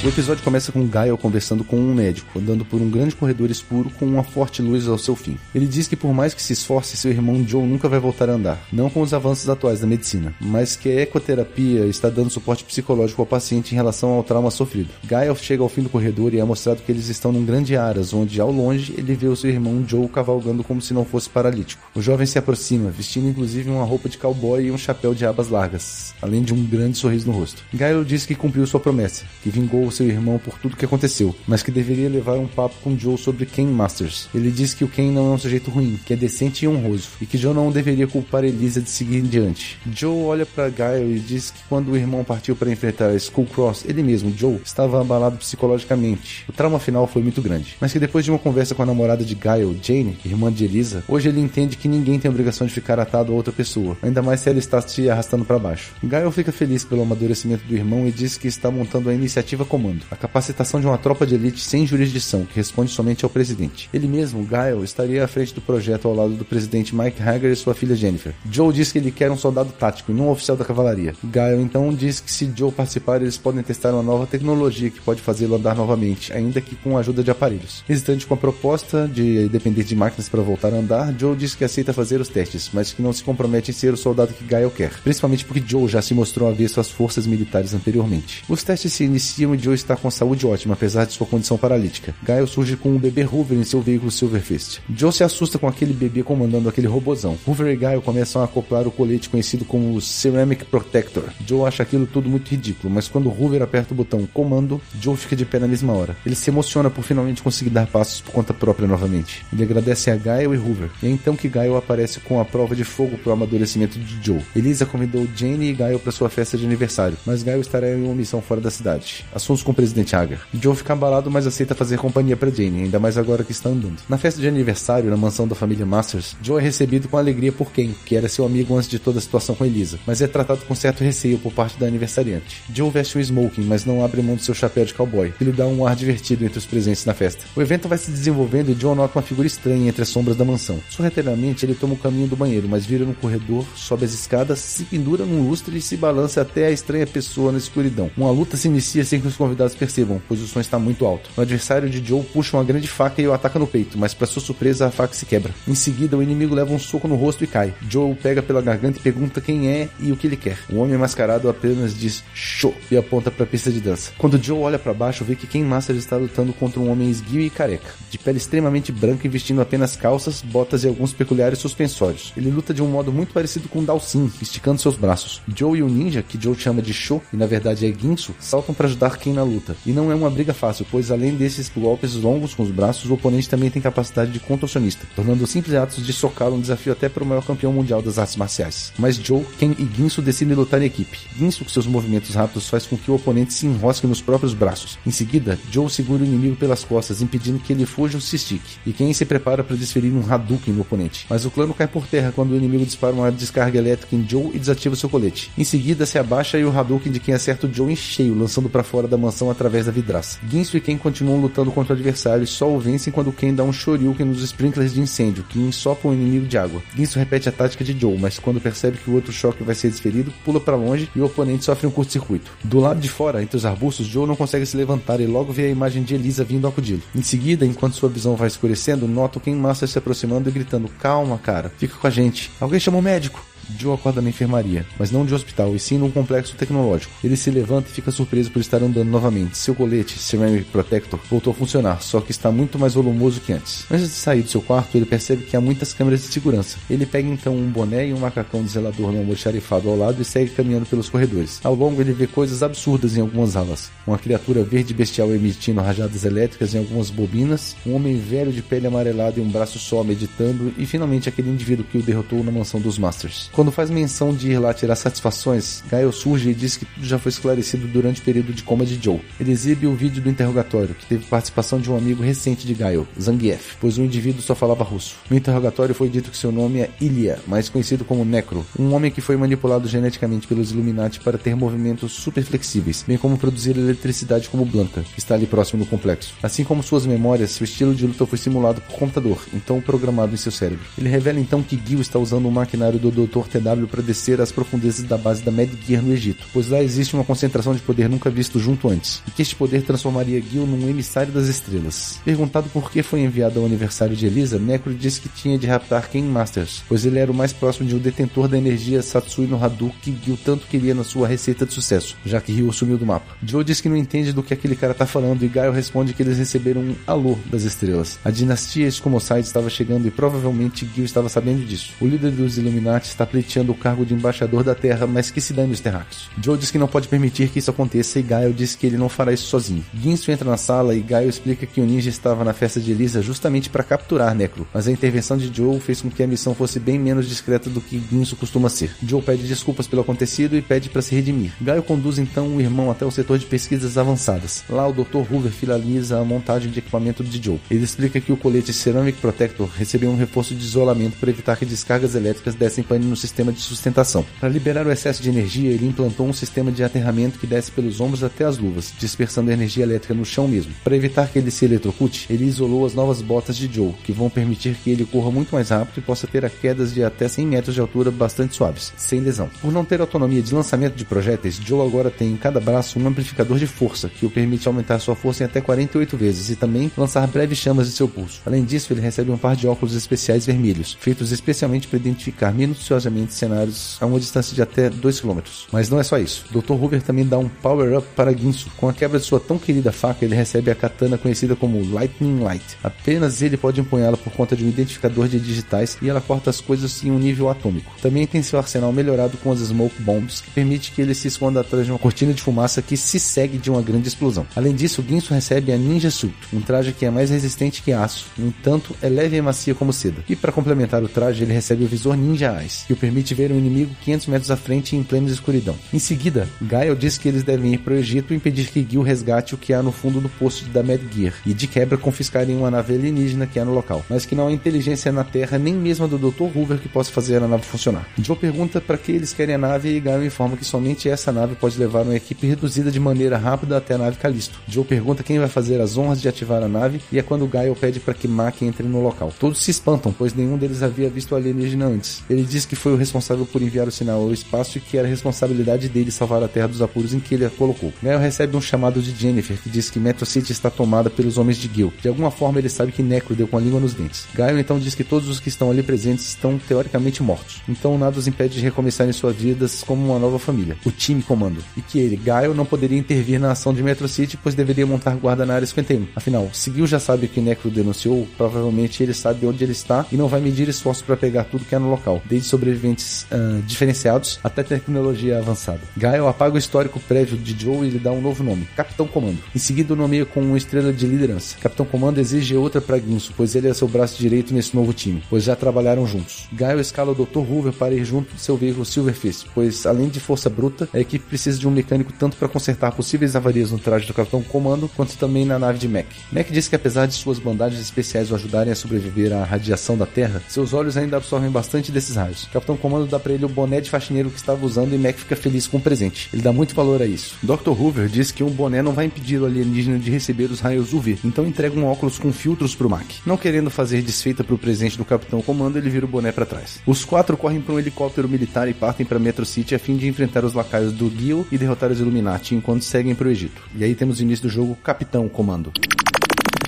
O 0.09 0.11
episódio 0.11 0.43
começa 0.43 0.71
com 0.71 0.87
Gael 0.87 1.15
conversando 1.19 1.63
com 1.63 1.75
um 1.75 1.93
médico, 1.93 2.39
andando 2.39 2.65
por 2.65 2.81
um 2.81 2.89
grande 2.89 3.15
corredor 3.15 3.51
escuro 3.51 3.91
com 3.91 4.07
uma 4.07 4.23
forte 4.23 4.59
luz 4.59 4.87
ao 4.87 4.97
seu 4.97 5.15
fim. 5.15 5.37
Ele 5.53 5.67
diz 5.67 5.87
que 5.87 5.95
por 5.95 6.11
mais 6.11 6.33
que 6.33 6.41
se 6.41 6.51
esforce, 6.51 6.97
seu 6.97 7.11
irmão 7.11 7.45
Joe 7.47 7.63
nunca 7.63 7.87
vai 7.87 7.99
voltar 7.99 8.27
a 8.27 8.33
andar, 8.33 8.59
não 8.73 8.89
com 8.89 9.01
os 9.01 9.13
avanços 9.13 9.47
atuais 9.47 9.81
da 9.81 9.85
medicina, 9.85 10.33
mas 10.41 10.75
que 10.75 10.89
a 10.89 11.01
ecoterapia 11.01 11.85
está 11.85 12.09
dando 12.09 12.31
suporte 12.31 12.63
psicológico 12.63 13.21
ao 13.21 13.27
paciente 13.27 13.71
em 13.71 13.75
relação 13.75 14.09
ao 14.09 14.23
trauma 14.23 14.49
sofrido. 14.49 14.89
Gael 15.05 15.35
chega 15.35 15.61
ao 15.61 15.69
fim 15.69 15.83
do 15.83 15.89
corredor 15.89 16.33
e 16.33 16.39
é 16.39 16.43
mostrado 16.43 16.81
que 16.81 16.91
eles 16.91 17.07
estão 17.07 17.31
num 17.31 17.45
grande 17.45 17.77
aras, 17.77 18.11
onde 18.11 18.41
ao 18.41 18.51
longe 18.51 18.95
ele 18.97 19.13
vê 19.13 19.27
o 19.27 19.35
seu 19.35 19.51
irmão 19.51 19.85
Joe 19.87 20.07
cavalgando 20.07 20.63
como 20.63 20.81
se 20.81 20.91
não 20.91 21.05
fosse 21.05 21.29
paralítico. 21.29 21.87
O 21.93 22.01
jovem 22.01 22.25
se 22.25 22.39
aproxima, 22.39 22.89
vestindo 22.89 23.29
inclusive 23.29 23.69
uma 23.69 23.85
roupa 23.85 24.09
de 24.09 24.17
cowboy 24.17 24.63
e 24.63 24.71
um 24.71 24.77
chapéu 24.77 25.13
de 25.13 25.23
abas 25.23 25.49
largas, 25.49 26.15
além 26.19 26.41
de 26.41 26.51
um 26.51 26.65
grande 26.65 26.97
sorriso 26.97 27.27
no 27.27 27.37
rosto. 27.37 27.63
Gael 27.71 28.03
diz 28.03 28.25
que 28.25 28.33
cumpriu 28.33 28.65
sua 28.65 28.79
promessa, 28.79 29.23
que 29.43 29.51
vingou 29.51 29.91
seu 29.99 30.07
irmão 30.07 30.39
por 30.39 30.57
tudo 30.57 30.77
que 30.77 30.85
aconteceu, 30.85 31.35
mas 31.45 31.61
que 31.61 31.71
deveria 31.71 32.07
levar 32.07 32.35
um 32.35 32.47
papo 32.47 32.75
com 32.81 32.97
Joe 32.97 33.17
sobre 33.17 33.45
Ken 33.45 33.65
Masters. 33.65 34.29
Ele 34.33 34.49
diz 34.49 34.73
que 34.73 34.85
o 34.85 34.87
Ken 34.87 35.11
não 35.11 35.31
é 35.31 35.35
um 35.35 35.37
sujeito 35.37 35.69
ruim, 35.69 35.99
que 36.05 36.13
é 36.13 36.15
decente 36.15 36.63
e 36.63 36.67
honroso, 36.67 37.09
e 37.21 37.25
que 37.25 37.37
Joe 37.37 37.53
não 37.53 37.71
deveria 37.71 38.07
culpar 38.07 38.45
Elisa 38.45 38.81
de 38.81 38.89
seguir 38.89 39.17
em 39.17 39.23
diante. 39.23 39.77
Joe 39.93 40.23
olha 40.23 40.45
para 40.45 40.69
Gail 40.69 41.17
e 41.17 41.19
diz 41.19 41.51
que 41.51 41.59
quando 41.67 41.91
o 41.91 41.97
irmão 41.97 42.23
partiu 42.23 42.55
para 42.55 42.71
enfrentar 42.71 43.13
Skullcross, 43.15 43.83
ele 43.85 44.01
mesmo, 44.01 44.33
Joe, 44.35 44.59
estava 44.63 45.01
abalado 45.01 45.37
psicologicamente. 45.37 46.45
O 46.47 46.53
trauma 46.53 46.79
final 46.79 47.05
foi 47.05 47.21
muito 47.21 47.41
grande, 47.41 47.75
mas 47.81 47.91
que 47.91 47.99
depois 47.99 48.23
de 48.23 48.31
uma 48.31 48.39
conversa 48.39 48.73
com 48.73 48.83
a 48.83 48.85
namorada 48.85 49.23
de 49.23 49.35
Gail, 49.35 49.77
Jane, 49.81 50.17
irmã 50.23 50.51
de 50.51 50.63
Elisa, 50.63 51.03
hoje 51.07 51.27
ele 51.27 51.41
entende 51.41 51.75
que 51.75 51.89
ninguém 51.89 52.17
tem 52.17 52.31
obrigação 52.31 52.65
de 52.65 52.73
ficar 52.73 52.99
atado 52.99 53.33
a 53.33 53.35
outra 53.35 53.51
pessoa, 53.51 53.97
ainda 54.01 54.21
mais 54.21 54.39
se 54.39 54.49
ela 54.49 54.59
está 54.59 54.79
se 54.81 55.09
arrastando 55.09 55.43
para 55.43 55.59
baixo. 55.59 55.91
Gail 56.01 56.31
fica 56.31 56.51
feliz 56.53 56.85
pelo 56.85 57.01
amadurecimento 57.01 57.65
do 57.65 57.75
irmão 57.75 58.07
e 58.07 58.11
diz 58.11 58.37
que 58.37 58.47
está 58.47 58.71
montando 58.71 59.09
a 59.09 59.13
iniciativa 59.13 59.65
Comando, 59.89 60.05
a 60.11 60.15
capacitação 60.15 60.79
de 60.79 60.85
uma 60.85 60.97
tropa 60.97 61.25
de 61.25 61.35
elite 61.35 61.61
sem 61.61 61.85
jurisdição, 61.85 62.45
que 62.45 62.55
responde 62.55 62.91
somente 62.91 63.23
ao 63.23 63.29
presidente. 63.29 63.89
Ele 63.93 64.07
mesmo, 64.07 64.43
Gael, 64.43 64.83
estaria 64.83 65.23
à 65.23 65.27
frente 65.27 65.53
do 65.53 65.61
projeto 65.61 66.07
ao 66.07 66.13
lado 66.13 66.33
do 66.33 66.45
presidente 66.45 66.95
Mike 66.95 67.21
Hager 67.21 67.51
e 67.51 67.55
sua 67.55 67.73
filha 67.73 67.95
Jennifer. 67.95 68.33
Joe 68.49 68.71
diz 68.71 68.91
que 68.91 68.99
ele 68.99 69.11
quer 69.11 69.31
um 69.31 69.37
soldado 69.37 69.71
tático 69.71 70.11
e 70.11 70.15
não 70.15 70.27
um 70.27 70.31
oficial 70.31 70.55
da 70.55 70.65
cavalaria. 70.65 71.15
Gael 71.23 71.61
então 71.61 71.93
diz 71.93 72.19
que 72.19 72.31
se 72.31 72.51
Joe 72.55 72.71
participar, 72.71 73.21
eles 73.21 73.37
podem 73.37 73.63
testar 73.63 73.93
uma 73.93 74.03
nova 74.03 74.27
tecnologia 74.27 74.89
que 74.89 75.01
pode 75.01 75.21
fazê-lo 75.21 75.55
andar 75.55 75.75
novamente, 75.75 76.31
ainda 76.31 76.61
que 76.61 76.75
com 76.75 76.97
a 76.97 76.99
ajuda 76.99 77.23
de 77.23 77.31
aparelhos. 77.31 77.83
Hesitante 77.89 78.27
com 78.27 78.33
a 78.33 78.37
proposta 78.37 79.07
de 79.07 79.49
depender 79.49 79.83
de 79.83 79.95
máquinas 79.95 80.29
para 80.29 80.41
voltar 80.41 80.73
a 80.73 80.77
andar, 80.77 81.13
Joe 81.17 81.35
diz 81.35 81.55
que 81.55 81.63
aceita 81.63 81.93
fazer 81.93 82.21
os 82.21 82.29
testes, 82.29 82.69
mas 82.73 82.93
que 82.93 83.01
não 83.01 83.13
se 83.13 83.23
compromete 83.23 83.71
em 83.71 83.73
ser 83.73 83.93
o 83.93 83.97
soldado 83.97 84.33
que 84.33 84.43
Gael 84.43 84.71
quer, 84.71 84.91
principalmente 85.01 85.45
porque 85.45 85.63
Joe 85.65 85.87
já 85.87 86.01
se 86.01 86.13
mostrou 86.13 86.49
avesso 86.49 86.79
às 86.79 86.89
forças 86.89 87.25
militares 87.25 87.73
anteriormente. 87.73 88.43
Os 88.47 88.63
testes 88.63 88.93
se 88.93 89.03
iniciam 89.03 89.55
e 89.55 89.57
Joe 89.57 89.78
está 89.79 89.95
com 89.95 90.09
saúde 90.09 90.45
ótima, 90.45 90.73
apesar 90.73 91.05
de 91.05 91.13
sua 91.13 91.27
condição 91.27 91.57
paralítica. 91.57 92.13
Gaio 92.23 92.47
surge 92.47 92.75
com 92.75 92.89
um 92.89 92.97
bebê 92.97 93.23
Hoover 93.23 93.57
em 93.57 93.63
seu 93.63 93.81
veículo 93.81 94.11
Silverfist. 94.11 94.79
Joe 94.95 95.11
se 95.11 95.23
assusta 95.23 95.57
com 95.57 95.67
aquele 95.67 95.93
bebê 95.93 96.23
comandando 96.23 96.69
aquele 96.69 96.87
robozão. 96.87 97.37
Hoover 97.47 97.67
e 97.73 97.75
Gaio 97.75 98.01
começam 98.01 98.41
a 98.41 98.45
acoplar 98.45 98.87
o 98.87 98.91
colete 98.91 99.29
conhecido 99.29 99.65
como 99.65 99.99
Ceramic 100.01 100.65
Protector. 100.65 101.25
Joe 101.45 101.67
acha 101.67 101.83
aquilo 101.83 102.05
tudo 102.05 102.29
muito 102.29 102.49
ridículo, 102.49 102.93
mas 102.93 103.07
quando 103.07 103.29
Hoover 103.29 103.61
aperta 103.61 103.93
o 103.93 103.97
botão 103.97 104.27
comando, 104.33 104.81
Joe 104.99 105.17
fica 105.17 105.35
de 105.35 105.45
pé 105.45 105.59
na 105.59 105.67
mesma 105.67 105.93
hora. 105.93 106.15
Ele 106.25 106.35
se 106.35 106.49
emociona 106.49 106.89
por 106.89 107.03
finalmente 107.03 107.41
conseguir 107.41 107.69
dar 107.69 107.87
passos 107.87 108.21
por 108.21 108.31
conta 108.31 108.53
própria 108.53 108.87
novamente. 108.87 109.45
Ele 109.51 109.63
agradece 109.63 110.11
a 110.11 110.15
Gaio 110.15 110.53
e 110.53 110.57
Hoover. 110.57 110.89
E 111.01 111.07
é 111.07 111.09
então 111.09 111.35
que 111.35 111.49
Gaio 111.49 111.75
aparece 111.75 112.19
com 112.19 112.39
a 112.39 112.45
prova 112.45 112.75
de 112.75 112.83
fogo 112.83 113.17
para 113.17 113.29
o 113.29 113.33
amadurecimento 113.33 113.97
de 113.99 114.19
Joe. 114.25 114.41
Elisa 114.55 114.85
convidou 114.85 115.27
Jane 115.35 115.69
e 115.69 115.73
Gaio 115.73 115.99
para 115.99 116.11
sua 116.11 116.29
festa 116.29 116.57
de 116.57 116.65
aniversário, 116.65 117.17
mas 117.25 117.43
Gaio 117.43 117.61
estará 117.61 117.89
em 117.89 118.03
uma 118.03 118.15
missão 118.15 118.41
fora 118.41 118.61
da 118.61 118.71
cidade. 118.71 119.25
Assuntos 119.33 119.63
com 119.69 119.73
o 119.73 119.75
presidente 119.75 120.15
Agar. 120.15 120.41
Joe 120.51 120.75
fica 120.75 120.93
abalado, 120.93 121.29
mas 121.29 121.45
aceita 121.45 121.75
fazer 121.75 121.97
companhia 121.97 122.35
para 122.35 122.49
Jane, 122.49 122.83
ainda 122.83 122.99
mais 122.99 123.19
agora 123.19 123.43
que 123.43 123.51
está 123.51 123.69
andando. 123.69 123.97
Na 124.09 124.17
festa 124.17 124.41
de 124.41 124.47
aniversário, 124.47 125.11
na 125.11 125.17
mansão 125.17 125.47
da 125.47 125.53
família 125.53 125.85
Masters, 125.85 126.35
Joe 126.41 126.59
é 126.59 126.63
recebido 126.63 127.07
com 127.07 127.17
alegria 127.17 127.51
por 127.51 127.71
Ken, 127.71 127.91
que 128.03 128.15
era 128.15 128.27
seu 128.27 128.45
amigo 128.45 128.75
antes 128.75 128.89
de 128.89 128.97
toda 128.97 129.19
a 129.19 129.21
situação 129.21 129.53
com 129.53 129.63
Elisa, 129.63 129.99
mas 130.07 130.23
é 130.23 130.27
tratado 130.27 130.61
com 130.65 130.73
certo 130.73 131.03
receio 131.03 131.37
por 131.37 131.53
parte 131.53 131.79
da 131.79 131.85
aniversariante. 131.85 132.63
Joe 132.73 132.89
veste 132.89 133.19
um 133.19 133.21
smoking, 133.21 133.61
mas 133.61 133.85
não 133.85 134.03
abre 134.03 134.23
mão 134.23 134.35
do 134.35 134.41
seu 134.41 134.55
chapéu 134.55 134.85
de 134.85 134.93
cowboy, 134.93 135.31
que 135.37 135.43
lhe 135.43 135.51
dá 135.51 135.67
um 135.67 135.85
ar 135.85 135.95
divertido 135.95 136.43
entre 136.43 136.57
os 136.57 136.65
presentes 136.65 137.05
na 137.05 137.13
festa. 137.13 137.43
O 137.55 137.61
evento 137.61 137.87
vai 137.87 137.99
se 137.99 138.09
desenvolvendo 138.09 138.71
e 138.71 138.73
Joe 138.73 138.95
nota 138.95 139.19
uma 139.19 139.23
figura 139.23 139.45
estranha 139.45 139.87
entre 139.87 140.01
as 140.01 140.09
sombras 140.09 140.35
da 140.35 140.43
mansão. 140.43 140.79
Sorrateiramente, 140.89 141.63
ele 141.63 141.75
toma 141.75 141.93
o 141.93 141.97
caminho 141.97 142.27
do 142.27 142.35
banheiro, 142.35 142.67
mas 142.67 142.87
vira 142.87 143.05
no 143.05 143.13
corredor, 143.13 143.65
sobe 143.75 144.05
as 144.05 144.13
escadas, 144.13 144.57
se 144.57 144.83
pendura 144.85 145.25
num 145.25 145.47
lustre 145.47 145.77
e 145.77 145.81
se 145.81 145.95
balança 145.95 146.41
até 146.41 146.65
a 146.65 146.71
estranha 146.71 147.05
pessoa 147.05 147.51
na 147.51 147.59
escuridão. 147.59 148.09
Uma 148.17 148.31
luta 148.31 148.57
se 148.57 148.67
inicia 148.67 149.03
sem 149.03 149.19
que 149.19 149.27
os 149.27 149.35
convidados 149.35 149.58
percebam, 149.67 150.21
pois 150.27 150.41
o 150.41 150.47
som 150.47 150.59
está 150.59 150.79
muito 150.79 151.05
alto. 151.05 151.29
O 151.35 151.41
adversário 151.41 151.89
de 151.89 152.05
Joe 152.05 152.23
puxa 152.23 152.57
uma 152.57 152.63
grande 152.63 152.87
faca 152.87 153.21
e 153.21 153.27
o 153.27 153.33
ataca 153.33 153.59
no 153.59 153.67
peito, 153.67 153.97
mas 153.97 154.13
para 154.13 154.27
sua 154.27 154.41
surpresa 154.41 154.87
a 154.87 154.91
faca 154.91 155.13
se 155.13 155.25
quebra. 155.25 155.53
Em 155.67 155.75
seguida, 155.75 156.17
o 156.17 156.23
inimigo 156.23 156.55
leva 156.55 156.73
um 156.73 156.79
soco 156.79 157.07
no 157.07 157.15
rosto 157.15 157.43
e 157.43 157.47
cai. 157.47 157.73
Joe 157.89 158.15
pega 158.15 158.41
pela 158.41 158.61
garganta 158.61 158.99
e 158.99 159.01
pergunta 159.01 159.41
quem 159.41 159.69
é 159.69 159.89
e 159.99 160.11
o 160.11 160.17
que 160.17 160.27
ele 160.27 160.37
quer. 160.37 160.57
O 160.69 160.77
homem 160.77 160.97
mascarado 160.97 161.49
apenas 161.49 161.97
diz 161.97 162.23
show 162.33 162.73
e 162.89 162.97
aponta 162.97 163.29
para 163.29 163.43
a 163.43 163.47
pista 163.47 163.71
de 163.71 163.79
dança. 163.79 164.11
Quando 164.17 164.41
Joe 164.41 164.59
olha 164.59 164.79
para 164.79 164.93
baixo, 164.93 165.23
vê 165.23 165.35
que 165.35 165.47
Ken 165.47 165.63
Master 165.63 165.95
está 165.95 166.17
lutando 166.17 166.53
contra 166.53 166.79
um 166.79 166.91
homem 166.91 167.09
esguio 167.09 167.41
e 167.41 167.49
careca, 167.49 167.89
de 168.09 168.17
pele 168.17 168.37
extremamente 168.37 168.91
branca 168.91 169.25
e 169.25 169.29
vestindo 169.29 169.61
apenas 169.61 169.95
calças, 169.95 170.41
botas 170.41 170.83
e 170.83 170.87
alguns 170.87 171.13
peculiares 171.13 171.59
suspensórios. 171.59 172.33
Ele 172.35 172.49
luta 172.49 172.73
de 172.73 172.81
um 172.81 172.87
modo 172.87 173.11
muito 173.11 173.33
parecido 173.33 173.67
com 173.67 173.83
Dalsin, 173.83 174.31
esticando 174.41 174.81
seus 174.81 174.95
braços. 174.95 175.41
Joe 175.55 175.79
e 175.79 175.83
o 175.83 175.89
ninja, 175.89 176.21
que 176.21 176.41
Joe 176.41 176.55
chama 176.55 176.81
de 176.81 176.93
Sho 176.93 177.21
e 177.33 177.37
na 177.37 177.45
verdade 177.45 177.85
é 177.85 177.93
Ginsu, 177.93 178.35
saltam 178.39 178.73
para 178.73 178.87
ajudar 178.87 179.17
Ken 179.17 179.33
na 179.33 179.43
luta. 179.49 179.75
E 179.85 179.91
não 179.91 180.11
é 180.11 180.15
uma 180.15 180.29
briga 180.29 180.53
fácil, 180.53 180.85
pois 180.89 181.11
além 181.11 181.35
desses 181.35 181.69
golpes 181.69 182.15
longos 182.15 182.53
com 182.53 182.63
os 182.63 182.71
braços, 182.71 183.09
o 183.09 183.13
oponente 183.13 183.49
também 183.49 183.69
tem 183.69 183.81
capacidade 183.81 184.31
de 184.31 184.39
contorcionista, 184.39 185.07
tornando 185.15 185.43
os 185.43 185.49
simples 185.49 185.75
atos 185.75 186.05
de 186.05 186.13
socá-lo 186.13 186.55
um 186.55 186.61
desafio 186.61 186.93
até 186.93 187.09
para 187.09 187.23
o 187.23 187.27
maior 187.27 187.45
campeão 187.45 187.73
mundial 187.73 188.01
das 188.01 188.17
artes 188.17 188.35
marciais. 188.35 188.93
Mas 188.97 189.15
Joe, 189.15 189.43
Ken 189.57 189.73
e 189.77 189.87
Ginsu 189.95 190.21
decidem 190.21 190.55
lutar 190.55 190.81
em 190.81 190.85
equipe. 190.85 191.19
Ginsu, 191.37 191.63
com 191.63 191.69
seus 191.69 191.87
movimentos 191.87 192.35
rápidos, 192.35 192.69
faz 192.69 192.85
com 192.85 192.97
que 192.97 193.11
o 193.11 193.15
oponente 193.15 193.53
se 193.53 193.65
enrosque 193.65 194.07
nos 194.07 194.21
próprios 194.21 194.53
braços. 194.53 194.97
Em 195.05 195.11
seguida, 195.11 195.57
Joe 195.71 195.89
segura 195.89 196.23
o 196.23 196.25
inimigo 196.25 196.55
pelas 196.55 196.83
costas, 196.83 197.21
impedindo 197.21 197.59
que 197.59 197.73
ele 197.73 197.85
fuja 197.85 198.17
ou 198.17 198.21
se 198.21 198.35
estique. 198.35 198.77
E 198.85 198.93
Ken 198.93 199.11
se 199.13 199.25
prepara 199.25 199.63
para 199.63 199.75
desferir 199.75 200.11
um 200.11 200.23
Hadouken 200.31 200.73
no 200.73 200.81
oponente. 200.81 201.25
Mas 201.29 201.45
o 201.45 201.51
plano 201.51 201.73
cai 201.73 201.87
por 201.87 202.05
terra 202.05 202.31
quando 202.31 202.51
o 202.51 202.55
inimigo 202.55 202.85
dispara 202.85 203.13
uma 203.13 203.31
descarga 203.31 203.77
elétrica 203.77 204.15
em 204.15 204.27
Joe 204.27 204.51
e 204.53 204.59
desativa 204.59 204.95
seu 204.95 205.09
colete. 205.09 205.51
Em 205.57 205.63
seguida, 205.63 206.05
se 206.05 206.17
abaixa 206.17 206.57
e 206.57 206.65
o 206.65 206.77
Hadouken 206.77 207.11
de 207.11 207.19
quem 207.19 207.33
acerta 207.33 207.67
o 207.67 207.73
Joe 207.73 207.91
em 207.91 207.95
cheio, 207.95 208.37
lançando 208.37 208.69
para 208.69 208.83
fora 208.83 209.07
da 209.07 209.17
mansão 209.17 209.38
através 209.47 209.85
da 209.85 209.91
vidraça. 209.91 210.39
Ginsu 210.49 210.77
e 210.77 210.81
Ken 210.81 210.97
continuam 210.97 211.39
lutando 211.39 211.71
contra 211.71 211.93
o 211.93 211.95
adversário 211.95 212.43
e 212.43 212.47
só 212.47 212.67
o 212.67 212.79
vencem 212.79 213.13
quando 213.13 213.31
Ken 213.31 213.53
dá 213.53 213.63
um 213.63 213.71
Shoryuken 213.71 214.25
nos 214.25 214.41
sprinklers 214.41 214.95
de 214.95 215.01
incêndio, 215.01 215.43
que 215.43 215.59
ensopam 215.59 216.09
o 216.09 216.13
inimigo 216.15 216.47
de 216.47 216.57
água. 216.57 216.81
Ginsu 216.95 217.19
repete 217.19 217.47
a 217.47 217.51
tática 217.51 217.83
de 217.83 217.95
Joe, 217.99 218.17
mas 218.17 218.39
quando 218.39 218.59
percebe 218.59 218.97
que 218.97 219.11
o 219.11 219.13
outro 219.13 219.31
choque 219.31 219.63
vai 219.63 219.75
ser 219.75 219.89
desferido, 219.89 220.33
pula 220.43 220.59
para 220.59 220.75
longe 220.75 221.07
e 221.15 221.19
o 221.19 221.25
oponente 221.25 221.65
sofre 221.65 221.85
um 221.85 221.91
curto-circuito. 221.91 222.51
Do 222.63 222.79
lado 222.79 222.99
de 222.99 223.09
fora, 223.09 223.43
entre 223.43 223.57
os 223.57 223.65
arbustos, 223.65 224.07
Joe 224.07 224.25
não 224.25 224.35
consegue 224.35 224.65
se 224.65 224.75
levantar 224.75 225.19
e 225.19 225.27
logo 225.27 225.53
vê 225.53 225.65
a 225.65 225.69
imagem 225.69 226.01
de 226.01 226.15
Elisa 226.15 226.43
vindo 226.43 226.67
acudi-lo. 226.67 227.03
Em 227.13 227.21
seguida, 227.21 227.65
enquanto 227.65 227.93
sua 227.93 228.09
visão 228.09 228.35
vai 228.35 228.47
escurecendo, 228.47 229.07
nota 229.07 229.37
o 229.37 229.41
Ken 229.41 229.55
Master 229.55 229.87
se 229.87 229.97
aproximando 229.97 230.49
e 230.49 230.51
gritando: 230.51 230.89
Calma, 230.99 231.37
cara, 231.37 231.71
fica 231.77 231.95
com 231.95 232.07
a 232.07 232.09
gente. 232.09 232.49
Alguém 232.59 232.79
chamou 232.79 233.01
o 233.01 233.03
médico. 233.03 233.43
Joe 233.77 233.93
acorda 233.93 234.21
na 234.21 234.29
enfermaria, 234.29 234.85
mas 234.97 235.11
não 235.11 235.25
de 235.25 235.33
hospital, 235.33 235.75
e 235.75 235.79
sim 235.79 235.97
num 235.97 236.11
complexo 236.11 236.55
tecnológico. 236.55 237.13
Ele 237.23 237.35
se 237.35 237.51
levanta 237.51 237.89
e 237.89 237.91
fica 237.91 238.11
surpreso 238.11 238.51
por 238.51 238.59
estar 238.59 238.81
andando 238.81 239.09
novamente. 239.09 239.57
Seu 239.57 239.75
colete, 239.75 240.17
Ceramic 240.17 240.65
Protector, 240.65 241.19
voltou 241.29 241.51
a 241.51 241.55
funcionar, 241.55 242.01
só 242.01 242.21
que 242.21 242.31
está 242.31 242.51
muito 242.51 242.79
mais 242.79 242.93
volumoso 242.93 243.41
que 243.41 243.53
antes. 243.53 243.85
Antes 243.91 244.07
de 244.07 244.15
sair 244.15 244.41
do 244.41 244.49
seu 244.49 244.61
quarto, 244.61 244.95
ele 244.95 245.05
percebe 245.05 245.43
que 245.43 245.55
há 245.55 245.61
muitas 245.61 245.93
câmeras 245.93 246.21
de 246.21 246.27
segurança. 246.27 246.77
Ele 246.89 247.05
pega 247.05 247.27
então 247.27 247.55
um 247.55 247.69
boné 247.69 248.07
e 248.07 248.13
um 248.13 248.19
macacão 248.19 248.63
de 248.63 248.69
zelador 248.69 249.11
no 249.11 249.19
almoxarifado 249.19 249.89
ao 249.89 249.97
lado 249.97 250.21
e 250.21 250.25
segue 250.25 250.51
caminhando 250.51 250.85
pelos 250.85 251.09
corredores. 251.09 251.59
Ao 251.63 251.75
longo, 251.75 252.01
ele 252.01 252.13
vê 252.13 252.27
coisas 252.27 252.63
absurdas 252.63 253.17
em 253.17 253.21
algumas 253.21 253.55
alas. 253.55 253.91
Uma 254.05 254.17
criatura 254.17 254.63
verde 254.63 254.93
bestial 254.93 255.33
emitindo 255.33 255.81
rajadas 255.81 256.25
elétricas 256.25 256.73
em 256.73 256.79
algumas 256.79 257.09
bobinas, 257.09 257.75
um 257.85 257.93
homem 257.93 258.17
velho 258.17 258.51
de 258.51 258.61
pele 258.61 258.87
amarelada 258.87 259.39
e 259.39 259.43
um 259.43 259.49
braço 259.49 259.79
só 259.79 260.03
meditando, 260.03 260.73
e 260.77 260.85
finalmente 260.85 261.29
aquele 261.29 261.49
indivíduo 261.49 261.85
que 261.85 261.97
o 261.97 262.01
derrotou 262.01 262.43
na 262.43 262.51
mansão 262.51 262.79
dos 262.79 262.97
Masters. 262.97 263.49
Quando 263.59 263.73
faz 263.73 263.89
menção 263.89 264.33
de 264.33 264.51
ir 264.51 264.57
lá 264.57 264.73
tirar 264.73 264.95
satisfações, 264.95 265.83
Gaio 265.91 266.13
surge 266.13 266.49
e 266.49 266.53
diz 266.53 266.77
que 266.77 266.85
tudo 266.85 267.05
já 267.05 267.19
foi 267.19 267.29
esclarecido 267.29 267.89
durante 267.89 268.21
o 268.21 268.23
período 268.23 268.53
de 268.53 268.63
coma 268.63 268.85
de 268.85 268.97
Joe. 269.03 269.19
Ele 269.37 269.51
exibe 269.51 269.85
o 269.85 269.93
vídeo 269.93 270.23
do 270.23 270.29
interrogatório, 270.29 270.95
que 270.95 271.05
teve 271.05 271.25
participação 271.25 271.77
de 271.77 271.91
um 271.91 271.97
amigo 271.97 272.23
recente 272.23 272.65
de 272.65 272.73
Gaio, 272.73 273.05
Zangief, 273.19 273.75
pois 273.81 273.97
o 273.97 274.01
indivíduo 274.01 274.41
só 274.41 274.55
falava 274.55 274.85
russo. 274.85 275.17
No 275.29 275.35
interrogatório 275.35 275.93
foi 275.93 276.07
dito 276.07 276.31
que 276.31 276.37
seu 276.37 276.53
nome 276.53 276.79
é 276.79 276.89
Ilya, 277.01 277.39
mais 277.47 277.67
conhecido 277.67 278.05
como 278.05 278.23
Necro, 278.23 278.65
um 278.79 278.93
homem 278.93 279.11
que 279.11 279.19
foi 279.19 279.35
manipulado 279.35 279.89
geneticamente 279.89 280.47
pelos 280.47 280.71
Illuminati 280.71 281.19
para 281.19 281.37
ter 281.37 281.53
movimentos 281.53 282.13
super 282.13 282.45
flexíveis, 282.45 283.03
bem 283.05 283.17
como 283.17 283.37
produzir 283.37 283.77
eletricidade 283.77 284.47
como 284.47 284.63
Blanca, 284.63 285.01
que 285.01 285.19
está 285.19 285.35
ali 285.35 285.45
próximo 285.45 285.83
do 285.83 285.89
complexo. 285.89 286.33
Assim 286.41 286.63
como 286.63 286.81
suas 286.81 287.05
memórias, 287.05 287.51
seu 287.51 287.65
estilo 287.65 287.93
de 287.93 288.07
luta 288.07 288.25
foi 288.25 288.37
simulado 288.37 288.79
por 288.79 288.97
computador, 288.97 289.37
então 289.53 289.81
programado 289.81 290.33
em 290.33 290.37
seu 290.37 290.49
cérebro. 290.49 290.85
Ele 290.97 291.09
revela 291.09 291.41
então 291.41 291.61
que 291.61 291.77
Gil 291.85 291.99
está 291.99 292.17
usando 292.17 292.47
o 292.47 292.51
maquinário 292.51 292.97
do 292.97 293.11
Dr. 293.11 293.48
TW 293.49 293.87
para 293.89 294.01
descer 294.01 294.41
às 294.41 294.51
profundezas 294.51 295.05
da 295.05 295.17
base 295.17 295.43
da 295.43 295.51
Medgear 295.51 296.01
no 296.01 296.13
Egito, 296.13 296.47
pois 296.53 296.69
lá 296.69 296.81
existe 296.81 297.13
uma 297.13 297.23
concentração 297.23 297.73
de 297.73 297.81
poder 297.81 298.09
nunca 298.09 298.29
visto 298.29 298.59
junto 298.59 298.89
antes, 298.89 299.21
e 299.27 299.31
que 299.31 299.41
este 299.41 299.55
poder 299.55 299.83
transformaria 299.83 300.41
Gil 300.41 300.65
num 300.65 300.89
emissário 300.89 301.31
das 301.31 301.47
estrelas. 301.47 302.19
Perguntado 302.25 302.69
por 302.69 302.91
que 302.91 303.03
foi 303.03 303.21
enviado 303.21 303.59
ao 303.59 303.65
aniversário 303.65 304.15
de 304.15 304.25
Elisa, 304.25 304.57
Necro 304.57 304.93
disse 304.93 305.21
que 305.21 305.29
tinha 305.29 305.57
de 305.57 305.67
raptar 305.67 306.09
Ken 306.09 306.23
Masters, 306.23 306.83
pois 306.87 307.05
ele 307.05 307.19
era 307.19 307.31
o 307.31 307.35
mais 307.35 307.53
próximo 307.53 307.87
de 307.87 307.95
um 307.95 307.99
detentor 307.99 308.47
da 308.47 308.57
energia 308.57 309.01
Satsui 309.01 309.47
no 309.47 309.63
Hadouken 309.63 309.99
que 309.99 310.17
Gil 310.23 310.37
tanto 310.43 310.67
queria 310.67 310.95
na 310.95 311.03
sua 311.03 311.27
receita 311.27 311.65
de 311.65 311.73
sucesso, 311.73 312.15
já 312.25 312.39
que 312.39 312.51
Ryu 312.51 312.71
sumiu 312.71 312.97
do 312.97 313.05
mapa. 313.05 313.35
Joe 313.43 313.63
diz 313.63 313.81
que 313.81 313.89
não 313.89 313.97
entende 313.97 314.31
do 314.31 314.41
que 314.41 314.53
aquele 314.53 314.75
cara 314.75 314.93
tá 314.93 315.05
falando 315.05 315.43
e 315.43 315.47
Gaio 315.47 315.71
responde 315.71 316.13
que 316.13 316.23
eles 316.23 316.37
receberam 316.37 316.81
um 316.81 316.95
alô 317.05 317.37
das 317.45 317.63
estrelas. 317.63 318.19
A 318.23 318.31
dinastia 318.31 318.87
Escomoside 318.87 319.41
estava 319.41 319.69
chegando 319.69 320.07
e 320.07 320.11
provavelmente 320.11 320.89
Gil 320.95 321.05
estava 321.05 321.29
sabendo 321.29 321.65
disso. 321.65 321.93
O 321.99 322.07
líder 322.07 322.31
dos 322.31 322.57
Illuminati 322.57 323.07
está 323.07 323.25
pleiteando 323.39 323.71
o 323.71 323.75
cargo 323.75 324.05
de 324.05 324.13
embaixador 324.13 324.63
da 324.63 324.75
Terra, 324.75 325.07
mas 325.07 325.31
que 325.31 325.39
se 325.39 325.53
dane 325.53 325.71
os 325.71 325.79
terráqueos. 325.79 326.29
Joe 326.43 326.57
diz 326.57 326.71
que 326.71 326.77
não 326.77 326.87
pode 326.87 327.07
permitir 327.07 327.49
que 327.49 327.59
isso 327.59 327.71
aconteça 327.71 328.19
e 328.19 328.21
Gaio 328.21 328.53
diz 328.53 328.75
que 328.75 328.85
ele 328.85 328.97
não 328.97 329.07
fará 329.07 329.31
isso 329.31 329.45
sozinho. 329.45 329.85
Ginsu 329.93 330.29
entra 330.29 330.49
na 330.49 330.57
sala 330.57 330.93
e 330.93 330.99
Gaio 330.99 331.29
explica 331.29 331.65
que 331.65 331.79
o 331.79 331.85
ninja 331.85 332.09
estava 332.09 332.43
na 332.43 332.51
festa 332.51 332.81
de 332.81 332.91
Elisa 332.91 333.21
justamente 333.21 333.69
para 333.69 333.83
capturar 333.83 334.35
Necro, 334.35 334.67
mas 334.73 334.87
a 334.87 334.91
intervenção 334.91 335.37
de 335.37 335.55
Joe 335.55 335.79
fez 335.79 336.01
com 336.01 336.09
que 336.09 336.21
a 336.21 336.27
missão 336.27 336.53
fosse 336.53 336.79
bem 336.79 336.99
menos 336.99 337.29
discreta 337.29 337.69
do 337.69 337.79
que 337.79 338.01
Ginsu 338.11 338.35
costuma 338.35 338.67
ser. 338.67 338.91
Joe 339.01 339.21
pede 339.21 339.47
desculpas 339.47 339.87
pelo 339.87 340.01
acontecido 340.01 340.57
e 340.57 340.61
pede 340.61 340.89
para 340.89 341.01
se 341.01 341.15
redimir. 341.15 341.53
Gaio 341.61 341.81
conduz 341.81 342.19
então 342.19 342.57
o 342.57 342.61
irmão 342.61 342.91
até 342.91 343.05
o 343.05 343.11
setor 343.11 343.37
de 343.37 343.45
pesquisas 343.45 343.97
avançadas. 343.97 344.65
Lá 344.69 344.85
o 344.85 344.93
Dr. 344.93 345.31
Hoover 345.31 345.51
finaliza 345.51 346.19
a 346.19 346.25
montagem 346.25 346.69
de 346.69 346.79
equipamento 346.79 347.23
de 347.23 347.41
Joe. 347.41 347.59
Ele 347.71 347.85
explica 347.85 348.19
que 348.19 348.33
o 348.33 348.37
colete 348.37 348.73
Ceramic 348.73 349.19
Protector 349.19 349.69
recebeu 349.77 350.09
um 350.09 350.17
reforço 350.17 350.53
de 350.53 350.63
isolamento 350.63 351.17
para 351.17 351.29
evitar 351.29 351.55
que 351.55 351.65
descargas 351.65 352.15
elétricas 352.15 352.55
dessem 352.55 352.83
pane 352.83 353.05
no 353.05 353.15
sistema 353.19 353.51
de 353.51 353.61
sustentação. 353.61 354.25
Para 354.39 354.49
liberar 354.49 354.85
o 354.85 354.91
excesso 354.91 355.21
de 355.21 355.29
energia, 355.29 355.71
ele 355.71 355.87
implantou 355.87 356.27
um 356.27 356.33
sistema 356.33 356.71
de 356.71 356.83
aterramento 356.83 357.39
que 357.39 357.47
desce 357.47 357.71
pelos 357.71 357.99
ombros 357.99 358.23
até 358.23 358.45
as 358.45 358.57
luvas, 358.57 358.93
dispersando 358.97 359.51
a 359.51 359.53
energia 359.53 359.83
elétrica 359.83 360.13
no 360.13 360.25
chão 360.25 360.47
mesmo. 360.47 360.73
Para 360.83 360.95
evitar 360.95 361.29
que 361.29 361.37
ele 361.37 361.51
se 361.51 361.65
eletrocute, 361.65 362.25
ele 362.29 362.45
isolou 362.45 362.85
as 362.85 362.93
novas 362.93 363.21
botas 363.21 363.57
de 363.57 363.71
Joe, 363.71 363.93
que 364.03 364.11
vão 364.11 364.29
permitir 364.29 364.75
que 364.75 364.89
ele 364.89 365.05
corra 365.05 365.31
muito 365.31 365.53
mais 365.53 365.69
rápido 365.69 365.97
e 365.97 366.01
possa 366.01 366.25
ter 366.25 366.49
quedas 366.49 366.93
de 366.93 367.03
até 367.03 367.27
100 367.27 367.45
metros 367.45 367.75
de 367.75 367.81
altura 367.81 368.11
bastante 368.11 368.55
suaves, 368.55 368.93
sem 368.97 369.19
lesão. 369.19 369.49
Por 369.61 369.71
não 369.71 369.85
ter 369.85 370.01
autonomia 370.01 370.41
de 370.41 370.53
lançamento 370.53 370.95
de 370.95 371.05
projéteis, 371.05 371.55
Joe 371.55 371.85
agora 371.85 372.09
tem 372.09 372.31
em 372.31 372.37
cada 372.37 372.59
braço 372.59 372.99
um 372.99 373.07
amplificador 373.07 373.57
de 373.57 373.67
força, 373.67 374.09
que 374.09 374.25
o 374.25 374.29
permite 374.29 374.67
aumentar 374.67 374.99
sua 374.99 375.15
força 375.15 375.43
em 375.43 375.45
até 375.45 375.61
48 375.61 376.17
vezes 376.17 376.49
e 376.49 376.55
também 376.55 376.91
lançar 376.97 377.27
breves 377.27 377.57
chamas 377.57 377.87
de 377.87 377.93
seu 377.93 378.07
pulso. 378.07 378.41
Além 378.45 378.63
disso, 378.63 378.93
ele 378.93 379.01
recebe 379.01 379.31
um 379.31 379.37
par 379.37 379.55
de 379.55 379.67
óculos 379.67 379.95
especiais 379.95 380.45
vermelhos, 380.45 380.97
feitos 380.99 381.31
especialmente 381.31 381.87
para 381.87 381.99
identificar 381.99 382.53
minuciosamente 382.53 383.08
de 383.09 383.33
cenários 383.33 383.97
a 383.99 384.05
uma 384.05 384.19
distância 384.19 384.55
de 384.55 384.61
até 384.61 384.89
2 384.89 385.21
km. 385.21 385.39
Mas 385.71 385.89
não 385.89 385.99
é 385.99 386.03
só 386.03 386.17
isso. 386.17 386.45
Dr. 386.51 386.73
Hoover 386.73 387.01
também 387.01 387.25
dá 387.25 387.37
um 387.37 387.49
power-up 387.49 388.07
para 388.15 388.35
Ginsu. 388.35 388.69
Com 388.77 388.89
a 388.89 388.93
quebra 388.93 389.19
de 389.19 389.25
sua 389.25 389.39
tão 389.39 389.57
querida 389.57 389.91
faca, 389.91 390.25
ele 390.25 390.35
recebe 390.35 390.71
a 390.71 390.75
katana 390.75 391.17
conhecida 391.17 391.55
como 391.55 391.83
Lightning 391.93 392.41
Light. 392.43 392.77
Apenas 392.83 393.41
ele 393.41 393.57
pode 393.57 393.81
empunhá-la 393.81 394.17
por 394.17 394.31
conta 394.33 394.55
de 394.55 394.63
um 394.63 394.69
identificador 394.69 395.27
de 395.27 395.39
digitais 395.39 395.97
e 396.01 396.09
ela 396.09 396.21
corta 396.21 396.49
as 396.49 396.61
coisas 396.61 397.03
em 397.03 397.11
um 397.11 397.19
nível 397.19 397.49
atômico. 397.49 397.91
Também 398.01 398.25
tem 398.27 398.41
seu 398.41 398.59
arsenal 398.59 398.91
melhorado 398.91 399.37
com 399.37 399.51
as 399.51 399.59
Smoke 399.59 400.01
Bombs, 400.01 400.41
que 400.41 400.51
permite 400.51 400.91
que 400.91 401.01
ele 401.01 401.13
se 401.13 401.27
esconda 401.27 401.61
atrás 401.61 401.85
de 401.85 401.91
uma 401.91 401.99
cortina 401.99 402.33
de 402.33 402.41
fumaça 402.41 402.81
que 402.81 402.97
se 402.97 403.19
segue 403.19 403.57
de 403.57 403.69
uma 403.69 403.81
grande 403.81 404.07
explosão. 404.07 404.45
Além 404.55 404.75
disso, 404.75 405.03
Ginsu 405.07 405.33
recebe 405.33 405.71
a 405.71 405.77
Ninja 405.77 406.11
Suit, 406.11 406.35
um 406.53 406.61
traje 406.61 406.93
que 406.93 407.05
é 407.05 407.09
mais 407.09 407.29
resistente 407.29 407.81
que 407.81 407.91
aço, 407.91 408.27
no 408.37 408.47
entanto, 408.47 408.95
é 409.01 409.09
leve 409.09 409.37
e 409.37 409.41
macia 409.41 409.73
como 409.75 409.93
seda. 409.93 410.23
E 410.27 410.35
para 410.35 410.51
complementar 410.51 411.03
o 411.03 411.07
traje, 411.07 411.43
ele 411.43 411.53
recebe 411.53 411.83
o 411.83 411.87
visor 411.87 412.15
Ninja 412.15 412.57
Eyes, 412.59 412.83
que 412.87 412.93
permite 412.99 413.33
ver 413.33 413.51
o 413.51 413.57
inimigo 413.57 413.95
500 414.03 414.27
metros 414.27 414.51
à 414.51 414.57
frente 414.57 414.95
em 414.95 415.03
plena 415.03 415.29
escuridão. 415.29 415.75
Em 415.93 415.99
seguida, 415.99 416.47
Gael 416.61 416.95
diz 416.95 417.17
que 417.17 417.27
eles 417.27 417.43
devem 417.43 417.73
ir 417.73 417.79
para 417.79 417.93
o 417.93 417.97
Egito 417.97 418.33
e 418.33 418.37
impedir 418.37 418.67
que 418.67 418.85
Gil 418.87 419.01
resgate 419.01 419.55
o 419.55 419.57
que 419.57 419.73
há 419.73 419.81
no 419.81 419.91
fundo 419.91 420.19
do 420.19 420.29
poço 420.29 420.65
da 420.65 420.83
Mad 420.83 421.01
Gear, 421.13 421.33
e 421.45 421.53
de 421.53 421.67
quebra 421.67 421.97
confiscarem 421.97 422.55
uma 422.55 422.69
nave 422.69 422.93
alienígena 422.93 423.47
que 423.47 423.59
há 423.59 423.65
no 423.65 423.73
local, 423.73 424.05
mas 424.09 424.25
que 424.25 424.35
não 424.35 424.47
há 424.47 424.51
inteligência 424.51 425.11
na 425.11 425.23
Terra 425.23 425.57
nem 425.57 425.73
mesmo 425.73 426.07
do 426.07 426.17
Dr. 426.17 426.55
Hoover 426.55 426.79
que 426.79 426.89
possa 426.89 427.11
fazer 427.11 427.41
a 427.41 427.47
nave 427.47 427.63
funcionar. 427.63 428.07
Joe 428.17 428.35
pergunta 428.35 428.81
para 428.81 428.97
que 428.97 429.11
eles 429.11 429.33
querem 429.33 429.55
a 429.55 429.57
nave 429.57 429.89
e 429.89 429.99
Gael 429.99 430.25
informa 430.25 430.57
que 430.57 430.65
somente 430.65 431.09
essa 431.09 431.31
nave 431.31 431.55
pode 431.55 431.77
levar 431.77 432.03
uma 432.03 432.15
equipe 432.15 432.47
reduzida 432.47 432.91
de 432.91 432.99
maneira 432.99 433.37
rápida 433.37 433.77
até 433.77 433.95
a 433.95 433.97
nave 433.97 434.17
Calisto. 434.17 434.59
Joe 434.67 434.83
pergunta 434.83 435.23
quem 435.23 435.39
vai 435.39 435.47
fazer 435.47 435.79
as 435.81 435.97
honras 435.97 436.21
de 436.21 436.27
ativar 436.27 436.63
a 436.63 436.67
nave 436.67 437.01
e 437.11 437.19
é 437.19 437.21
quando 437.21 437.47
Gael 437.47 437.75
pede 437.75 437.99
para 437.99 438.13
que 438.13 438.27
Mack 438.27 438.63
entre 438.63 438.87
no 438.87 439.01
local. 439.01 439.33
Todos 439.39 439.63
se 439.63 439.71
espantam, 439.71 440.13
pois 440.15 440.33
nenhum 440.33 440.57
deles 440.57 440.83
havia 440.83 441.09
visto 441.09 441.31
o 441.31 441.35
alienígena 441.35 441.85
antes. 441.85 442.23
Ele 442.29 442.43
diz 442.43 442.65
que 442.65 442.75
foi 442.75 442.88
o 442.93 442.97
responsável 442.97 443.45
por 443.45 443.61
enviar 443.61 443.87
o 443.87 443.91
sinal 443.91 444.21
ao 444.21 444.33
espaço 444.33 444.77
e 444.77 444.81
que 444.81 444.97
era 444.97 445.07
responsabilidade 445.07 445.89
dele 445.89 446.11
salvar 446.11 446.43
a 446.43 446.47
Terra 446.47 446.67
dos 446.67 446.81
apuros 446.81 447.13
em 447.13 447.19
que 447.19 447.33
ele 447.33 447.45
a 447.45 447.49
colocou. 447.49 447.93
Gael 448.01 448.19
recebe 448.19 448.55
um 448.55 448.61
chamado 448.61 449.01
de 449.01 449.11
Jennifer, 449.11 449.57
que 449.61 449.69
diz 449.69 449.89
que 449.89 449.99
Metro 449.99 450.25
City 450.25 450.51
está 450.51 450.69
tomada 450.69 451.09
pelos 451.09 451.37
homens 451.37 451.57
de 451.57 451.69
Gil. 451.73 451.93
De 452.01 452.07
alguma 452.07 452.31
forma 452.31 452.59
ele 452.59 452.69
sabe 452.69 452.91
que 452.91 453.03
Necro 453.03 453.35
deu 453.35 453.47
com 453.47 453.57
a 453.57 453.59
língua 453.59 453.79
nos 453.79 453.93
dentes. 453.93 454.27
Gael 454.33 454.59
então 454.59 454.79
diz 454.79 454.95
que 454.95 455.03
todos 455.03 455.27
os 455.29 455.39
que 455.39 455.49
estão 455.49 455.71
ali 455.71 455.83
presentes 455.83 456.27
estão 456.27 456.57
teoricamente 456.57 457.21
mortos. 457.21 457.61
Então 457.67 457.97
nada 457.97 458.17
os 458.17 458.27
impede 458.27 458.55
de 458.55 458.61
recomeçarem 458.61 459.13
suas 459.13 459.35
vidas 459.35 459.83
como 459.83 460.05
uma 460.05 460.19
nova 460.19 460.39
família, 460.39 460.77
o 460.85 460.91
time 460.91 461.21
comando. 461.21 461.63
E 461.75 461.81
que 461.81 461.99
ele, 461.99 462.15
Gael, 462.15 462.53
não 462.53 462.65
poderia 462.65 462.97
intervir 462.97 463.39
na 463.39 463.51
ação 463.51 463.73
de 463.73 463.83
Metro 463.83 464.07
City, 464.07 464.37
pois 464.41 464.55
deveria 464.55 464.85
montar 464.85 465.15
guarda 465.15 465.45
na 465.45 465.55
área 465.55 465.67
51. 465.67 466.07
Afinal, 466.15 466.49
se 466.53 466.71
Gil 466.71 466.87
já 466.87 466.99
sabe 466.99 467.27
que 467.27 467.41
Necro 467.41 467.69
denunciou, 467.69 468.27
provavelmente 468.37 469.01
ele 469.03 469.13
sabe 469.13 469.45
onde 469.45 469.63
ele 469.63 469.71
está 469.71 470.05
e 470.11 470.17
não 470.17 470.27
vai 470.27 470.41
medir 470.41 470.67
esforços 470.67 471.03
para 471.03 471.17
pegar 471.17 471.45
tudo 471.45 471.65
que 471.65 471.75
é 471.75 471.79
no 471.79 471.89
local, 471.89 472.21
desde 472.25 472.47
sobreviventes 472.79 473.27
uh, 473.31 473.61
diferenciados 473.63 474.39
até 474.43 474.63
tecnologia 474.63 475.37
avançada. 475.37 475.81
Gael 475.97 476.27
apaga 476.27 476.55
o 476.55 476.57
histórico 476.57 476.99
prévio 476.99 477.37
de 477.37 477.61
Joe 477.61 477.87
e 477.87 477.91
lhe 477.91 477.99
dá 477.99 478.11
um 478.11 478.21
novo 478.21 478.43
nome, 478.43 478.67
Capitão 478.75 479.07
Comando. 479.07 479.39
Em 479.53 479.59
seguida, 479.59 479.93
o 479.93 479.97
nomeia 479.97 480.25
com 480.25 480.41
uma 480.41 480.57
estrela 480.57 480.93
de 480.93 481.05
liderança. 481.05 481.57
Capitão 481.59 481.85
Comando 481.85 482.19
exige 482.19 482.55
outra 482.55 482.79
para 482.79 482.97
Ginsu, 482.97 483.33
pois 483.35 483.55
ele 483.55 483.67
é 483.67 483.73
seu 483.73 483.87
braço 483.87 484.17
direito 484.17 484.53
nesse 484.53 484.75
novo 484.75 484.93
time, 484.93 485.21
pois 485.29 485.43
já 485.43 485.55
trabalharam 485.55 486.07
juntos. 486.07 486.47
Gael 486.53 486.79
escala 486.79 487.11
o 487.11 487.15
Dr. 487.15 487.39
Hoover 487.39 487.73
para 487.73 487.93
ir 487.93 488.05
junto 488.05 488.33
do 488.33 488.39
seu 488.39 488.55
veículo 488.55 488.85
Silverfist, 488.85 489.47
pois 489.53 489.85
além 489.85 490.09
de 490.09 490.19
força 490.19 490.49
bruta, 490.49 490.87
a 490.93 490.99
equipe 490.99 491.25
precisa 491.25 491.59
de 491.59 491.67
um 491.67 491.71
mecânico 491.71 492.13
tanto 492.17 492.37
para 492.37 492.47
consertar 492.47 492.91
possíveis 492.93 493.35
avarias 493.35 493.71
no 493.71 493.79
traje 493.79 494.07
do 494.07 494.13
Capitão 494.13 494.41
Comando, 494.41 494.89
quanto 494.95 495.17
também 495.17 495.45
na 495.45 495.59
nave 495.59 495.77
de 495.77 495.87
Mac. 495.87 496.05
Mac 496.31 496.47
diz 496.49 496.67
que 496.67 496.75
apesar 496.75 497.05
de 497.05 497.13
suas 497.13 497.39
bandagens 497.39 497.81
especiais 497.81 498.31
o 498.31 498.35
ajudarem 498.35 498.71
a 498.71 498.75
sobreviver 498.75 499.33
à 499.33 499.43
radiação 499.43 499.97
da 499.97 500.05
Terra, 500.05 500.41
seus 500.47 500.73
olhos 500.73 500.97
ainda 500.97 501.17
absorvem 501.17 501.49
bastante 501.49 501.91
desses 501.91 502.15
raios. 502.15 502.43
O 502.43 502.49
Capitão 502.69 502.77
Comando 502.77 503.07
dá 503.07 503.19
para 503.19 503.33
ele 503.33 503.45
o 503.45 503.49
boné 503.49 503.81
de 503.81 503.89
faxineiro 503.89 504.29
que 504.29 504.37
estava 504.37 504.63
usando 504.63 504.93
e 504.93 504.97
Mac 504.97 505.15
fica 505.15 505.35
feliz 505.35 505.65
com 505.65 505.77
o 505.77 505.81
presente. 505.81 506.29
Ele 506.31 506.41
dá 506.41 506.53
muito 506.53 506.75
valor 506.75 507.01
a 507.01 507.05
isso. 507.05 507.35
Dr. 507.41 507.69
Hoover 507.69 508.07
diz 508.07 508.31
que 508.31 508.43
um 508.43 508.49
boné 508.49 508.81
não 508.81 508.91
vai 508.91 509.05
impedir 509.05 509.41
o 509.41 509.45
alienígena 509.45 509.97
de 509.97 510.11
receber 510.11 510.51
os 510.51 510.59
raios 510.59 510.93
UV, 510.93 511.17
então 511.23 511.47
entrega 511.47 511.79
um 511.79 511.85
óculos 511.85 512.19
com 512.19 512.31
filtros 512.31 512.75
pro 512.75 512.89
Mac. 512.89 513.05
Não 513.25 513.37
querendo 513.37 513.71
fazer 513.71 514.01
desfeita 514.01 514.43
pro 514.43 514.57
presente 514.57 514.97
do 514.97 515.05
Capitão 515.05 515.41
Comando, 515.41 515.77
ele 515.77 515.89
vira 515.89 516.05
o 516.05 516.09
boné 516.09 516.31
para 516.31 516.45
trás. 516.45 516.79
Os 516.85 517.03
quatro 517.03 517.35
correm 517.35 517.61
para 517.61 517.73
um 517.73 517.79
helicóptero 517.79 518.29
militar 518.29 518.67
e 518.67 518.73
partem 518.73 519.05
para 519.05 519.17
Metro 519.17 519.45
City 519.45 519.73
a 519.73 519.79
fim 519.79 519.97
de 519.97 520.07
enfrentar 520.07 520.45
os 520.45 520.53
lacaios 520.53 520.93
do 520.93 521.09
Gil 521.09 521.47
e 521.51 521.57
derrotar 521.57 521.91
os 521.91 521.99
Illuminati 521.99 522.53
enquanto 522.53 522.83
seguem 522.83 523.15
pro 523.15 523.29
Egito. 523.29 523.61
E 523.75 523.83
aí 523.83 523.95
temos 523.95 524.19
o 524.19 524.21
início 524.21 524.43
do 524.43 524.49
jogo 524.49 524.75
Capitão 524.83 525.27
Comando. 525.27 525.71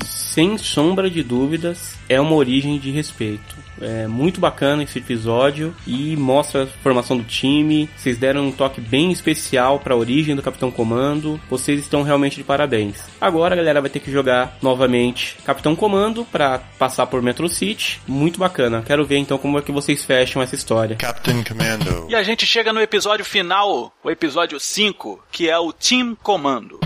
Sem 0.03 0.57
sombra 0.57 1.09
de 1.09 1.21
dúvidas, 1.23 1.95
é 2.07 2.19
uma 2.19 2.35
origem 2.35 2.79
de 2.79 2.89
respeito. 2.91 3.61
É 3.81 4.07
muito 4.07 4.39
bacana 4.39 4.83
esse 4.83 4.99
episódio 4.99 5.75
e 5.87 6.15
mostra 6.15 6.63
a 6.63 6.67
formação 6.67 7.17
do 7.17 7.23
time. 7.23 7.89
Vocês 7.97 8.17
deram 8.17 8.47
um 8.47 8.51
toque 8.51 8.79
bem 8.79 9.11
especial 9.11 9.79
para 9.79 9.93
a 9.93 9.97
origem 9.97 10.35
do 10.35 10.41
Capitão 10.41 10.71
Comando. 10.71 11.39
Vocês 11.49 11.79
estão 11.79 12.03
realmente 12.03 12.37
de 12.37 12.43
parabéns. 12.43 12.97
Agora 13.19 13.55
a 13.55 13.57
galera 13.57 13.81
vai 13.81 13.89
ter 13.89 13.99
que 13.99 14.11
jogar 14.11 14.57
novamente 14.61 15.37
Capitão 15.43 15.75
Comando 15.75 16.23
para 16.25 16.59
passar 16.77 17.07
por 17.07 17.21
Metro 17.21 17.49
City. 17.49 17.99
Muito 18.07 18.39
bacana. 18.39 18.83
Quero 18.85 19.05
ver 19.05 19.17
então 19.17 19.37
como 19.37 19.57
é 19.57 19.61
que 19.61 19.71
vocês 19.71 20.05
fecham 20.05 20.41
essa 20.41 20.55
história. 20.55 20.95
Captain 20.95 21.43
Commando. 21.43 22.01
E 22.11 22.15
a 22.15 22.23
gente 22.23 22.45
chega 22.45 22.73
no 22.73 22.81
episódio 22.81 23.23
final, 23.23 23.93
o 24.03 24.11
episódio 24.11 24.59
5, 24.59 25.23
que 25.31 25.49
é 25.49 25.57
o 25.57 25.71
Team 25.71 26.13
Comando. 26.21 26.77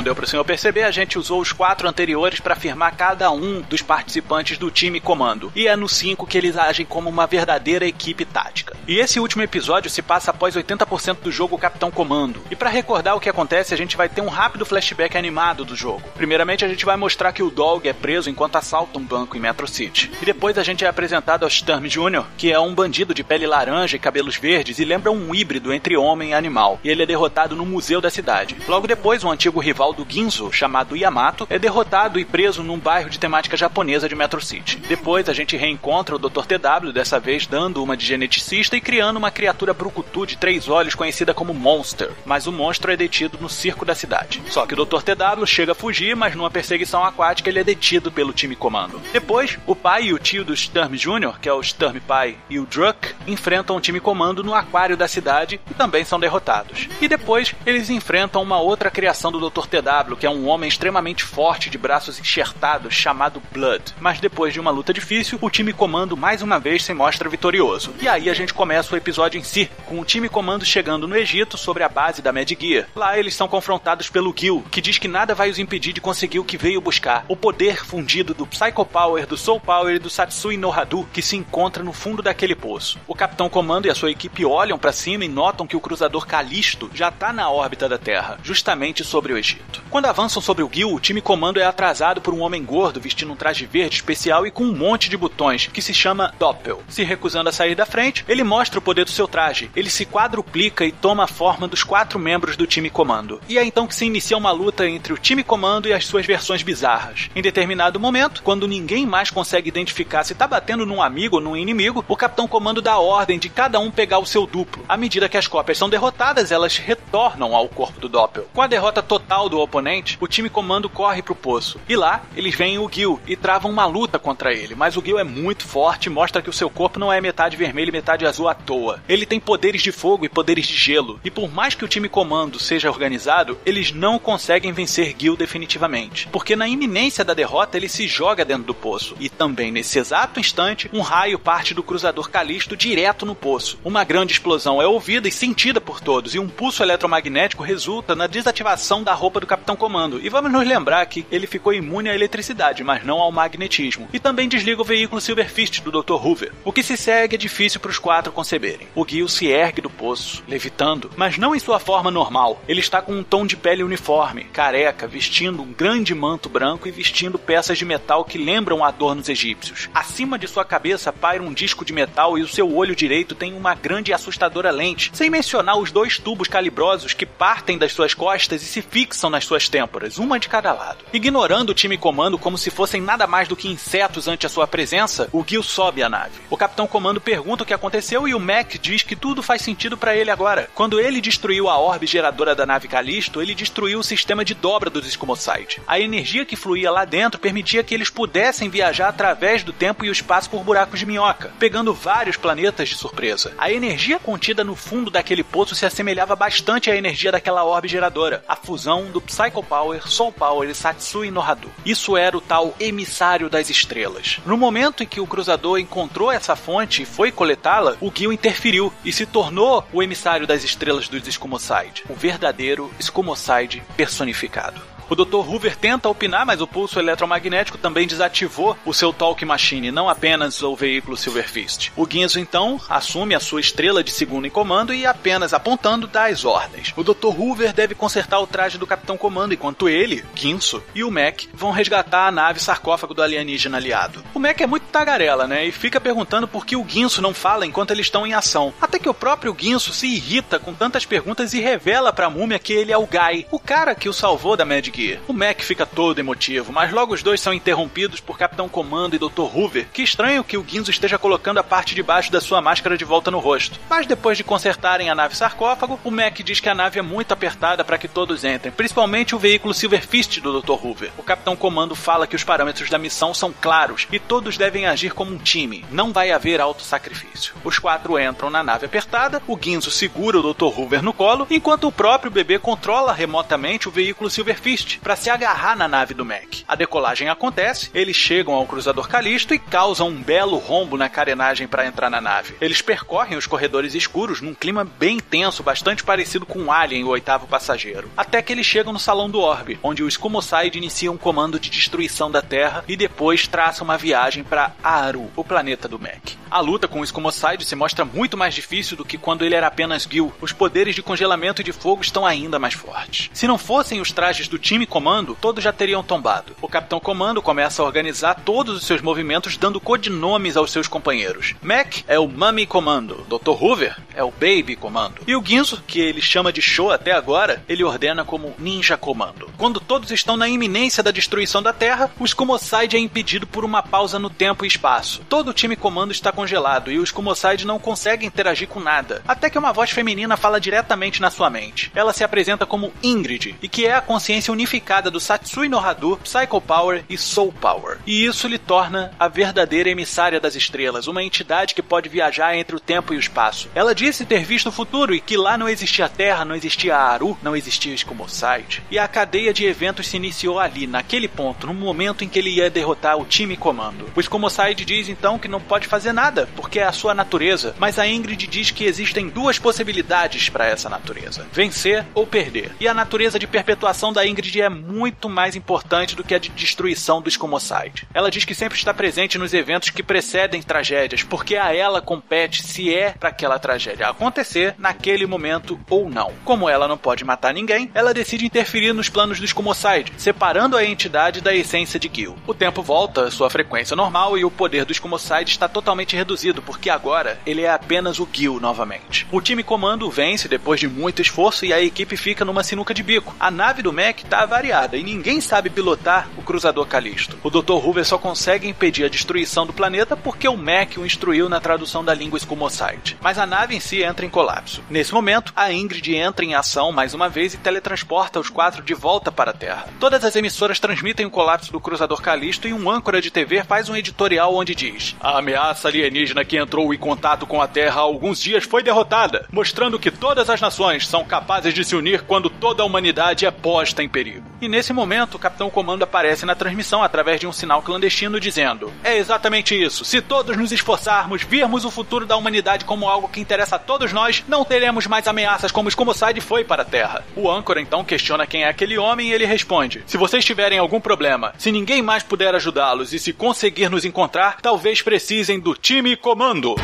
Como 0.00 0.06
deu 0.06 0.14
para 0.14 0.24
o 0.24 0.26
senhor 0.26 0.44
perceber, 0.44 0.84
a 0.84 0.90
gente 0.90 1.18
usou 1.18 1.42
os 1.42 1.52
quatro 1.52 1.86
anteriores 1.86 2.40
para 2.40 2.54
afirmar 2.54 2.96
cada 2.96 3.30
um 3.30 3.60
dos 3.60 3.82
participantes 3.82 4.56
do 4.56 4.70
time 4.70 4.98
comando. 4.98 5.52
E 5.54 5.68
é 5.68 5.76
no 5.76 5.90
5 5.90 6.26
que 6.26 6.38
eles 6.38 6.56
agem 6.56 6.86
como 6.86 7.10
uma 7.10 7.26
verdadeira 7.26 7.84
equipe 7.84 8.24
tática. 8.24 8.74
E 8.88 8.98
esse 8.98 9.20
último 9.20 9.42
episódio 9.42 9.90
se 9.90 10.00
passa 10.00 10.30
após 10.30 10.56
80% 10.56 11.18
do 11.20 11.30
jogo 11.30 11.58
Capitão 11.58 11.90
Comando. 11.90 12.40
E 12.50 12.56
para 12.56 12.70
recordar 12.70 13.14
o 13.14 13.20
que 13.20 13.28
acontece, 13.28 13.74
a 13.74 13.76
gente 13.76 13.94
vai 13.94 14.08
ter 14.08 14.22
um 14.22 14.28
rápido 14.28 14.64
flashback 14.64 15.18
animado 15.18 15.66
do 15.66 15.76
jogo. 15.76 16.02
Primeiramente, 16.16 16.64
a 16.64 16.68
gente 16.68 16.86
vai 16.86 16.96
mostrar 16.96 17.34
que 17.34 17.42
o 17.42 17.50
Dog 17.50 17.86
é 17.86 17.92
preso 17.92 18.30
enquanto 18.30 18.56
assalta 18.56 18.98
um 18.98 19.04
banco 19.04 19.36
em 19.36 19.40
Metro 19.40 19.68
City. 19.68 20.10
E 20.22 20.24
depois 20.24 20.56
a 20.56 20.62
gente 20.62 20.82
é 20.82 20.88
apresentado 20.88 21.42
ao 21.42 21.50
Sturm 21.50 21.84
Jr., 21.86 22.24
que 22.38 22.50
é 22.50 22.58
um 22.58 22.74
bandido 22.74 23.12
de 23.12 23.22
pele 23.22 23.46
laranja 23.46 23.96
e 23.96 24.00
cabelos 24.00 24.36
verdes 24.36 24.78
e 24.78 24.84
lembra 24.86 25.12
um 25.12 25.34
híbrido 25.34 25.74
entre 25.74 25.94
homem 25.94 26.30
e 26.30 26.34
animal. 26.34 26.80
E 26.82 26.88
ele 26.88 27.02
é 27.02 27.06
derrotado 27.06 27.54
no 27.54 27.66
museu 27.66 28.00
da 28.00 28.08
cidade. 28.08 28.56
Logo 28.66 28.86
depois, 28.86 29.22
um 29.22 29.30
antigo 29.30 29.60
rival 29.60 29.89
rival 29.90 29.92
do 29.92 30.06
Ginzo, 30.08 30.52
chamado 30.52 30.96
Yamato, 30.96 31.46
é 31.50 31.58
derrotado 31.58 32.18
e 32.18 32.24
preso 32.24 32.62
num 32.62 32.78
bairro 32.78 33.10
de 33.10 33.18
temática 33.18 33.56
japonesa 33.56 34.08
de 34.08 34.14
Metro 34.14 34.40
City. 34.40 34.76
Depois 34.88 35.28
a 35.28 35.32
gente 35.32 35.56
reencontra 35.56 36.16
o 36.16 36.18
Dr. 36.18 36.44
TW, 36.44 36.92
dessa 36.92 37.18
vez 37.18 37.46
dando 37.46 37.82
uma 37.82 37.96
de 37.96 38.06
geneticista 38.06 38.76
e 38.76 38.80
criando 38.80 39.16
uma 39.16 39.30
criatura 39.30 39.74
brucutu 39.74 40.26
de 40.26 40.36
três 40.36 40.68
olhos 40.68 40.94
conhecida 40.94 41.34
como 41.34 41.54
Monster, 41.54 42.10
mas 42.24 42.46
o 42.46 42.52
monstro 42.52 42.92
é 42.92 42.96
detido 42.96 43.38
no 43.40 43.48
circo 43.48 43.84
da 43.84 43.94
cidade. 43.94 44.42
Só 44.48 44.66
que 44.66 44.74
o 44.74 44.84
Dr. 44.84 45.02
TW 45.02 45.46
chega 45.46 45.72
a 45.72 45.74
fugir, 45.74 46.14
mas 46.14 46.34
numa 46.34 46.50
perseguição 46.50 47.04
aquática 47.04 47.48
ele 47.48 47.60
é 47.60 47.64
detido 47.64 48.10
pelo 48.12 48.32
time 48.32 48.54
comando. 48.54 49.00
Depois, 49.12 49.58
o 49.66 49.74
pai 49.74 50.04
e 50.04 50.12
o 50.12 50.18
tio 50.18 50.44
do 50.44 50.56
Sturm 50.56 50.94
Jr., 50.94 51.38
que 51.40 51.48
é 51.48 51.52
o 51.52 51.62
Sturm 51.62 51.98
Pai 52.06 52.36
e 52.48 52.58
o 52.58 52.66
Druck, 52.66 53.14
enfrentam 53.26 53.76
o 53.76 53.80
time 53.80 54.00
comando 54.00 54.44
no 54.44 54.54
aquário 54.54 54.96
da 54.96 55.08
cidade 55.08 55.60
e 55.70 55.74
também 55.74 56.04
são 56.04 56.20
derrotados. 56.20 56.88
E 57.00 57.08
depois, 57.08 57.54
eles 57.66 57.90
enfrentam 57.90 58.42
uma 58.42 58.60
outra 58.60 58.90
criação 58.90 59.32
do 59.32 59.40
Dr. 59.50 59.66
TW, 59.66 59.79
que 60.18 60.26
é 60.26 60.30
um 60.30 60.46
homem 60.48 60.68
extremamente 60.68 61.24
forte 61.24 61.70
de 61.70 61.78
braços 61.78 62.18
enxertados 62.18 62.94
chamado 62.94 63.42
Blood. 63.52 63.94
Mas 64.00 64.20
depois 64.20 64.52
de 64.52 64.60
uma 64.60 64.70
luta 64.70 64.92
difícil, 64.92 65.38
o 65.40 65.50
time 65.50 65.72
comando 65.72 66.16
mais 66.16 66.42
uma 66.42 66.58
vez 66.58 66.84
se 66.84 66.92
mostra 66.92 67.28
vitorioso. 67.28 67.94
E 68.00 68.08
aí 68.08 68.28
a 68.28 68.34
gente 68.34 68.52
começa 68.52 68.94
o 68.94 68.98
episódio 68.98 69.38
em 69.38 69.42
si, 69.42 69.70
com 69.86 70.00
o 70.00 70.04
time 70.04 70.28
comando 70.28 70.64
chegando 70.64 71.08
no 71.08 71.16
Egito 71.16 71.56
sobre 71.56 71.82
a 71.82 71.88
base 71.88 72.22
da 72.22 72.32
Mad 72.32 72.50
Gear. 72.50 72.86
Lá 72.94 73.18
eles 73.18 73.34
são 73.34 73.48
confrontados 73.48 74.08
pelo 74.08 74.34
Gil, 74.36 74.64
que 74.70 74.80
diz 74.80 74.98
que 74.98 75.08
nada 75.08 75.34
vai 75.34 75.50
os 75.50 75.58
impedir 75.58 75.92
de 75.92 76.00
conseguir 76.00 76.38
o 76.38 76.44
que 76.44 76.56
veio 76.56 76.80
buscar: 76.80 77.24
o 77.28 77.36
poder 77.36 77.84
fundido 77.84 78.34
do 78.34 78.46
Psycho 78.46 78.84
Power, 78.84 79.26
do 79.26 79.36
Soul 79.36 79.60
Power 79.60 79.96
e 79.96 79.98
do 79.98 80.10
Satsui 80.10 80.56
no 80.56 80.72
Hadu, 80.72 81.08
que 81.12 81.22
se 81.22 81.36
encontra 81.36 81.82
no 81.82 81.92
fundo 81.92 82.22
daquele 82.22 82.54
poço. 82.54 82.98
O 83.06 83.14
Capitão 83.14 83.48
Comando 83.48 83.86
e 83.86 83.90
a 83.90 83.94
sua 83.94 84.10
equipe 84.10 84.44
olham 84.44 84.78
para 84.78 84.92
cima 84.92 85.24
e 85.24 85.28
notam 85.28 85.66
que 85.66 85.76
o 85.76 85.80
cruzador 85.80 86.26
Calisto 86.26 86.90
já 86.94 87.08
está 87.08 87.32
na 87.32 87.50
órbita 87.50 87.88
da 87.88 87.98
Terra, 87.98 88.38
justamente 88.42 89.04
sobre 89.04 89.32
o 89.32 89.38
Egito. 89.38 89.69
Quando 89.90 90.06
avançam 90.06 90.42
sobre 90.42 90.62
o 90.62 90.70
Gil, 90.72 90.92
o 90.92 91.00
time 91.00 91.20
comando 91.20 91.60
é 91.60 91.64
atrasado 91.64 92.20
por 92.20 92.34
um 92.34 92.40
homem 92.40 92.64
gordo 92.64 93.00
vestindo 93.00 93.32
um 93.32 93.36
traje 93.36 93.66
verde 93.66 93.96
especial 93.96 94.46
e 94.46 94.50
com 94.50 94.64
um 94.64 94.76
monte 94.76 95.08
de 95.08 95.16
botões, 95.16 95.66
que 95.66 95.82
se 95.82 95.94
chama 95.94 96.32
Doppel. 96.38 96.82
Se 96.88 97.04
recusando 97.04 97.48
a 97.48 97.52
sair 97.52 97.74
da 97.74 97.86
frente, 97.86 98.24
ele 98.28 98.42
mostra 98.42 98.78
o 98.78 98.82
poder 98.82 99.04
do 99.04 99.10
seu 99.10 99.28
traje. 99.28 99.70
Ele 99.76 99.90
se 99.90 100.04
quadruplica 100.04 100.84
e 100.84 100.92
toma 100.92 101.24
a 101.24 101.28
forma 101.28 101.68
dos 101.68 101.84
quatro 101.84 102.18
membros 102.18 102.56
do 102.56 102.66
time 102.66 102.90
comando. 102.90 103.40
E 103.48 103.58
é 103.58 103.64
então 103.64 103.86
que 103.86 103.94
se 103.94 104.04
inicia 104.04 104.36
uma 104.36 104.50
luta 104.50 104.88
entre 104.88 105.12
o 105.12 105.18
time 105.18 105.44
comando 105.44 105.88
e 105.88 105.92
as 105.92 106.06
suas 106.06 106.26
versões 106.26 106.62
bizarras. 106.62 107.28
Em 107.34 107.42
determinado 107.42 108.00
momento, 108.00 108.42
quando 108.42 108.66
ninguém 108.66 109.06
mais 109.06 109.30
consegue 109.30 109.68
identificar 109.68 110.24
se 110.24 110.32
está 110.32 110.46
batendo 110.46 110.86
num 110.86 111.02
amigo 111.02 111.36
ou 111.36 111.42
num 111.42 111.56
inimigo, 111.56 112.04
o 112.08 112.16
Capitão 112.16 112.48
Comando 112.48 112.82
dá 112.82 112.92
a 112.92 113.00
ordem 113.00 113.38
de 113.38 113.48
cada 113.48 113.78
um 113.78 113.90
pegar 113.90 114.18
o 114.18 114.26
seu 114.26 114.46
duplo. 114.46 114.84
À 114.88 114.96
medida 114.96 115.28
que 115.28 115.36
as 115.36 115.46
cópias 115.46 115.78
são 115.78 115.88
derrotadas, 115.88 116.50
elas 116.50 116.76
retornam 116.76 117.54
ao 117.54 117.68
corpo 117.68 118.00
do 118.00 118.08
Doppel. 118.08 118.48
Com 118.52 118.62
a 118.62 118.66
derrota 118.66 119.02
total 119.02 119.48
do 119.48 119.59
oponente, 119.62 120.18
o 120.20 120.26
time 120.26 120.48
comando 120.48 120.88
corre 120.88 121.22
pro 121.22 121.34
poço. 121.34 121.80
E 121.88 121.96
lá, 121.96 122.22
eles 122.36 122.54
veem 122.54 122.78
o 122.78 122.90
Gil 122.90 123.20
e 123.26 123.36
travam 123.36 123.70
uma 123.70 123.86
luta 123.86 124.18
contra 124.18 124.52
ele. 124.52 124.74
Mas 124.74 124.96
o 124.96 125.04
Gil 125.04 125.18
é 125.18 125.24
muito 125.24 125.66
forte 125.66 126.06
e 126.06 126.10
mostra 126.10 126.42
que 126.42 126.50
o 126.50 126.52
seu 126.52 126.70
corpo 126.70 126.98
não 126.98 127.12
é 127.12 127.20
metade 127.20 127.56
vermelho 127.56 127.90
e 127.90 127.92
metade 127.92 128.26
azul 128.26 128.48
à 128.48 128.54
toa. 128.54 129.02
Ele 129.08 129.26
tem 129.26 129.40
poderes 129.40 129.82
de 129.82 129.92
fogo 129.92 130.24
e 130.24 130.28
poderes 130.28 130.66
de 130.66 130.76
gelo. 130.76 131.20
E 131.24 131.30
por 131.30 131.52
mais 131.52 131.74
que 131.74 131.84
o 131.84 131.88
time 131.88 132.08
comando 132.08 132.58
seja 132.58 132.90
organizado, 132.90 133.58
eles 133.64 133.92
não 133.92 134.18
conseguem 134.18 134.72
vencer 134.72 135.14
Gil 135.18 135.36
definitivamente. 135.36 136.28
Porque 136.28 136.56
na 136.56 136.68
iminência 136.68 137.24
da 137.24 137.34
derrota, 137.34 137.76
ele 137.76 137.88
se 137.88 138.06
joga 138.06 138.44
dentro 138.44 138.64
do 138.64 138.74
poço. 138.74 139.16
E 139.20 139.28
também 139.28 139.70
nesse 139.70 139.98
exato 139.98 140.40
instante, 140.40 140.90
um 140.92 141.00
raio 141.00 141.38
parte 141.38 141.74
do 141.74 141.82
cruzador 141.82 142.30
Calisto 142.30 142.76
direto 142.76 143.26
no 143.26 143.34
poço. 143.34 143.78
Uma 143.84 144.04
grande 144.04 144.32
explosão 144.32 144.80
é 144.80 144.86
ouvida 144.86 145.28
e 145.28 145.32
sentida 145.32 145.80
por 145.80 146.00
todos, 146.00 146.34
e 146.34 146.38
um 146.38 146.48
pulso 146.48 146.82
eletromagnético 146.82 147.62
resulta 147.62 148.14
na 148.14 148.26
desativação 148.26 149.02
da 149.02 149.14
roupa 149.14 149.40
do 149.40 149.46
Capitão 149.50 149.74
Comando. 149.74 150.24
E 150.24 150.28
vamos 150.28 150.52
nos 150.52 150.64
lembrar 150.64 151.04
que 151.06 151.26
ele 151.28 151.44
ficou 151.44 151.74
imune 151.74 152.08
à 152.08 152.14
eletricidade, 152.14 152.84
mas 152.84 153.04
não 153.04 153.18
ao 153.18 153.32
magnetismo. 153.32 154.08
E 154.12 154.20
também 154.20 154.48
desliga 154.48 154.80
o 154.80 154.84
veículo 154.84 155.20
Silver 155.20 155.50
Fist 155.50 155.80
do 155.80 155.90
Dr. 155.90 156.24
Hoover. 156.24 156.52
O 156.64 156.72
que 156.72 156.84
se 156.84 156.96
segue 156.96 157.34
é 157.34 157.38
difícil 157.38 157.80
para 157.80 157.90
os 157.90 157.98
quatro 157.98 158.30
conceberem. 158.30 158.86
O 158.94 159.04
Gil 159.04 159.26
se 159.26 159.48
ergue 159.48 159.82
do 159.82 159.90
poço, 159.90 160.44
levitando, 160.46 161.10
mas 161.16 161.36
não 161.36 161.52
em 161.52 161.58
sua 161.58 161.80
forma 161.80 162.12
normal. 162.12 162.62
Ele 162.68 162.78
está 162.78 163.02
com 163.02 163.12
um 163.12 163.24
tom 163.24 163.44
de 163.44 163.56
pele 163.56 163.82
uniforme, 163.82 164.44
careca, 164.44 165.08
vestindo 165.08 165.62
um 165.62 165.72
grande 165.72 166.14
manto 166.14 166.48
branco 166.48 166.86
e 166.86 166.92
vestindo 166.92 167.36
peças 167.36 167.76
de 167.76 167.84
metal 167.84 168.24
que 168.24 168.38
lembram 168.38 168.84
adornos 168.84 169.28
egípcios. 169.28 169.88
Acima 169.92 170.38
de 170.38 170.46
sua 170.46 170.64
cabeça 170.64 171.12
paira 171.12 171.42
um 171.42 171.52
disco 171.52 171.84
de 171.84 171.92
metal 171.92 172.38
e 172.38 172.42
o 172.42 172.48
seu 172.48 172.72
olho 172.72 172.94
direito 172.94 173.34
tem 173.34 173.52
uma 173.52 173.74
grande 173.74 174.12
e 174.12 174.14
assustadora 174.14 174.70
lente, 174.70 175.10
sem 175.12 175.28
mencionar 175.28 175.76
os 175.76 175.90
dois 175.90 176.18
tubos 176.18 176.46
calibrosos 176.46 177.14
que 177.14 177.26
partem 177.26 177.76
das 177.76 177.92
suas 177.92 178.14
costas 178.14 178.62
e 178.62 178.66
se 178.66 178.80
fixam 178.80 179.28
nas 179.28 179.39
suas 179.44 179.68
têmporas, 179.68 180.18
uma 180.18 180.38
de 180.38 180.48
cada 180.48 180.72
lado. 180.72 181.04
Ignorando 181.12 181.70
o 181.70 181.74
time 181.74 181.96
comando 181.96 182.38
como 182.38 182.58
se 182.58 182.70
fossem 182.70 183.00
nada 183.00 183.26
mais 183.26 183.48
do 183.48 183.56
que 183.56 183.68
insetos 183.68 184.28
ante 184.28 184.46
a 184.46 184.48
sua 184.48 184.66
presença, 184.66 185.28
o 185.32 185.44
Gil 185.46 185.62
sobe 185.62 186.02
a 186.02 186.08
nave. 186.08 186.40
O 186.48 186.56
capitão 186.56 186.86
comando 186.86 187.20
pergunta 187.20 187.62
o 187.62 187.66
que 187.66 187.74
aconteceu 187.74 188.26
e 188.26 188.34
o 188.34 188.40
Mac 188.40 188.76
diz 188.80 189.02
que 189.02 189.16
tudo 189.16 189.42
faz 189.42 189.62
sentido 189.62 189.96
para 189.96 190.14
ele 190.14 190.30
agora. 190.30 190.68
Quando 190.74 191.00
ele 191.00 191.20
destruiu 191.20 191.68
a 191.68 191.78
orbe 191.78 192.06
geradora 192.06 192.54
da 192.54 192.66
nave 192.66 192.88
Calisto, 192.88 193.40
ele 193.40 193.54
destruiu 193.54 193.98
o 193.98 194.04
sistema 194.04 194.44
de 194.44 194.54
dobra 194.54 194.90
dos 194.90 195.06
Escomocide. 195.06 195.80
A 195.86 195.98
energia 195.98 196.44
que 196.44 196.56
fluía 196.56 196.90
lá 196.90 197.04
dentro 197.04 197.40
permitia 197.40 197.82
que 197.82 197.94
eles 197.94 198.10
pudessem 198.10 198.68
viajar 198.68 199.08
através 199.08 199.62
do 199.62 199.72
tempo 199.72 200.04
e 200.04 200.08
o 200.08 200.12
espaço 200.12 200.50
por 200.50 200.62
buracos 200.62 200.98
de 200.98 201.06
minhoca, 201.06 201.52
pegando 201.58 201.94
vários 201.94 202.36
planetas 202.36 202.88
de 202.88 202.96
surpresa. 202.96 203.52
A 203.58 203.70
energia 203.70 204.18
contida 204.18 204.64
no 204.64 204.74
fundo 204.74 205.10
daquele 205.10 205.42
poço 205.42 205.74
se 205.74 205.86
assemelhava 205.86 206.36
bastante 206.36 206.90
à 206.90 206.96
energia 206.96 207.32
daquela 207.32 207.64
orbe 207.64 207.88
geradora, 207.88 208.44
a 208.48 208.56
fusão 208.56 209.10
do 209.10 209.20
Psycho 209.30 209.62
Power, 209.62 210.08
Soul 210.08 210.32
Power 210.32 210.68
e 210.68 210.74
Satsui 210.74 211.30
no 211.30 211.40
Hadu. 211.40 211.70
Isso 211.86 212.16
era 212.16 212.36
o 212.36 212.40
tal 212.40 212.74
emissário 212.80 213.48
das 213.48 213.70
estrelas. 213.70 214.40
No 214.44 214.56
momento 214.56 215.04
em 215.04 215.06
que 215.06 215.20
o 215.20 215.26
cruzador 215.26 215.78
encontrou 215.78 216.32
essa 216.32 216.56
fonte 216.56 217.02
e 217.02 217.06
foi 217.06 217.30
coletá-la, 217.30 217.96
o 218.00 218.10
Gil 218.12 218.32
interferiu 218.32 218.92
e 219.04 219.12
se 219.12 219.24
tornou 219.24 219.86
o 219.92 220.02
emissário 220.02 220.48
das 220.48 220.64
estrelas 220.64 221.08
dos 221.08 221.28
Escomocide, 221.28 222.02
o 222.08 222.14
verdadeiro 222.14 222.90
Escomocide 222.98 223.84
personificado. 223.96 224.82
O 225.10 225.16
Dr. 225.16 225.38
Hoover 225.38 225.74
tenta 225.74 226.08
opinar, 226.08 226.46
mas 226.46 226.60
o 226.60 226.68
pulso 226.68 227.00
eletromagnético 227.00 227.76
também 227.76 228.06
desativou 228.06 228.78
o 228.86 228.94
seu 228.94 229.12
Talk 229.12 229.44
Machine, 229.44 229.90
não 229.90 230.08
apenas 230.08 230.62
o 230.62 230.76
veículo 230.76 231.16
Silver 231.16 231.50
Fist. 231.50 231.90
O 231.96 232.06
Guinzo 232.06 232.38
então 232.38 232.80
assume 232.88 233.34
a 233.34 233.40
sua 233.40 233.60
estrela 233.60 234.04
de 234.04 234.12
segundo 234.12 234.46
em 234.46 234.50
comando 234.50 234.94
e 234.94 235.04
apenas 235.04 235.52
apontando 235.52 236.06
dá 236.06 236.26
as 236.26 236.44
ordens. 236.44 236.92
O 236.96 237.02
Dr. 237.02 237.26
Hoover 237.26 237.72
deve 237.72 237.92
consertar 237.92 238.38
o 238.38 238.46
traje 238.46 238.78
do 238.78 238.86
Capitão 238.86 239.18
Comando, 239.18 239.52
enquanto 239.52 239.88
ele, 239.88 240.24
Guinso 240.32 240.80
e 240.94 241.02
o 241.02 241.10
Mac 241.10 241.42
vão 241.52 241.72
resgatar 241.72 242.28
a 242.28 242.30
nave 242.30 242.60
sarcófago 242.60 243.12
do 243.12 243.20
alienígena 243.20 243.78
aliado. 243.78 244.22
O 244.32 244.38
Mac 244.38 244.60
é 244.60 244.66
muito 244.66 244.84
tagarela, 244.92 245.44
né? 245.44 245.66
E 245.66 245.72
fica 245.72 246.00
perguntando 246.00 246.46
por 246.46 246.64
que 246.64 246.76
o 246.76 246.84
Guinso 246.84 247.20
não 247.20 247.34
fala 247.34 247.66
enquanto 247.66 247.90
eles 247.90 248.06
estão 248.06 248.24
em 248.24 248.34
ação. 248.34 248.72
Até 248.80 248.96
que 248.96 249.08
o 249.08 249.14
próprio 249.14 249.52
Guinso 249.52 249.92
se 249.92 250.06
irrita 250.06 250.60
com 250.60 250.72
tantas 250.72 251.04
perguntas 251.04 251.52
e 251.52 251.58
revela 251.58 252.12
pra 252.12 252.30
múmia 252.30 252.60
que 252.60 252.72
ele 252.72 252.92
é 252.92 252.96
o 252.96 253.08
Guy, 253.08 253.48
o 253.50 253.58
cara 253.58 253.92
que 253.92 254.08
o 254.08 254.12
salvou 254.12 254.56
da 254.56 254.64
Mad 254.64 254.86
o 255.26 255.32
Mac 255.32 255.60
fica 255.60 255.86
todo 255.86 256.18
emotivo, 256.18 256.72
mas 256.72 256.92
logo 256.92 257.14
os 257.14 257.22
dois 257.22 257.40
são 257.40 257.54
interrompidos 257.54 258.20
por 258.20 258.36
Capitão 258.36 258.68
Comando 258.68 259.16
e 259.16 259.18
Dr. 259.18 259.40
Hoover, 259.40 259.88
que 259.92 260.02
estranho 260.02 260.44
que 260.44 260.56
o 260.56 260.62
Guinzo 260.62 260.90
esteja 260.90 261.18
colocando 261.18 261.58
a 261.58 261.64
parte 261.64 261.94
de 261.94 262.02
baixo 262.02 262.30
da 262.30 262.40
sua 262.40 262.60
máscara 262.60 262.98
de 262.98 263.04
volta 263.04 263.30
no 263.30 263.38
rosto. 263.38 263.80
Mas 263.88 264.06
depois 264.06 264.36
de 264.36 264.44
consertarem 264.44 265.08
a 265.08 265.14
nave 265.14 265.36
sarcófago, 265.36 265.98
o 266.04 266.10
Mac 266.10 266.40
diz 266.42 266.60
que 266.60 266.68
a 266.68 266.74
nave 266.74 266.98
é 266.98 267.02
muito 267.02 267.32
apertada 267.32 267.84
para 267.84 267.96
que 267.96 268.08
todos 268.08 268.44
entrem, 268.44 268.72
principalmente 268.72 269.34
o 269.34 269.38
veículo 269.38 269.72
Silver 269.72 270.06
Fist 270.06 270.40
do 270.40 270.60
Dr. 270.60 270.72
Hoover. 270.72 271.12
O 271.16 271.22
Capitão 271.22 271.56
Comando 271.56 271.94
fala 271.94 272.26
que 272.26 272.36
os 272.36 272.44
parâmetros 272.44 272.90
da 272.90 272.98
missão 272.98 273.32
são 273.32 273.54
claros 273.58 274.06
e 274.12 274.18
todos 274.18 274.58
devem 274.58 274.86
agir 274.86 275.14
como 275.14 275.32
um 275.32 275.38
time. 275.38 275.84
Não 275.90 276.12
vai 276.12 276.30
haver 276.30 276.60
auto-sacrifício. 276.60 277.54
Os 277.64 277.78
quatro 277.78 278.18
entram 278.18 278.50
na 278.50 278.62
nave 278.62 278.86
apertada, 278.86 279.42
o 279.46 279.56
Guinzo 279.56 279.90
segura 279.90 280.38
o 280.38 280.52
Dr. 280.52 280.64
Hoover 280.64 281.02
no 281.02 281.12
colo, 281.12 281.46
enquanto 281.50 281.88
o 281.88 281.92
próprio 281.92 282.30
bebê 282.30 282.58
controla 282.58 283.12
remotamente 283.12 283.88
o 283.88 283.92
veículo 283.92 284.28
Silver 284.28 284.60
Fist 284.60 284.89
para 284.98 285.16
se 285.16 285.30
agarrar 285.30 285.76
na 285.76 285.86
nave 285.86 286.14
do 286.14 286.24
Mac. 286.24 286.62
A 286.66 286.74
decolagem 286.74 287.28
acontece, 287.28 287.90
eles 287.94 288.16
chegam 288.16 288.54
ao 288.54 288.66
cruzador 288.66 289.08
Calisto 289.08 289.54
e 289.54 289.58
causam 289.58 290.08
um 290.08 290.22
belo 290.22 290.56
rombo 290.56 290.96
na 290.96 291.08
carenagem 291.08 291.66
para 291.66 291.86
entrar 291.86 292.10
na 292.10 292.20
nave. 292.20 292.54
Eles 292.60 292.82
percorrem 292.82 293.36
os 293.36 293.46
corredores 293.46 293.94
escuros 293.94 294.40
num 294.40 294.54
clima 294.54 294.84
bem 294.84 295.18
tenso, 295.18 295.62
bastante 295.62 296.04
parecido 296.04 296.46
com 296.46 296.72
Alien, 296.72 297.04
o 297.04 297.08
oitavo 297.08 297.46
passageiro. 297.46 298.10
Até 298.16 298.42
que 298.42 298.52
eles 298.52 298.66
chegam 298.66 298.92
no 298.92 298.98
salão 298.98 299.28
do 299.28 299.40
Orbe, 299.40 299.78
onde 299.82 300.02
o 300.02 300.08
Escomocide 300.08 300.78
inicia 300.78 301.10
um 301.10 301.16
comando 301.16 301.58
de 301.58 301.70
destruição 301.70 302.30
da 302.30 302.42
Terra 302.42 302.84
e 302.88 302.96
depois 302.96 303.46
traça 303.46 303.84
uma 303.84 303.98
viagem 303.98 304.42
para 304.42 304.72
Aru, 304.82 305.30
o 305.36 305.44
planeta 305.44 305.88
do 305.88 305.98
Mac. 305.98 306.32
A 306.50 306.60
luta 306.60 306.88
com 306.88 307.00
o 307.00 307.04
Escomocide 307.04 307.64
se 307.64 307.76
mostra 307.76 308.04
muito 308.04 308.36
mais 308.36 308.54
difícil 308.54 308.96
do 308.96 309.04
que 309.04 309.16
quando 309.16 309.44
ele 309.44 309.54
era 309.54 309.68
apenas 309.68 310.02
Gil. 310.10 310.32
Os 310.40 310.52
poderes 310.52 310.94
de 310.94 311.02
congelamento 311.02 311.60
e 311.60 311.64
de 311.64 311.72
fogo 311.72 312.02
estão 312.02 312.26
ainda 312.26 312.58
mais 312.58 312.74
fortes. 312.74 313.30
Se 313.32 313.46
não 313.46 313.56
fossem 313.56 314.00
os 314.00 314.10
trajes 314.10 314.48
do 314.48 314.58
time 314.70 314.86
comando, 314.86 315.36
todos 315.40 315.64
já 315.64 315.72
teriam 315.72 316.00
tombado. 316.00 316.54
O 316.62 316.68
Capitão 316.68 317.00
Comando 317.00 317.42
começa 317.42 317.82
a 317.82 317.84
organizar 317.84 318.36
todos 318.36 318.76
os 318.76 318.86
seus 318.86 319.02
movimentos 319.02 319.56
dando 319.56 319.80
codinomes 319.80 320.56
aos 320.56 320.70
seus 320.70 320.86
companheiros. 320.86 321.56
Mac 321.60 322.04
é 322.06 322.20
o 322.20 322.28
Mummy 322.28 322.66
Comando, 322.66 323.26
Dr. 323.28 323.50
Hoover 323.50 323.96
é 324.14 324.22
o 324.22 324.30
Baby 324.30 324.76
Comando. 324.76 325.22
E 325.26 325.34
o 325.34 325.44
Ginzo, 325.44 325.82
que 325.88 325.98
ele 325.98 326.22
chama 326.22 326.52
de 326.52 326.62
Show 326.62 326.92
até 326.92 327.10
agora, 327.10 327.64
ele 327.68 327.82
ordena 327.82 328.24
como 328.24 328.54
Ninja 328.60 328.96
Comando. 328.96 329.50
Quando 329.58 329.80
todos 329.80 330.12
estão 330.12 330.36
na 330.36 330.48
iminência 330.48 331.02
da 331.02 331.10
destruição 331.10 331.60
da 331.60 331.72
Terra, 331.72 332.08
o 332.20 332.24
Skumoside 332.24 332.96
é 332.96 333.00
impedido 333.00 333.48
por 333.48 333.64
uma 333.64 333.82
pausa 333.82 334.20
no 334.20 334.30
tempo 334.30 334.64
e 334.64 334.68
espaço. 334.68 335.22
Todo 335.28 335.48
o 335.48 335.54
time 335.54 335.74
comando 335.74 336.12
está 336.12 336.30
congelado 336.30 336.92
e 336.92 336.98
o 337.00 337.02
Skumoside 337.02 337.66
não 337.66 337.80
consegue 337.80 338.24
interagir 338.24 338.68
com 338.68 338.78
nada. 338.78 339.20
Até 339.26 339.50
que 339.50 339.58
uma 339.58 339.72
voz 339.72 339.90
feminina 339.90 340.36
fala 340.36 340.60
diretamente 340.60 341.20
na 341.20 341.28
sua 341.28 341.50
mente. 341.50 341.90
Ela 341.92 342.12
se 342.12 342.22
apresenta 342.22 342.64
como 342.64 342.92
Ingrid, 343.02 343.56
e 343.60 343.68
que 343.68 343.84
é 343.84 343.94
a 343.94 344.00
consciência 344.00 344.52
unificada 344.60 345.10
do 345.10 345.18
Satsui 345.18 345.70
no 345.70 345.78
Hadu, 345.78 346.18
Psycho 346.18 346.60
Power 346.60 347.02
e 347.08 347.16
Soul 347.16 347.50
Power. 347.50 347.96
E 348.06 348.26
isso 348.26 348.46
lhe 348.46 348.58
torna 348.58 349.10
a 349.18 349.26
verdadeira 349.26 349.88
emissária 349.88 350.38
das 350.38 350.54
estrelas, 350.54 351.06
uma 351.06 351.22
entidade 351.22 351.74
que 351.74 351.82
pode 351.82 352.10
viajar 352.10 352.54
entre 352.54 352.76
o 352.76 352.80
tempo 352.80 353.14
e 353.14 353.16
o 353.16 353.20
espaço. 353.20 353.70
Ela 353.74 353.94
disse 353.94 354.26
ter 354.26 354.44
visto 354.44 354.68
o 354.68 354.72
futuro 354.72 355.14
e 355.14 355.20
que 355.20 355.36
lá 355.36 355.56
não 355.56 355.66
existia 355.66 356.10
Terra, 356.10 356.44
não 356.44 356.54
existia 356.54 356.94
Aru, 356.94 357.38
não 357.42 357.56
existia 357.56 357.94
Skumoside. 357.94 358.82
E 358.90 358.98
a 358.98 359.08
cadeia 359.08 359.54
de 359.54 359.64
eventos 359.64 360.08
se 360.08 360.18
iniciou 360.18 360.58
ali, 360.58 360.86
naquele 360.86 361.26
ponto, 361.26 361.66
no 361.66 361.72
momento 361.72 362.22
em 362.22 362.28
que 362.28 362.38
ele 362.38 362.50
ia 362.50 362.68
derrotar 362.68 363.16
o 363.16 363.24
time 363.24 363.56
comando. 363.56 364.10
O 364.14 364.20
Skumoside 364.20 364.84
diz 364.84 365.08
então 365.08 365.38
que 365.38 365.48
não 365.48 365.60
pode 365.60 365.86
fazer 365.86 366.12
nada, 366.12 366.46
porque 366.54 366.80
é 366.80 366.84
a 366.84 366.92
sua 366.92 367.14
natureza, 367.14 367.74
mas 367.78 367.98
a 367.98 368.06
Ingrid 368.06 368.46
diz 368.46 368.70
que 368.70 368.84
existem 368.84 369.30
duas 369.30 369.58
possibilidades 369.58 370.50
para 370.50 370.66
essa 370.66 370.90
natureza: 370.90 371.46
vencer 371.50 372.04
ou 372.14 372.26
perder. 372.26 372.72
E 372.78 372.86
a 372.86 372.92
natureza 372.92 373.38
de 373.38 373.46
perpetuação 373.46 374.12
da 374.12 374.26
Ingrid 374.26 374.49
é 374.58 374.70
muito 374.70 375.28
mais 375.28 375.54
importante 375.54 376.16
do 376.16 376.24
que 376.24 376.34
a 376.34 376.38
de 376.38 376.48
destruição 376.48 377.20
do 377.20 377.28
Skumoside. 377.28 378.08
Ela 378.14 378.30
diz 378.30 378.46
que 378.46 378.54
sempre 378.54 378.78
está 378.78 378.94
presente 378.94 379.36
nos 379.36 379.52
eventos 379.52 379.90
que 379.90 380.02
precedem 380.02 380.62
tragédias, 380.62 381.22
porque 381.22 381.56
a 381.56 381.74
ela 381.74 382.00
compete 382.00 382.62
se 382.62 382.94
é 382.94 383.10
para 383.12 383.28
aquela 383.28 383.58
tragédia 383.58 384.08
acontecer 384.08 384.74
naquele 384.78 385.26
momento 385.26 385.78
ou 385.90 386.08
não. 386.08 386.32
Como 386.44 386.68
ela 386.68 386.88
não 386.88 386.96
pode 386.96 387.24
matar 387.24 387.52
ninguém, 387.52 387.90
ela 387.94 388.14
decide 388.14 388.46
interferir 388.46 388.92
nos 388.92 389.08
planos 389.08 389.38
do 389.38 389.44
Escumocide, 389.44 390.12
separando 390.16 390.76
a 390.76 390.84
entidade 390.84 391.40
da 391.40 391.54
essência 391.54 392.00
de 392.00 392.10
Gil. 392.12 392.36
O 392.46 392.54
tempo 392.54 392.82
volta 392.82 393.24
à 393.24 393.30
sua 393.30 393.50
frequência 393.50 393.94
normal 393.96 394.38
e 394.38 394.44
o 394.44 394.50
poder 394.50 394.84
do 394.84 394.92
Escumocide 394.92 395.50
está 395.50 395.68
totalmente 395.68 396.16
reduzido, 396.16 396.62
porque 396.62 396.88
agora 396.88 397.38
ele 397.44 397.62
é 397.62 397.70
apenas 397.70 398.18
o 398.18 398.28
Gil 398.32 398.60
novamente. 398.60 399.26
O 399.30 399.40
time 399.40 399.62
comando 399.62 400.10
vence 400.10 400.48
depois 400.48 400.80
de 400.80 400.88
muito 400.88 401.20
esforço 401.20 401.66
e 401.66 401.72
a 401.72 401.80
equipe 401.80 402.16
fica 402.16 402.44
numa 402.44 402.62
sinuca 402.62 402.94
de 402.94 403.02
bico. 403.02 403.34
A 403.38 403.50
nave 403.50 403.82
do 403.82 403.92
Mac 403.92 404.22
está 404.22 404.39
avariada 404.42 404.96
e 404.96 405.02
ninguém 405.02 405.40
sabe 405.40 405.70
pilotar 405.70 406.28
o 406.36 406.42
cruzador 406.42 406.86
Calisto. 406.86 407.38
O 407.42 407.50
Dr. 407.50 407.72
Hoover 407.72 408.04
só 408.04 408.18
consegue 408.18 408.68
impedir 408.68 409.04
a 409.04 409.08
destruição 409.08 409.66
do 409.66 409.72
planeta 409.72 410.16
porque 410.16 410.48
o 410.48 410.56
Mac 410.56 410.96
o 410.96 411.06
instruiu 411.06 411.48
na 411.48 411.60
tradução 411.60 412.04
da 412.04 412.14
língua 412.14 412.36
Escumocide. 412.36 413.16
Mas 413.20 413.38
a 413.38 413.46
nave 413.46 413.74
em 413.74 413.80
si 413.80 414.02
entra 414.02 414.24
em 414.24 414.30
colapso. 414.30 414.82
Nesse 414.88 415.12
momento, 415.12 415.52
a 415.54 415.72
Ingrid 415.72 416.14
entra 416.14 416.44
em 416.44 416.54
ação 416.54 416.92
mais 416.92 417.14
uma 417.14 417.28
vez 417.28 417.54
e 417.54 417.58
teletransporta 417.58 418.40
os 418.40 418.50
quatro 418.50 418.82
de 418.82 418.94
volta 418.94 419.30
para 419.30 419.50
a 419.50 419.54
Terra. 419.54 419.88
Todas 419.98 420.24
as 420.24 420.36
emissoras 420.36 420.80
transmitem 420.80 421.26
o 421.26 421.30
colapso 421.30 421.72
do 421.72 421.80
cruzador 421.80 422.20
Calisto 422.20 422.66
e 422.66 422.72
um 422.72 422.90
âncora 422.90 423.20
de 423.20 423.30
TV 423.30 423.62
faz 423.64 423.88
um 423.88 423.96
editorial 423.96 424.54
onde 424.54 424.74
diz: 424.74 425.16
A 425.20 425.38
ameaça 425.38 425.88
alienígena 425.88 426.44
que 426.44 426.56
entrou 426.56 426.92
em 426.92 426.98
contato 426.98 427.46
com 427.46 427.60
a 427.60 427.68
Terra 427.68 428.00
há 428.00 428.04
alguns 428.04 428.40
dias 428.40 428.64
foi 428.64 428.82
derrotada, 428.82 429.46
mostrando 429.52 429.98
que 429.98 430.10
todas 430.10 430.48
as 430.48 430.60
nações 430.60 431.06
são 431.06 431.24
capazes 431.24 431.74
de 431.74 431.84
se 431.84 431.94
unir 431.94 432.22
quando 432.22 432.48
toda 432.48 432.82
a 432.82 432.86
humanidade 432.86 433.46
é 433.46 433.50
posta 433.50 434.02
em 434.02 434.08
perigo. 434.08 434.29
E 434.60 434.68
nesse 434.68 434.92
momento, 434.92 435.34
o 435.34 435.38
Capitão 435.38 435.70
Comando 435.70 436.02
aparece 436.02 436.44
na 436.44 436.54
transmissão 436.54 437.02
através 437.02 437.40
de 437.40 437.46
um 437.46 437.52
sinal 437.52 437.82
clandestino 437.82 438.38
dizendo: 438.38 438.92
É 439.02 439.16
exatamente 439.16 439.74
isso. 439.74 440.04
Se 440.04 440.20
todos 440.20 440.56
nos 440.56 440.72
esforçarmos, 440.72 441.42
virmos 441.42 441.84
o 441.84 441.90
futuro 441.90 442.26
da 442.26 442.36
humanidade 442.36 442.84
como 442.84 443.08
algo 443.08 443.28
que 443.28 443.40
interessa 443.40 443.76
a 443.76 443.78
todos 443.78 444.12
nós, 444.12 444.44
não 444.46 444.64
teremos 444.64 445.06
mais 445.06 445.26
ameaças 445.26 445.72
como 445.72 445.88
Escomoside 445.88 446.40
foi 446.40 446.64
para 446.64 446.82
a 446.82 446.84
Terra. 446.84 447.24
O 447.34 447.50
âncora 447.50 447.80
então 447.80 448.04
questiona 448.04 448.46
quem 448.46 448.64
é 448.64 448.68
aquele 448.68 448.98
homem 448.98 449.28
e 449.28 449.32
ele 449.32 449.46
responde: 449.46 450.02
Se 450.06 450.16
vocês 450.16 450.44
tiverem 450.44 450.78
algum 450.78 451.00
problema, 451.00 451.52
se 451.58 451.72
ninguém 451.72 452.02
mais 452.02 452.22
puder 452.22 452.54
ajudá-los 452.54 453.12
e 453.12 453.18
se 453.18 453.32
conseguir 453.32 453.88
nos 453.88 454.04
encontrar, 454.04 454.60
talvez 454.60 455.02
precisem 455.02 455.58
do 455.58 455.74
time 455.74 456.16
comando. 456.16 456.76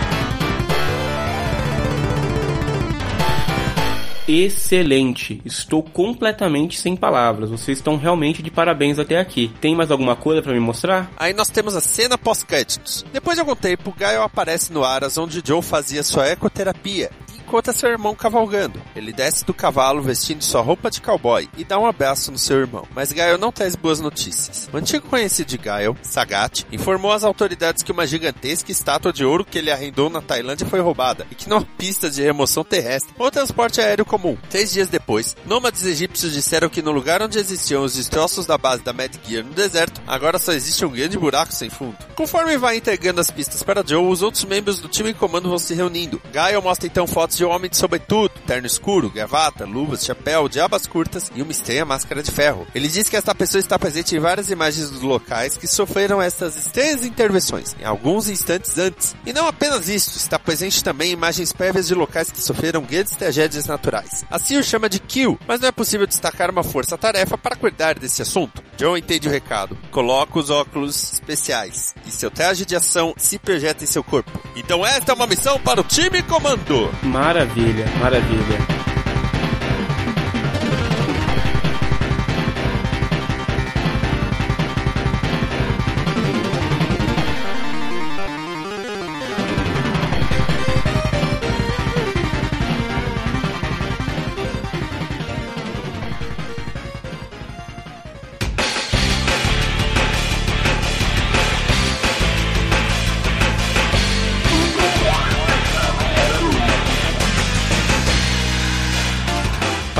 Excelente. 4.28 5.40
Estou 5.44 5.82
completamente 5.82 6.78
sem 6.78 6.96
palavras. 6.96 7.50
Vocês 7.50 7.78
estão 7.78 7.96
realmente 7.96 8.42
de 8.42 8.50
parabéns 8.50 8.98
até 8.98 9.18
aqui. 9.18 9.50
Tem 9.60 9.74
mais 9.74 9.90
alguma 9.90 10.16
coisa 10.16 10.42
para 10.42 10.52
me 10.52 10.60
mostrar? 10.60 11.10
Aí 11.16 11.32
nós 11.32 11.48
temos 11.48 11.74
a 11.74 11.80
cena 11.80 12.18
pós-créditos. 12.18 13.04
Depois 13.12 13.36
de 13.36 13.40
algum 13.40 13.56
tempo, 13.56 13.94
Gaio 13.96 14.22
aparece 14.22 14.72
no 14.72 14.84
Aras 14.84 15.16
onde 15.18 15.42
Joe 15.44 15.62
fazia 15.62 16.02
sua 16.02 16.26
ecoterapia 16.28 17.10
encontra 17.46 17.72
seu 17.72 17.88
irmão 17.88 18.14
cavalgando. 18.14 18.82
Ele 18.96 19.12
desce 19.12 19.44
do 19.44 19.54
cavalo 19.54 20.02
vestindo 20.02 20.42
sua 20.42 20.60
roupa 20.60 20.90
de 20.90 21.00
cowboy 21.00 21.48
e 21.56 21.64
dá 21.64 21.78
um 21.78 21.86
abraço 21.86 22.32
no 22.32 22.38
seu 22.38 22.58
irmão. 22.58 22.86
Mas 22.92 23.12
Gael 23.12 23.38
não 23.38 23.52
traz 23.52 23.76
boas 23.76 24.00
notícias. 24.00 24.68
O 24.72 24.76
antigo 24.76 25.08
conhecido 25.08 25.46
de 25.46 25.56
Gael, 25.56 25.96
Sagat, 26.02 26.66
informou 26.72 27.12
às 27.12 27.22
autoridades 27.22 27.84
que 27.84 27.92
uma 27.92 28.06
gigantesca 28.06 28.72
estátua 28.72 29.12
de 29.12 29.24
ouro 29.24 29.44
que 29.44 29.58
ele 29.58 29.70
arrendou 29.70 30.10
na 30.10 30.20
Tailândia 30.20 30.66
foi 30.66 30.80
roubada 30.80 31.24
e 31.30 31.36
que 31.36 31.48
não 31.48 31.58
há 31.58 31.64
pistas 31.78 32.16
de 32.16 32.22
remoção 32.22 32.64
terrestre 32.64 33.14
ou 33.16 33.30
transporte 33.30 33.80
aéreo 33.80 34.04
comum. 34.04 34.36
Três 34.50 34.72
dias 34.72 34.88
depois, 34.88 35.36
nômades 35.46 35.84
egípcios 35.84 36.32
disseram 36.32 36.68
que 36.68 36.82
no 36.82 36.90
lugar 36.90 37.22
onde 37.22 37.38
existiam 37.38 37.84
os 37.84 37.94
destroços 37.94 38.44
da 38.44 38.58
base 38.58 38.82
da 38.82 38.92
Mad 38.92 39.14
Gear 39.24 39.44
no 39.44 39.52
deserto, 39.52 40.02
agora 40.06 40.38
só 40.38 40.52
existe 40.52 40.84
um 40.84 40.90
grande 40.90 41.16
buraco 41.16 41.52
sem 41.52 41.70
fundo. 41.70 41.96
Conforme 42.16 42.58
vai 42.58 42.76
entregando 42.76 43.20
as 43.20 43.30
pistas 43.30 43.62
para 43.62 43.86
Joe, 43.86 44.04
os 44.04 44.22
outros 44.22 44.44
membros 44.44 44.80
do 44.80 44.88
time 44.88 45.10
em 45.10 45.14
comando 45.14 45.48
vão 45.48 45.58
se 45.58 45.74
reunindo. 45.74 46.20
Gael 46.32 46.60
mostra 46.60 46.86
então 46.88 47.06
fotos 47.06 47.35
de 47.36 47.44
homem 47.44 47.70
de 47.70 47.76
sobretudo, 47.76 48.32
terno 48.46 48.66
escuro, 48.66 49.10
gravata, 49.10 49.64
luvas, 49.64 50.04
chapéu, 50.04 50.48
diabas 50.48 50.86
curtas 50.86 51.30
e 51.34 51.42
uma 51.42 51.52
estranha 51.52 51.84
máscara 51.84 52.22
de 52.22 52.30
ferro. 52.30 52.66
Ele 52.74 52.88
diz 52.88 53.08
que 53.08 53.16
esta 53.16 53.34
pessoa 53.34 53.60
está 53.60 53.78
presente 53.78 54.16
em 54.16 54.20
várias 54.20 54.50
imagens 54.50 54.90
dos 54.90 55.02
locais 55.02 55.56
que 55.56 55.66
sofreram 55.66 56.20
estas 56.20 56.56
estranhas 56.56 57.04
intervenções, 57.04 57.76
em 57.80 57.84
alguns 57.84 58.28
instantes 58.28 58.78
antes. 58.78 59.14
E 59.24 59.32
não 59.32 59.46
apenas 59.46 59.88
isso, 59.88 60.16
está 60.16 60.38
presente 60.38 60.82
também 60.82 61.12
imagens 61.12 61.52
prévias 61.52 61.86
de 61.86 61.94
locais 61.94 62.30
que 62.30 62.42
sofreram 62.42 62.82
grandes 62.82 63.14
tragédias 63.14 63.66
naturais. 63.66 64.24
Assim 64.30 64.56
o 64.56 64.64
chama 64.64 64.88
de 64.88 64.98
Kill, 64.98 65.38
mas 65.46 65.60
não 65.60 65.68
é 65.68 65.72
possível 65.72 66.06
destacar 66.06 66.50
uma 66.50 66.62
força-tarefa 66.62 67.36
para 67.36 67.56
cuidar 67.56 67.98
desse 67.98 68.22
assunto. 68.22 68.62
John 68.76 68.96
entende 68.96 69.28
o 69.28 69.30
recado. 69.30 69.76
Coloca 69.90 70.38
os 70.38 70.50
óculos 70.50 71.14
especiais 71.14 71.94
e 72.06 72.10
seu 72.10 72.30
traje 72.30 72.64
de 72.64 72.76
ação 72.76 73.14
se 73.16 73.38
projeta 73.38 73.84
em 73.84 73.86
seu 73.86 74.04
corpo. 74.04 74.30
Então 74.54 74.84
esta 74.84 75.12
é 75.12 75.14
uma 75.14 75.26
missão 75.26 75.58
para 75.60 75.80
o 75.80 75.84
time 75.84 76.22
comando. 76.22 76.90
Maravilha, 77.26 77.86
maravilha. 77.98 78.85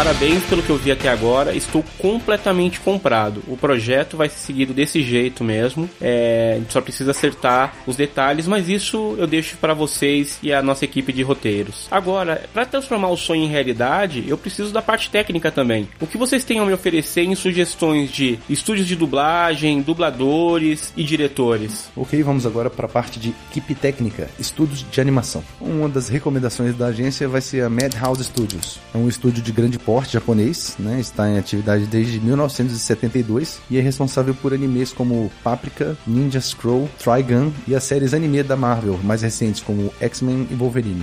Parabéns 0.06 0.44
pelo 0.44 0.62
que 0.62 0.70
eu 0.70 0.76
vi 0.76 0.92
até 0.92 1.08
agora. 1.08 1.52
Estou 1.52 1.84
completamente 1.98 2.78
comprado. 2.78 3.42
O 3.48 3.56
projeto 3.56 4.16
vai 4.16 4.28
ser 4.28 4.38
seguido 4.38 4.72
desse 4.72 5.02
jeito 5.02 5.42
mesmo. 5.42 5.90
É, 6.00 6.60
só 6.68 6.80
precisa 6.80 7.10
acertar 7.10 7.74
os 7.88 7.96
detalhes, 7.96 8.46
mas 8.46 8.68
isso 8.68 9.16
eu 9.18 9.26
deixo 9.26 9.56
para 9.56 9.74
vocês 9.74 10.38
e 10.44 10.52
a 10.52 10.62
nossa 10.62 10.84
equipe 10.84 11.12
de 11.12 11.24
roteiros. 11.24 11.88
Agora, 11.90 12.44
para 12.54 12.64
transformar 12.64 13.08
o 13.08 13.16
sonho 13.16 13.42
em 13.42 13.48
realidade, 13.48 14.24
eu 14.28 14.38
preciso 14.38 14.72
da 14.72 14.80
parte 14.80 15.10
técnica 15.10 15.50
também. 15.50 15.88
O 16.00 16.06
que 16.06 16.16
vocês 16.16 16.44
têm 16.44 16.60
a 16.60 16.64
me 16.64 16.72
oferecer 16.72 17.24
em 17.24 17.34
sugestões 17.34 18.12
de 18.12 18.38
estúdios 18.48 18.86
de 18.86 18.94
dublagem, 18.94 19.82
dubladores 19.82 20.92
e 20.96 21.02
diretores? 21.02 21.90
Ok, 21.96 22.22
vamos 22.22 22.46
agora 22.46 22.70
para 22.70 22.86
a 22.86 22.88
parte 22.88 23.18
de 23.18 23.34
equipe 23.50 23.74
técnica, 23.74 24.30
estúdios 24.38 24.86
de 24.88 25.00
animação. 25.00 25.42
Uma 25.60 25.88
das 25.88 26.08
recomendações 26.08 26.76
da 26.76 26.86
agência 26.86 27.26
vai 27.26 27.40
ser 27.40 27.64
a 27.64 27.68
Madhouse 27.68 28.22
Studios. 28.22 28.78
É 28.94 28.98
um 28.98 29.08
estúdio 29.08 29.42
de 29.42 29.50
grande 29.50 29.80
porte 29.80 29.95
porte 29.96 30.12
japonês, 30.12 30.74
né? 30.78 31.00
Está 31.00 31.26
em 31.26 31.38
atividade 31.38 31.86
desde 31.86 32.20
1972 32.20 33.60
e 33.70 33.78
é 33.78 33.80
responsável 33.80 34.34
por 34.34 34.52
animes 34.52 34.92
como 34.92 35.32
Paprika, 35.42 35.96
Ninja 36.06 36.38
Scroll, 36.38 36.86
Trigun 36.98 37.50
e 37.66 37.74
as 37.74 37.84
séries 37.84 38.12
anime 38.12 38.42
da 38.42 38.56
Marvel 38.56 39.00
mais 39.02 39.22
recentes 39.22 39.62
como 39.62 39.90
X-Men 39.98 40.48
e 40.50 40.54
Wolverine 40.54 41.02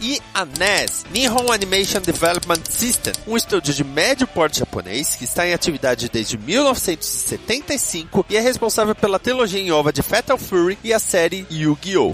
e 0.00 0.18
a 0.32 0.46
NES, 0.46 1.04
Nihon 1.12 1.52
Animation 1.52 2.00
Development 2.00 2.62
System, 2.66 3.12
um 3.26 3.36
estúdio 3.36 3.74
de 3.74 3.84
médio 3.84 4.26
porte 4.26 4.60
japonês 4.60 5.14
que 5.14 5.24
está 5.24 5.46
em 5.46 5.52
atividade 5.52 6.08
desde 6.08 6.38
1975 6.38 8.24
e 8.30 8.38
é 8.38 8.40
responsável 8.40 8.94
pela 8.94 9.18
trilogia 9.18 9.60
em 9.60 9.70
ova 9.70 9.92
de 9.92 10.00
Fatal 10.00 10.38
Fury 10.38 10.78
e 10.82 10.94
a 10.94 10.98
série 10.98 11.46
Yu-Gi-Oh! 11.50 12.12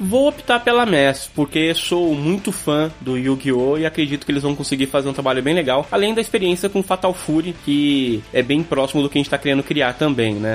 Vou 0.00 0.28
optar 0.28 0.60
pela 0.60 0.86
MES, 0.86 1.30
porque 1.34 1.74
sou 1.74 2.14
muito 2.14 2.50
fã 2.50 2.90
do 3.02 3.18
Yu-Gi-Oh! 3.18 3.76
e 3.76 3.84
acredito 3.84 4.24
que 4.24 4.32
eles 4.32 4.42
vão 4.42 4.56
conseguir 4.56 4.86
fazer 4.86 5.10
um 5.10 5.12
trabalho 5.12 5.42
bem 5.42 5.54
legal, 5.54 5.86
além 5.92 6.14
da 6.14 6.22
experiência 6.22 6.70
com 6.70 6.82
Fatal 6.82 7.12
Fury, 7.12 7.54
que 7.66 8.24
é 8.32 8.42
bem 8.42 8.62
próximo 8.62 9.02
do 9.02 9.10
que 9.10 9.18
a 9.18 9.20
gente 9.20 9.26
está 9.26 9.36
querendo 9.36 9.62
criar 9.62 9.92
também, 9.92 10.34
né? 10.34 10.54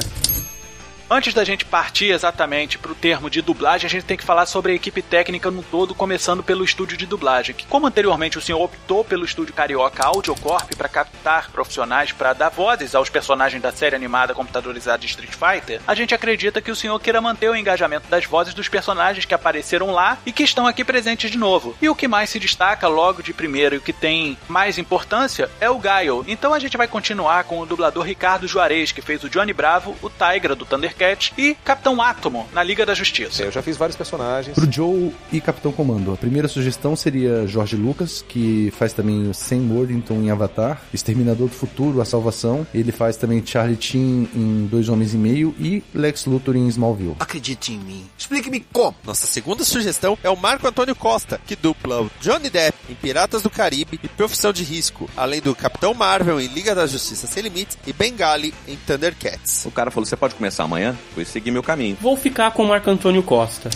Antes 1.08 1.36
da 1.36 1.44
gente 1.44 1.64
partir 1.64 2.12
exatamente 2.12 2.80
para 2.80 2.92
o 2.92 2.96
termo 2.96 3.30
de 3.30 3.40
dublagem, 3.40 3.86
a 3.86 3.90
gente 3.90 4.06
tem 4.06 4.18
que 4.18 4.24
falar 4.24 4.48
sobre 4.48 4.72
a 4.72 4.76
equipe 4.76 5.04
técnica 5.04 5.52
no 5.52 5.62
todo, 5.62 5.94
começando 5.94 6.42
pelo 6.42 6.66
estúdio 6.66 6.98
de 6.98 7.06
dublagem. 7.06 7.54
Que, 7.54 7.68
como 7.68 7.86
anteriormente 7.86 8.40
o 8.40 8.42
senhor 8.42 8.60
optou 8.60 9.04
pelo 9.04 9.24
estúdio 9.24 9.54
carioca 9.54 10.04
Audiocorp 10.04 10.74
para 10.76 10.90
captar 10.90 11.52
profissionais 11.52 12.12
para 12.12 12.34
dar 12.34 12.50
vozes 12.50 12.96
aos 12.96 13.08
personagens 13.08 13.62
da 13.62 13.72
série 13.72 13.96
animada 13.96 14.34
computadorizada 14.34 15.06
Street 15.06 15.32
Fighter, 15.32 15.80
a 15.86 15.94
gente 15.94 16.16
acredita 16.16 16.60
que 16.60 16.72
o 16.72 16.76
senhor 16.76 17.00
queira 17.00 17.22
manter 17.22 17.50
o 17.50 17.56
engajamento 17.56 18.08
das 18.10 18.26
vozes 18.26 18.56
dos 18.56 18.68
personagens 18.68 19.26
que 19.26 19.34
apareceram 19.34 19.92
lá 19.92 20.18
e 20.26 20.32
que 20.32 20.44
estão 20.44 20.66
aqui 20.66 20.84
presentes 20.84 21.30
de 21.30 21.38
novo. 21.38 21.76
E 21.80 21.88
o 21.88 21.96
que 21.96 22.08
mais 22.08 22.32
se 22.32 22.40
destaca 22.40 22.88
logo 22.88 23.22
de 23.22 23.32
primeiro 23.32 23.76
e 23.76 23.78
o 23.78 23.82
que 23.82 23.94
tem 23.94 24.40
mais 24.48 24.80
importância 24.80 25.52
é 25.62 25.70
o 25.70 25.78
Gaio. 25.78 26.26
Então 26.28 26.52
a 26.52 26.58
gente 26.58 26.78
vai 26.78 26.88
continuar 26.88 27.44
com 27.44 27.60
o 27.60 27.66
dublador 27.66 28.04
Ricardo 28.04 28.48
Juarez, 28.48 28.92
que 28.92 29.04
fez 29.04 29.24
o 29.24 29.30
Johnny 29.30 29.54
Bravo, 29.54 29.96
o 30.02 30.10
Tigra 30.10 30.56
do 30.56 30.66
Thunder 30.66 30.95
Thundercat 30.96 31.34
e 31.38 31.56
Capitão 31.64 32.02
Átomo 32.02 32.48
na 32.54 32.64
Liga 32.64 32.86
da 32.86 32.94
Justiça. 32.94 33.44
Eu 33.44 33.52
já 33.52 33.62
fiz 33.62 33.78
vários 33.78 33.96
personagens. 33.96 34.56
Pro 34.56 34.72
Joe 34.72 35.14
e 35.32 35.42
Capitão 35.42 35.72
Comando, 35.72 36.14
a 36.14 36.18
primeira 36.18 36.48
sugestão 36.48 36.96
seria 36.96 37.46
Jorge 37.46 37.76
Lucas, 37.76 38.24
que 38.28 38.72
faz 38.78 38.94
também 38.94 39.30
o 39.30 39.34
Sam 39.34 39.68
Worthington 39.72 40.16
em 40.16 40.32
Avatar, 40.32 40.82
Exterminador 40.94 41.50
do 41.50 41.56
Futuro, 41.56 42.02
A 42.02 42.06
Salvação. 42.06 42.66
Ele 42.74 42.92
faz 42.92 43.18
também 43.18 43.46
Charlie 43.46 43.78
Chin 43.80 44.30
em 44.34 44.68
Dois 44.68 44.90
Homens 44.90 45.14
e 45.14 45.18
Meio 45.18 45.54
e 45.60 45.84
Lex 45.94 46.26
Luthor 46.26 46.56
em 46.56 46.68
Smallville. 46.68 47.16
Acredite 47.20 47.74
em 47.74 47.80
mim. 47.80 48.06
Explique-me 48.18 48.66
como. 48.72 48.96
Nossa 49.04 49.28
segunda 49.28 49.64
sugestão 49.64 50.18
é 50.24 50.30
o 50.30 50.38
Marco 50.38 50.68
Antônio 50.68 50.96
Costa, 50.96 51.40
que 51.46 51.56
dupla 51.56 52.02
o 52.02 52.12
Johnny 52.22 52.50
Depp 52.50 52.78
em 52.90 52.96
Piratas 52.96 53.42
do 53.42 53.50
Caribe 53.50 54.00
e 54.02 54.08
Profissão 54.08 54.54
de 54.54 54.64
Risco, 54.64 55.10
além 55.16 55.42
do 55.42 55.56
Capitão 55.56 55.94
Marvel 55.94 56.40
em 56.40 56.48
Liga 56.48 56.74
da 56.74 56.88
Justiça 56.88 57.28
Sem 57.28 57.44
Limites 57.44 57.78
e 57.86 57.94
Bengali 57.94 58.54
em 58.68 58.76
Thundercats. 58.76 59.66
O 59.66 59.72
cara 59.72 59.92
falou: 59.92 60.06
você 60.06 60.16
pode 60.16 60.36
começar 60.36 60.64
amanhã? 60.64 60.85
Pois 61.14 61.28
seguir 61.28 61.52
meu 61.52 61.64
caminho. 61.64 61.98
Vou 62.02 62.18
ficar 62.18 62.52
com 62.52 62.64
o 62.64 62.68
Marco 62.68 62.90
Antônio 62.90 63.24
Costa. 63.24 63.70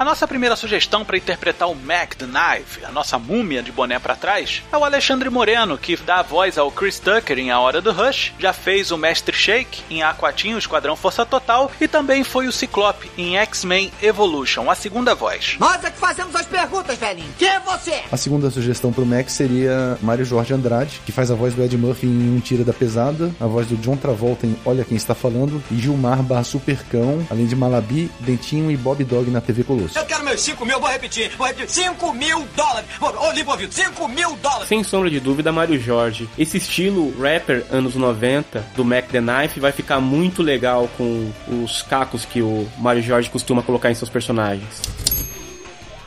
A 0.00 0.04
nossa 0.04 0.26
primeira 0.26 0.56
sugestão 0.56 1.04
para 1.04 1.18
interpretar 1.18 1.68
o 1.68 1.74
Mac 1.74 2.14
the 2.14 2.24
Knife, 2.24 2.82
a 2.86 2.90
nossa 2.90 3.18
múmia 3.18 3.62
de 3.62 3.70
boné 3.70 3.98
para 3.98 4.16
trás, 4.16 4.62
é 4.72 4.76
o 4.78 4.82
Alexandre 4.82 5.28
Moreno, 5.28 5.76
que 5.76 5.94
dá 5.94 6.20
a 6.20 6.22
voz 6.22 6.56
ao 6.56 6.72
Chris 6.72 6.98
Tucker 6.98 7.38
em 7.38 7.50
A 7.50 7.60
Hora 7.60 7.82
do 7.82 7.92
Rush, 7.92 8.32
já 8.38 8.50
fez 8.54 8.90
o 8.90 8.96
Mestre 8.96 9.36
Shake 9.36 9.82
em 9.90 10.02
Aquatinho, 10.02 10.56
Esquadrão 10.56 10.96
Força 10.96 11.26
Total 11.26 11.70
e 11.78 11.86
também 11.86 12.24
foi 12.24 12.48
o 12.48 12.52
Ciclope 12.52 13.10
em 13.18 13.36
X-Men 13.36 13.92
Evolution, 14.00 14.70
a 14.70 14.74
segunda 14.74 15.14
voz. 15.14 15.56
Nós 15.60 15.84
é 15.84 15.90
que 15.90 15.98
fazemos 15.98 16.34
as 16.34 16.46
perguntas, 16.46 16.96
velhinho. 16.96 17.34
Quem 17.38 17.48
é 17.48 17.60
você? 17.60 18.00
A 18.10 18.16
segunda 18.16 18.50
sugestão 18.50 18.94
pro 18.94 19.04
Max 19.04 19.34
seria 19.34 19.98
Mário 20.00 20.24
Jorge 20.24 20.54
Andrade, 20.54 20.98
que 21.04 21.12
faz 21.12 21.30
a 21.30 21.34
voz 21.34 21.52
do 21.52 21.62
Ed 21.62 21.76
Murphy 21.76 22.06
em 22.06 22.36
Um 22.36 22.40
Tira 22.40 22.64
da 22.64 22.72
Pesada, 22.72 23.30
a 23.38 23.46
voz 23.46 23.66
do 23.66 23.76
John 23.76 23.98
Travolta 23.98 24.46
em 24.46 24.56
Olha 24.64 24.82
Quem 24.82 24.96
Está 24.96 25.14
Falando, 25.14 25.62
e 25.70 25.76
Gilmar 25.76 26.22
barra 26.22 26.42
Supercão, 26.42 27.26
além 27.28 27.44
de 27.44 27.54
Malabi, 27.54 28.10
Dentinho 28.20 28.70
e 28.70 28.78
Bob 28.78 29.04
Dog 29.04 29.30
na 29.30 29.42
TV 29.42 29.62
Colosso. 29.62 29.89
Eu 29.94 30.04
quero 30.04 30.24
meus 30.24 30.40
5 30.40 30.64
mil, 30.64 30.80
vou 30.80 30.88
repetir. 30.88 31.30
Vou 31.36 31.46
repetir. 31.46 31.70
5 31.70 32.12
mil 32.14 32.46
dólares. 32.56 32.88
Ô, 33.00 33.50
ouvido. 33.50 33.72
5 33.72 34.08
mil 34.08 34.36
dólares. 34.36 34.68
Sem 34.68 34.84
sombra 34.84 35.10
de 35.10 35.20
dúvida, 35.20 35.50
Mário 35.52 35.80
Jorge. 35.80 36.28
Esse 36.38 36.58
estilo 36.58 37.12
rapper 37.20 37.64
anos 37.70 37.94
90 37.94 38.64
do 38.76 38.84
Mac 38.84 39.06
the 39.08 39.20
Knife 39.20 39.60
vai 39.60 39.72
ficar 39.72 40.00
muito 40.00 40.42
legal 40.42 40.88
com 40.96 41.32
os 41.48 41.82
cacos 41.82 42.24
que 42.24 42.40
o 42.40 42.68
Mário 42.78 43.02
Jorge 43.02 43.28
costuma 43.30 43.62
colocar 43.62 43.90
em 43.90 43.94
seus 43.94 44.10
personagens. 44.10 44.80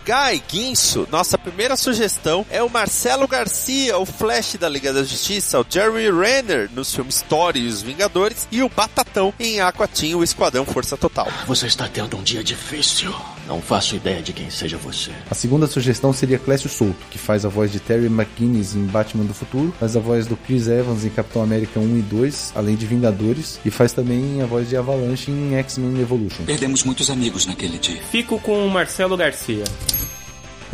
Guy 0.06 0.44
Guinso, 0.52 1.08
nossa 1.10 1.38
primeira 1.38 1.78
sugestão 1.78 2.46
é 2.50 2.62
o 2.62 2.70
Marcelo 2.70 3.26
Garcia, 3.26 3.98
o 3.98 4.06
Flash 4.06 4.56
da 4.60 4.68
Liga 4.68 4.92
da 4.92 5.02
Justiça, 5.02 5.62
o 5.62 5.66
Jerry 5.68 6.12
Renner 6.12 6.70
nos 6.74 6.94
filmes 6.94 7.16
Story 7.16 7.62
e 7.62 7.68
os 7.68 7.82
Vingadores 7.82 8.46
e 8.52 8.62
o 8.62 8.68
Batatão 8.68 9.34
em 9.40 9.62
Aquatinho, 9.62 10.18
o 10.18 10.24
Esquadrão 10.24 10.66
Força 10.66 10.98
Total. 10.98 11.28
Você 11.48 11.68
está 11.68 11.88
tendo 11.88 12.18
um 12.18 12.22
dia 12.22 12.44
difícil. 12.44 13.16
Não 13.48 13.62
faço 13.62 13.96
ideia 13.96 14.22
de 14.22 14.34
quem 14.34 14.50
seja 14.50 14.78
você. 14.78 15.12
A 15.30 15.36
segunda 15.36 15.68
sugestão 15.68 16.12
seria 16.14 16.40
Clécio 16.40 16.70
Souto, 16.70 17.06
que 17.10 17.18
faz 17.18 17.46
a 17.46 17.50
voz 17.50 17.72
de 17.72 17.80
Terry 17.80 18.08
McGuinness 18.08 18.76
em 18.76 18.86
Batman 18.86 19.26
do 19.26 19.34
Futuro, 19.34 19.74
faz 19.80 19.96
a 19.96 20.00
voz 20.00 20.28
do 20.28 20.36
Chris 20.36 20.68
Evans 20.68 21.06
em 21.06 21.10
Capitão 21.10 21.42
América 21.42 21.80
1 21.80 21.98
e 21.98 22.02
2, 22.02 22.54
além 22.56 22.76
de 22.76 22.86
Vingadores, 22.86 23.60
e 23.66 23.70
faz 23.70 23.94
também 23.94 24.42
a 24.42 24.46
voz 24.46 24.70
de 24.70 24.78
Avalanche 24.78 25.32
em 25.32 25.56
X-Men 25.56 26.02
Evolution. 26.02 26.44
Perdemos 26.46 26.84
muitos 26.84 27.10
amigos 27.10 27.46
naquele 27.46 27.78
dia. 27.78 28.02
Fico 28.12 28.40
com 28.40 28.66
o 28.66 28.70
Marcelo 28.70 29.16
Garcia. 29.18 29.64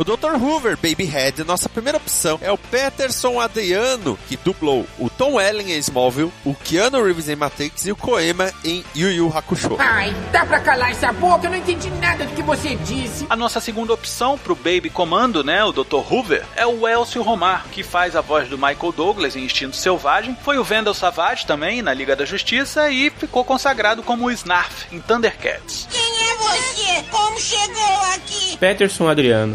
O 0.00 0.04
Dr. 0.04 0.42
Hoover, 0.42 0.78
Babyhead, 0.78 1.44
nossa 1.44 1.68
primeira 1.68 1.98
opção 1.98 2.38
é 2.40 2.50
o 2.50 2.56
Peterson 2.56 3.38
Adriano, 3.38 4.18
que 4.26 4.34
dublou 4.34 4.86
o 4.98 5.10
Tom 5.10 5.34
Welling 5.34 5.72
em 5.72 5.78
Smallville, 5.78 6.32
o 6.42 6.54
Keanu 6.54 7.04
Reeves 7.04 7.28
em 7.28 7.36
Matrix 7.36 7.84
e 7.84 7.92
o 7.92 7.96
Koema 7.96 8.50
em 8.64 8.82
Yu 8.96 9.10
Yu 9.10 9.28
Hakusho. 9.36 9.76
Ai, 9.78 10.16
dá 10.32 10.46
pra 10.46 10.58
calar 10.58 10.92
essa 10.92 11.12
boca? 11.12 11.46
Eu 11.46 11.50
não 11.50 11.58
entendi 11.58 11.90
nada 11.90 12.24
do 12.24 12.34
que 12.34 12.42
você 12.42 12.76
disse. 12.76 13.26
A 13.28 13.36
nossa 13.36 13.60
segunda 13.60 13.92
opção 13.92 14.38
pro 14.38 14.54
Baby 14.54 14.88
Comando, 14.88 15.44
né, 15.44 15.62
o 15.64 15.70
Dr. 15.70 15.96
Hoover, 16.10 16.46
é 16.56 16.66
o 16.66 16.88
Elcio 16.88 17.20
Romar, 17.20 17.66
que 17.70 17.82
faz 17.82 18.16
a 18.16 18.22
voz 18.22 18.48
do 18.48 18.56
Michael 18.56 18.92
Douglas 18.96 19.36
em 19.36 19.44
Instinto 19.44 19.76
Selvagem, 19.76 20.34
foi 20.42 20.56
o 20.56 20.64
Vendel 20.64 20.94
Savage 20.94 21.44
também 21.44 21.82
na 21.82 21.92
Liga 21.92 22.16
da 22.16 22.24
Justiça 22.24 22.90
e 22.90 23.10
ficou 23.10 23.44
consagrado 23.44 24.02
como 24.02 24.24
o 24.24 24.30
Snarf 24.30 24.86
em 24.90 24.98
Thundercats. 24.98 25.86
Quem 25.90 26.00
é 26.00 26.36
você? 26.36 27.04
Como 27.10 27.38
chegou 27.38 28.02
aqui? 28.14 28.56
Peterson 28.56 29.06
Adriano. 29.06 29.54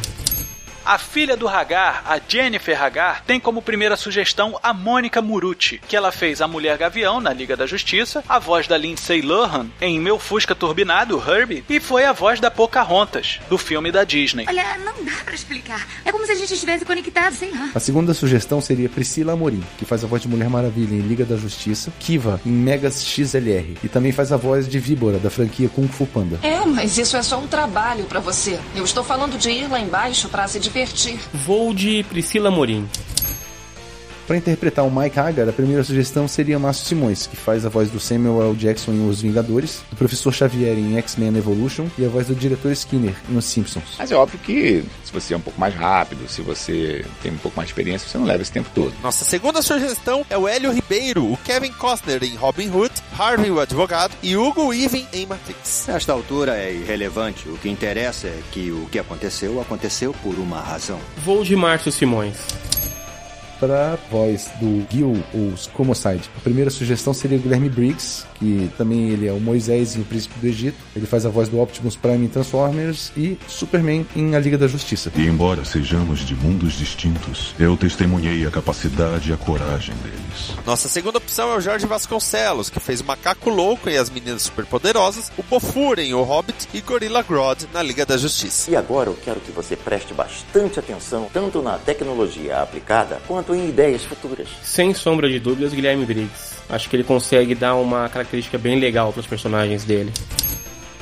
A 0.85 0.99
filha 0.99 1.35
do 1.35 1.47
Hagar, 1.47 2.03
a 2.05 2.21
Jennifer 2.27 2.79
Hagar, 2.79 3.23
tem 3.25 3.39
como 3.39 3.59
primeira 3.59 3.97
sugestão 3.97 4.59
a 4.61 4.71
Mônica 4.71 5.19
Murucci, 5.19 5.81
que 5.87 5.95
ela 5.95 6.11
fez 6.11 6.41
a 6.41 6.47
Mulher 6.47 6.77
Gavião 6.77 7.19
na 7.19 7.33
Liga 7.33 7.57
da 7.57 7.65
Justiça, 7.65 8.23
a 8.29 8.37
voz 8.37 8.67
da 8.67 8.77
Lindsay 8.77 9.19
Lohan 9.19 9.65
em 9.81 9.99
Meu 9.99 10.19
Fusca 10.19 10.53
Turbinado, 10.53 11.19
Herbie, 11.27 11.65
e 11.67 11.79
foi 11.79 12.05
a 12.05 12.13
voz 12.13 12.39
da 12.39 12.51
Pocahontas, 12.51 13.39
do 13.49 13.57
filme 13.57 13.91
da 13.91 14.03
Disney. 14.03 14.45
Olha, 14.47 14.77
não 14.77 15.03
dá 15.03 15.23
pra 15.25 15.33
explicar. 15.33 15.87
É 16.05 16.11
como 16.11 16.23
se 16.23 16.33
a 16.33 16.35
gente 16.35 16.53
estivesse 16.53 16.85
conectado, 16.85 17.33
sei 17.33 17.49
lá. 17.49 17.71
A 17.73 17.79
segunda 17.79 18.13
sugestão 18.13 18.61
seria 18.61 18.87
Priscila 18.87 19.33
Amorim, 19.33 19.63
que 19.79 19.85
faz 19.85 20.03
a 20.03 20.07
voz 20.07 20.21
de 20.21 20.27
Mulher 20.27 20.51
Maravilha 20.51 20.93
em 20.93 21.01
Liga 21.01 21.25
da 21.25 21.35
Justiça, 21.35 21.91
Kiva 21.99 22.39
em 22.45 22.51
Megas 22.51 23.03
XLR, 23.03 23.75
e 23.83 23.89
também 23.89 24.11
faz 24.11 24.31
a 24.31 24.37
voz 24.37 24.69
de 24.69 24.77
Víbora 24.77 25.17
da 25.17 25.31
franquia 25.31 25.67
Kung 25.67 25.87
Fu 25.87 26.05
Panda. 26.05 26.39
É, 26.43 26.63
mas 26.63 26.95
isso 26.95 27.17
é 27.17 27.23
só 27.23 27.39
um 27.39 27.47
trabalho 27.47 28.05
pra 28.05 28.19
você. 28.19 28.59
Eu 28.75 28.83
estou 28.83 29.03
falando 29.03 29.35
de 29.35 29.49
ir 29.49 29.67
lá 29.67 29.79
embaixo 29.79 30.29
pra 30.29 30.47
se 30.47 30.59
divertir. 30.59 30.74
Vou 31.33 31.73
de 31.73 32.03
Priscila 32.03 32.51
Morim. 32.51 32.85
Para 34.27 34.37
interpretar 34.37 34.83
o 34.83 34.89
Mike 34.89 35.19
Hagar, 35.19 35.47
a 35.47 35.53
primeira 35.53 35.83
sugestão 35.83 36.27
seria 36.27 36.57
Márcio 36.57 36.85
Simões, 36.85 37.27
que 37.27 37.35
faz 37.35 37.63
a 37.63 37.69
voz 37.69 37.91
do 37.91 37.99
Samuel 37.99 38.41
L. 38.41 38.55
Jackson 38.55 38.91
em 38.91 39.07
Os 39.07 39.21
Vingadores, 39.21 39.83
do 39.91 39.95
Professor 39.95 40.33
Xavier 40.33 40.75
em 40.79 40.97
X-Men 40.97 41.37
Evolution 41.37 41.85
e 41.95 42.03
a 42.03 42.09
voz 42.09 42.25
do 42.25 42.33
diretor 42.33 42.71
Skinner 42.71 43.13
em 43.29 43.37
Os 43.37 43.45
Simpsons. 43.45 43.83
Mas 43.99 44.11
é 44.11 44.15
óbvio 44.15 44.39
que 44.39 44.83
se 45.03 45.13
você 45.13 45.35
é 45.35 45.37
um 45.37 45.41
pouco 45.41 45.59
mais 45.59 45.75
rápido, 45.75 46.27
se 46.27 46.41
você 46.41 47.05
tem 47.21 47.33
um 47.33 47.37
pouco 47.37 47.55
mais 47.55 47.67
de 47.67 47.73
experiência, 47.73 48.09
você 48.09 48.17
não 48.17 48.25
leva 48.25 48.41
esse 48.41 48.51
tempo 48.51 48.69
todo. 48.73 48.93
Nossa 49.03 49.23
segunda 49.23 49.61
sugestão 49.61 50.25
é 50.27 50.35
o 50.35 50.47
Hélio 50.47 50.71
Ribeiro, 50.71 51.31
o 51.31 51.37
Kevin 51.37 51.71
Costner 51.73 52.23
em 52.23 52.35
Robin 52.35 52.71
Hood, 52.71 52.91
Harvey 53.17 53.51
o 53.51 53.59
Advogado 53.59 54.15
e 54.23 54.35
Hugo 54.35 54.69
Weaving 54.69 55.05
em 55.13 55.27
Matrix. 55.27 55.85
Nesta 55.87 56.13
altura 56.13 56.57
é 56.57 56.73
irrelevante. 56.73 57.47
O 57.47 57.59
que 57.59 57.69
interessa 57.69 58.25
é 58.25 58.41
que 58.51 58.71
o 58.71 58.87
que 58.91 58.97
aconteceu, 58.97 59.61
aconteceu 59.61 60.15
por 60.23 60.33
uma 60.39 60.59
razão. 60.59 60.99
Vou 61.23 61.43
de 61.43 61.55
Márcio 61.55 61.91
Simões 61.91 62.35
para 63.59 63.93
a 63.93 63.95
voz 64.09 64.49
do 64.59 64.85
Gil, 64.89 65.23
ou 65.33 65.57
Scomocide. 65.57 66.29
A 66.37 66.41
primeira 66.41 66.69
sugestão 66.69 67.13
seria 67.13 67.37
o 67.37 67.41
Guilherme 67.41 67.69
Briggs, 67.69 68.25
que 68.35 68.69
também 68.77 69.09
ele 69.09 69.27
é 69.27 69.31
o 69.31 69.39
Moisés 69.39 69.95
em 69.95 70.01
O 70.01 70.05
Príncipe 70.05 70.39
do 70.39 70.47
Egito. 70.47 70.77
Ele 70.95 71.05
faz 71.05 71.25
a 71.25 71.29
voz 71.29 71.49
do 71.49 71.59
Optimus 71.59 71.95
Prime 71.95 72.25
em 72.25 72.29
Transformers 72.29 73.11
e 73.15 73.37
Superman 73.47 74.05
em 74.15 74.35
A 74.35 74.39
Liga 74.39 74.57
da 74.57 74.67
Justiça. 74.67 75.11
E 75.15 75.25
embora 75.25 75.63
sejamos 75.65 76.19
de 76.19 76.35
mundos 76.35 76.73
distintos, 76.73 77.55
eu 77.59 77.75
testemunhei 77.77 78.45
a 78.45 78.51
capacidade 78.51 79.29
e 79.29 79.33
a 79.33 79.37
coragem 79.37 79.95
deles. 79.97 80.55
Nossa 80.65 80.87
segunda 80.87 81.17
opção 81.17 81.51
é 81.51 81.57
o 81.57 81.61
Jorge 81.61 81.85
Vasconcelos, 81.85 82.69
que 82.69 82.79
fez 82.79 83.01
o 83.01 83.05
Macaco 83.05 83.49
Louco 83.49 83.89
em 83.89 83.97
As 83.97 84.09
Meninas 84.09 84.43
Superpoderosas, 84.43 85.31
o 85.37 85.43
Bofur 85.43 85.99
em 85.99 86.13
O 86.13 86.23
Hobbit 86.23 86.67
e 86.73 86.81
Gorilla 86.81 87.23
Grodd 87.23 87.65
na 87.73 87.81
Liga 87.81 88.05
da 88.05 88.17
Justiça. 88.17 88.69
E 88.69 88.75
agora 88.75 89.09
eu 89.09 89.17
quero 89.23 89.39
que 89.39 89.51
você 89.51 89.75
preste 89.75 90.13
bastante 90.13 90.79
atenção 90.79 91.27
tanto 91.31 91.61
na 91.61 91.77
tecnologia 91.77 92.61
aplicada 92.61 93.21
quanto 93.27 93.44
em 93.53 93.69
ideias 93.69 94.03
futuras. 94.03 94.47
Sem 94.63 94.93
sombra 94.93 95.29
de 95.29 95.39
dúvidas, 95.39 95.73
Guilherme 95.73 96.05
Briggs. 96.05 96.55
Acho 96.69 96.89
que 96.89 96.95
ele 96.95 97.03
consegue 97.03 97.53
dar 97.53 97.75
uma 97.75 98.09
característica 98.09 98.57
bem 98.57 98.79
legal 98.79 99.11
para 99.11 99.19
os 99.19 99.27
personagens 99.27 99.83
dele. 99.83 100.11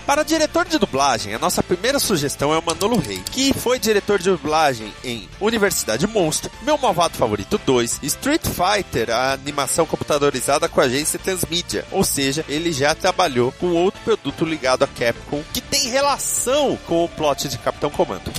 Para 0.05 0.23
diretor 0.23 0.65
de 0.65 0.77
dublagem, 0.77 1.33
a 1.33 1.39
nossa 1.39 1.63
primeira 1.63 1.97
sugestão 1.97 2.53
é 2.53 2.57
o 2.57 2.63
Manolo 2.63 2.99
Rey, 2.99 3.21
que 3.31 3.53
foi 3.53 3.79
diretor 3.79 4.19
de 4.19 4.29
dublagem 4.29 4.93
em 5.01 5.29
Universidade 5.39 6.05
Monstro, 6.05 6.51
Meu 6.61 6.77
Malvado 6.77 7.15
Favorito 7.15 7.59
2, 7.65 8.01
Street 8.03 8.41
Fighter, 8.45 9.09
a 9.09 9.31
animação 9.31 9.85
computadorizada 9.85 10.67
com 10.67 10.81
a 10.81 10.83
agência 10.83 11.17
Transmedia. 11.17 11.85
Ou 11.89 12.03
seja, 12.03 12.43
ele 12.49 12.73
já 12.73 12.93
trabalhou 12.93 13.53
com 13.53 13.67
outro 13.67 14.01
produto 14.03 14.43
ligado 14.43 14.83
a 14.83 14.87
Capcom 14.87 15.41
que 15.53 15.61
tem 15.61 15.89
relação 15.89 16.77
com 16.85 17.05
o 17.05 17.09
plot 17.09 17.47
de 17.47 17.57
Capitão 17.57 17.89
Comando. 17.89 18.29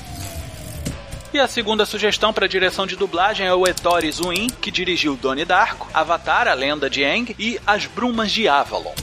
E 1.35 1.41
a 1.41 1.49
segunda 1.49 1.85
sugestão 1.85 2.33
para 2.33 2.47
direção 2.47 2.87
de 2.87 2.95
dublagem 2.95 3.45
é 3.45 3.53
o 3.53 3.67
Ettore 3.67 4.09
Zuin, 4.13 4.47
que 4.63 4.71
dirigiu 4.71 5.17
Donnie 5.17 5.45
Darko, 5.45 5.89
Avatar, 5.93 6.47
a 6.47 6.55
Lenda 6.55 6.89
de 6.89 7.05
Aang 7.05 7.35
e 7.37 7.59
As 7.67 7.87
Brumas 7.87 8.31
de 8.31 8.47
Avalon. 8.47 8.95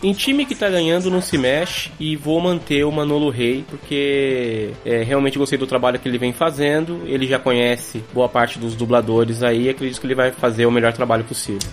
Em 0.00 0.12
time 0.12 0.46
que 0.46 0.54
tá 0.54 0.70
ganhando 0.70 1.10
não 1.10 1.20
se 1.20 1.36
mexe 1.36 1.90
e 1.98 2.14
vou 2.14 2.40
manter 2.40 2.84
o 2.84 2.92
Manolo 2.92 3.28
Rey 3.28 3.64
porque 3.68 4.70
é, 4.86 5.02
realmente 5.02 5.36
gostei 5.36 5.58
do 5.58 5.66
trabalho 5.66 5.98
que 5.98 6.08
ele 6.08 6.16
vem 6.16 6.32
fazendo. 6.32 7.02
Ele 7.04 7.26
já 7.26 7.40
conhece 7.40 8.04
boa 8.14 8.28
parte 8.28 8.56
dos 8.60 8.76
dubladores 8.76 9.42
aí, 9.42 9.68
acredito 9.68 10.00
que 10.00 10.06
ele 10.06 10.14
vai 10.14 10.30
fazer 10.30 10.64
o 10.64 10.70
melhor 10.70 10.92
trabalho 10.92 11.24
possível. 11.24 11.68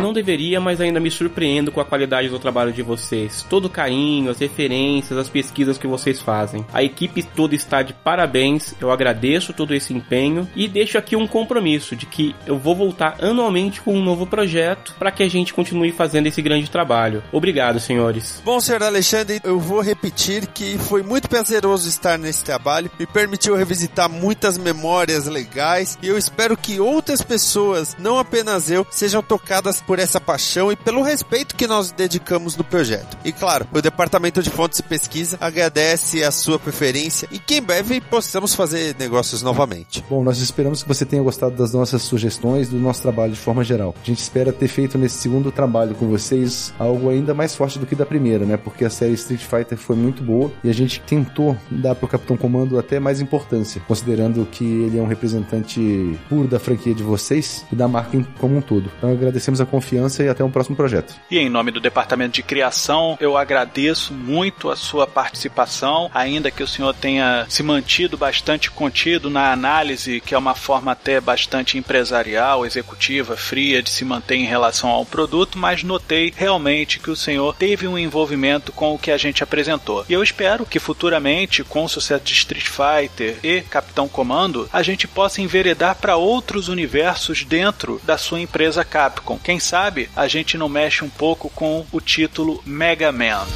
Eu 0.00 0.04
não 0.04 0.14
deveria, 0.14 0.58
mas 0.58 0.80
ainda 0.80 0.98
me 0.98 1.10
surpreendo 1.10 1.70
com 1.70 1.78
a 1.78 1.84
qualidade 1.84 2.30
do 2.30 2.38
trabalho 2.38 2.72
de 2.72 2.80
vocês. 2.80 3.44
Todo 3.50 3.66
o 3.66 3.70
carinho, 3.70 4.30
as 4.30 4.38
referências, 4.38 5.18
as 5.18 5.28
pesquisas 5.28 5.76
que 5.76 5.86
vocês 5.86 6.22
fazem. 6.22 6.64
A 6.72 6.82
equipe 6.82 7.22
toda 7.22 7.54
está 7.54 7.82
de 7.82 7.92
parabéns. 7.92 8.74
Eu 8.80 8.90
agradeço 8.90 9.52
todo 9.52 9.74
esse 9.74 9.92
empenho 9.92 10.48
e 10.56 10.66
deixo 10.66 10.96
aqui 10.96 11.16
um 11.16 11.26
compromisso 11.26 11.94
de 11.94 12.06
que 12.06 12.34
eu 12.46 12.56
vou 12.56 12.74
voltar 12.74 13.18
anualmente 13.20 13.82
com 13.82 13.94
um 13.94 14.02
novo 14.02 14.26
projeto 14.26 14.94
para 14.98 15.10
que 15.10 15.22
a 15.22 15.28
gente 15.28 15.52
continue 15.52 15.92
fazendo 15.92 16.28
esse 16.28 16.40
grande 16.40 16.70
trabalho. 16.70 17.22
Obrigado, 17.30 17.78
senhores. 17.78 18.40
Bom, 18.42 18.58
senhor 18.58 18.82
Alexandre, 18.82 19.38
eu 19.44 19.60
vou 19.60 19.82
repetir 19.82 20.46
que 20.46 20.78
foi 20.78 21.02
muito 21.02 21.28
prazeroso 21.28 21.86
estar 21.86 22.18
nesse 22.18 22.42
trabalho. 22.42 22.90
Me 22.98 23.04
permitiu 23.04 23.54
revisitar 23.54 24.08
muitas 24.08 24.56
memórias 24.56 25.26
legais 25.26 25.98
e 26.02 26.08
eu 26.08 26.16
espero 26.16 26.56
que 26.56 26.80
outras 26.80 27.20
pessoas, 27.20 27.94
não 27.98 28.18
apenas 28.18 28.70
eu, 28.70 28.86
sejam 28.90 29.22
tocadas 29.22 29.82
por 29.90 29.98
essa 29.98 30.20
paixão 30.20 30.70
e 30.70 30.76
pelo 30.76 31.02
respeito 31.02 31.56
que 31.56 31.66
nós 31.66 31.90
dedicamos 31.90 32.56
no 32.56 32.62
projeto. 32.62 33.18
E 33.24 33.32
claro, 33.32 33.66
o 33.72 33.82
Departamento 33.82 34.40
de 34.40 34.48
Fontes 34.48 34.78
e 34.78 34.84
Pesquisa 34.84 35.36
agradece 35.40 36.22
a 36.22 36.30
sua 36.30 36.60
preferência 36.60 37.28
e 37.32 37.40
que 37.40 37.56
em 37.56 37.60
breve 37.60 38.00
possamos 38.00 38.54
fazer 38.54 38.94
negócios 38.96 39.42
novamente. 39.42 40.04
Bom, 40.08 40.22
nós 40.22 40.38
esperamos 40.38 40.84
que 40.84 40.88
você 40.88 41.04
tenha 41.04 41.20
gostado 41.20 41.56
das 41.56 41.72
nossas 41.72 42.02
sugestões, 42.02 42.68
do 42.68 42.76
nosso 42.76 43.02
trabalho 43.02 43.32
de 43.32 43.40
forma 43.40 43.64
geral. 43.64 43.92
A 44.00 44.06
gente 44.06 44.20
espera 44.20 44.52
ter 44.52 44.68
feito 44.68 44.96
nesse 44.96 45.18
segundo 45.18 45.50
trabalho 45.50 45.96
com 45.96 46.06
vocês 46.06 46.72
algo 46.78 47.10
ainda 47.10 47.34
mais 47.34 47.56
forte 47.56 47.76
do 47.76 47.84
que 47.84 47.96
da 47.96 48.06
primeira, 48.06 48.44
né? 48.44 48.56
Porque 48.56 48.84
a 48.84 48.90
série 48.90 49.14
Street 49.14 49.42
Fighter 49.42 49.76
foi 49.76 49.96
muito 49.96 50.22
boa 50.22 50.52
e 50.62 50.70
a 50.70 50.72
gente 50.72 51.00
tentou 51.00 51.56
dar 51.68 51.96
pro 51.96 52.06
Capitão 52.06 52.36
Comando 52.36 52.78
até 52.78 53.00
mais 53.00 53.20
importância, 53.20 53.82
considerando 53.88 54.46
que 54.46 54.64
ele 54.64 55.00
é 55.00 55.02
um 55.02 55.08
representante 55.08 56.16
puro 56.28 56.46
da 56.46 56.60
franquia 56.60 56.94
de 56.94 57.02
vocês 57.02 57.66
e 57.72 57.74
da 57.74 57.88
marca 57.88 58.24
como 58.38 58.56
um 58.56 58.60
todo. 58.60 58.88
Então 58.96 59.10
agradecemos 59.10 59.60
a 59.60 59.66
confiança 59.80 60.22
e 60.22 60.28
até 60.28 60.44
um 60.44 60.50
próximo 60.50 60.76
projeto. 60.76 61.14
E 61.30 61.38
em 61.38 61.48
nome 61.48 61.70
do 61.70 61.80
Departamento 61.80 62.34
de 62.34 62.42
Criação, 62.42 63.16
eu 63.18 63.36
agradeço 63.36 64.12
muito 64.12 64.70
a 64.70 64.76
sua 64.76 65.06
participação, 65.06 66.10
ainda 66.12 66.50
que 66.50 66.62
o 66.62 66.68
senhor 66.68 66.94
tenha 66.94 67.46
se 67.48 67.62
mantido 67.62 68.18
bastante 68.18 68.70
contido 68.70 69.30
na 69.30 69.52
análise, 69.52 70.20
que 70.20 70.34
é 70.34 70.38
uma 70.38 70.54
forma 70.54 70.92
até 70.92 71.18
bastante 71.20 71.78
empresarial, 71.78 72.66
executiva, 72.66 73.36
fria 73.36 73.82
de 73.82 73.88
se 73.88 74.04
manter 74.04 74.36
em 74.36 74.44
relação 74.44 74.90
ao 74.90 75.06
produto, 75.06 75.58
mas 75.58 75.82
notei 75.82 76.32
realmente 76.36 76.98
que 76.98 77.10
o 77.10 77.16
senhor 77.16 77.54
teve 77.56 77.88
um 77.88 77.98
envolvimento 77.98 78.72
com 78.72 78.94
o 78.94 78.98
que 78.98 79.10
a 79.10 79.16
gente 79.16 79.42
apresentou. 79.42 80.04
E 80.08 80.12
eu 80.12 80.22
espero 80.22 80.66
que 80.66 80.78
futuramente, 80.78 81.64
com 81.64 81.84
o 81.84 81.88
sucesso 81.88 82.24
de 82.24 82.32
Street 82.32 82.66
Fighter 82.68 83.38
e 83.42 83.62
Capitão 83.62 84.08
Comando, 84.08 84.68
a 84.72 84.82
gente 84.82 85.08
possa 85.08 85.40
enveredar 85.40 85.96
para 85.96 86.16
outros 86.16 86.68
universos 86.68 87.44
dentro 87.44 88.00
da 88.04 88.18
sua 88.18 88.40
empresa 88.40 88.84
Capcom. 88.84 89.38
Quem 89.42 89.58
sabe 89.70 90.10
a 90.16 90.26
gente 90.26 90.58
não 90.58 90.68
mexe 90.68 91.04
um 91.04 91.08
pouco 91.08 91.48
com 91.48 91.86
o 91.92 92.00
título 92.00 92.60
Mega 92.66 93.12
Man. 93.12 93.46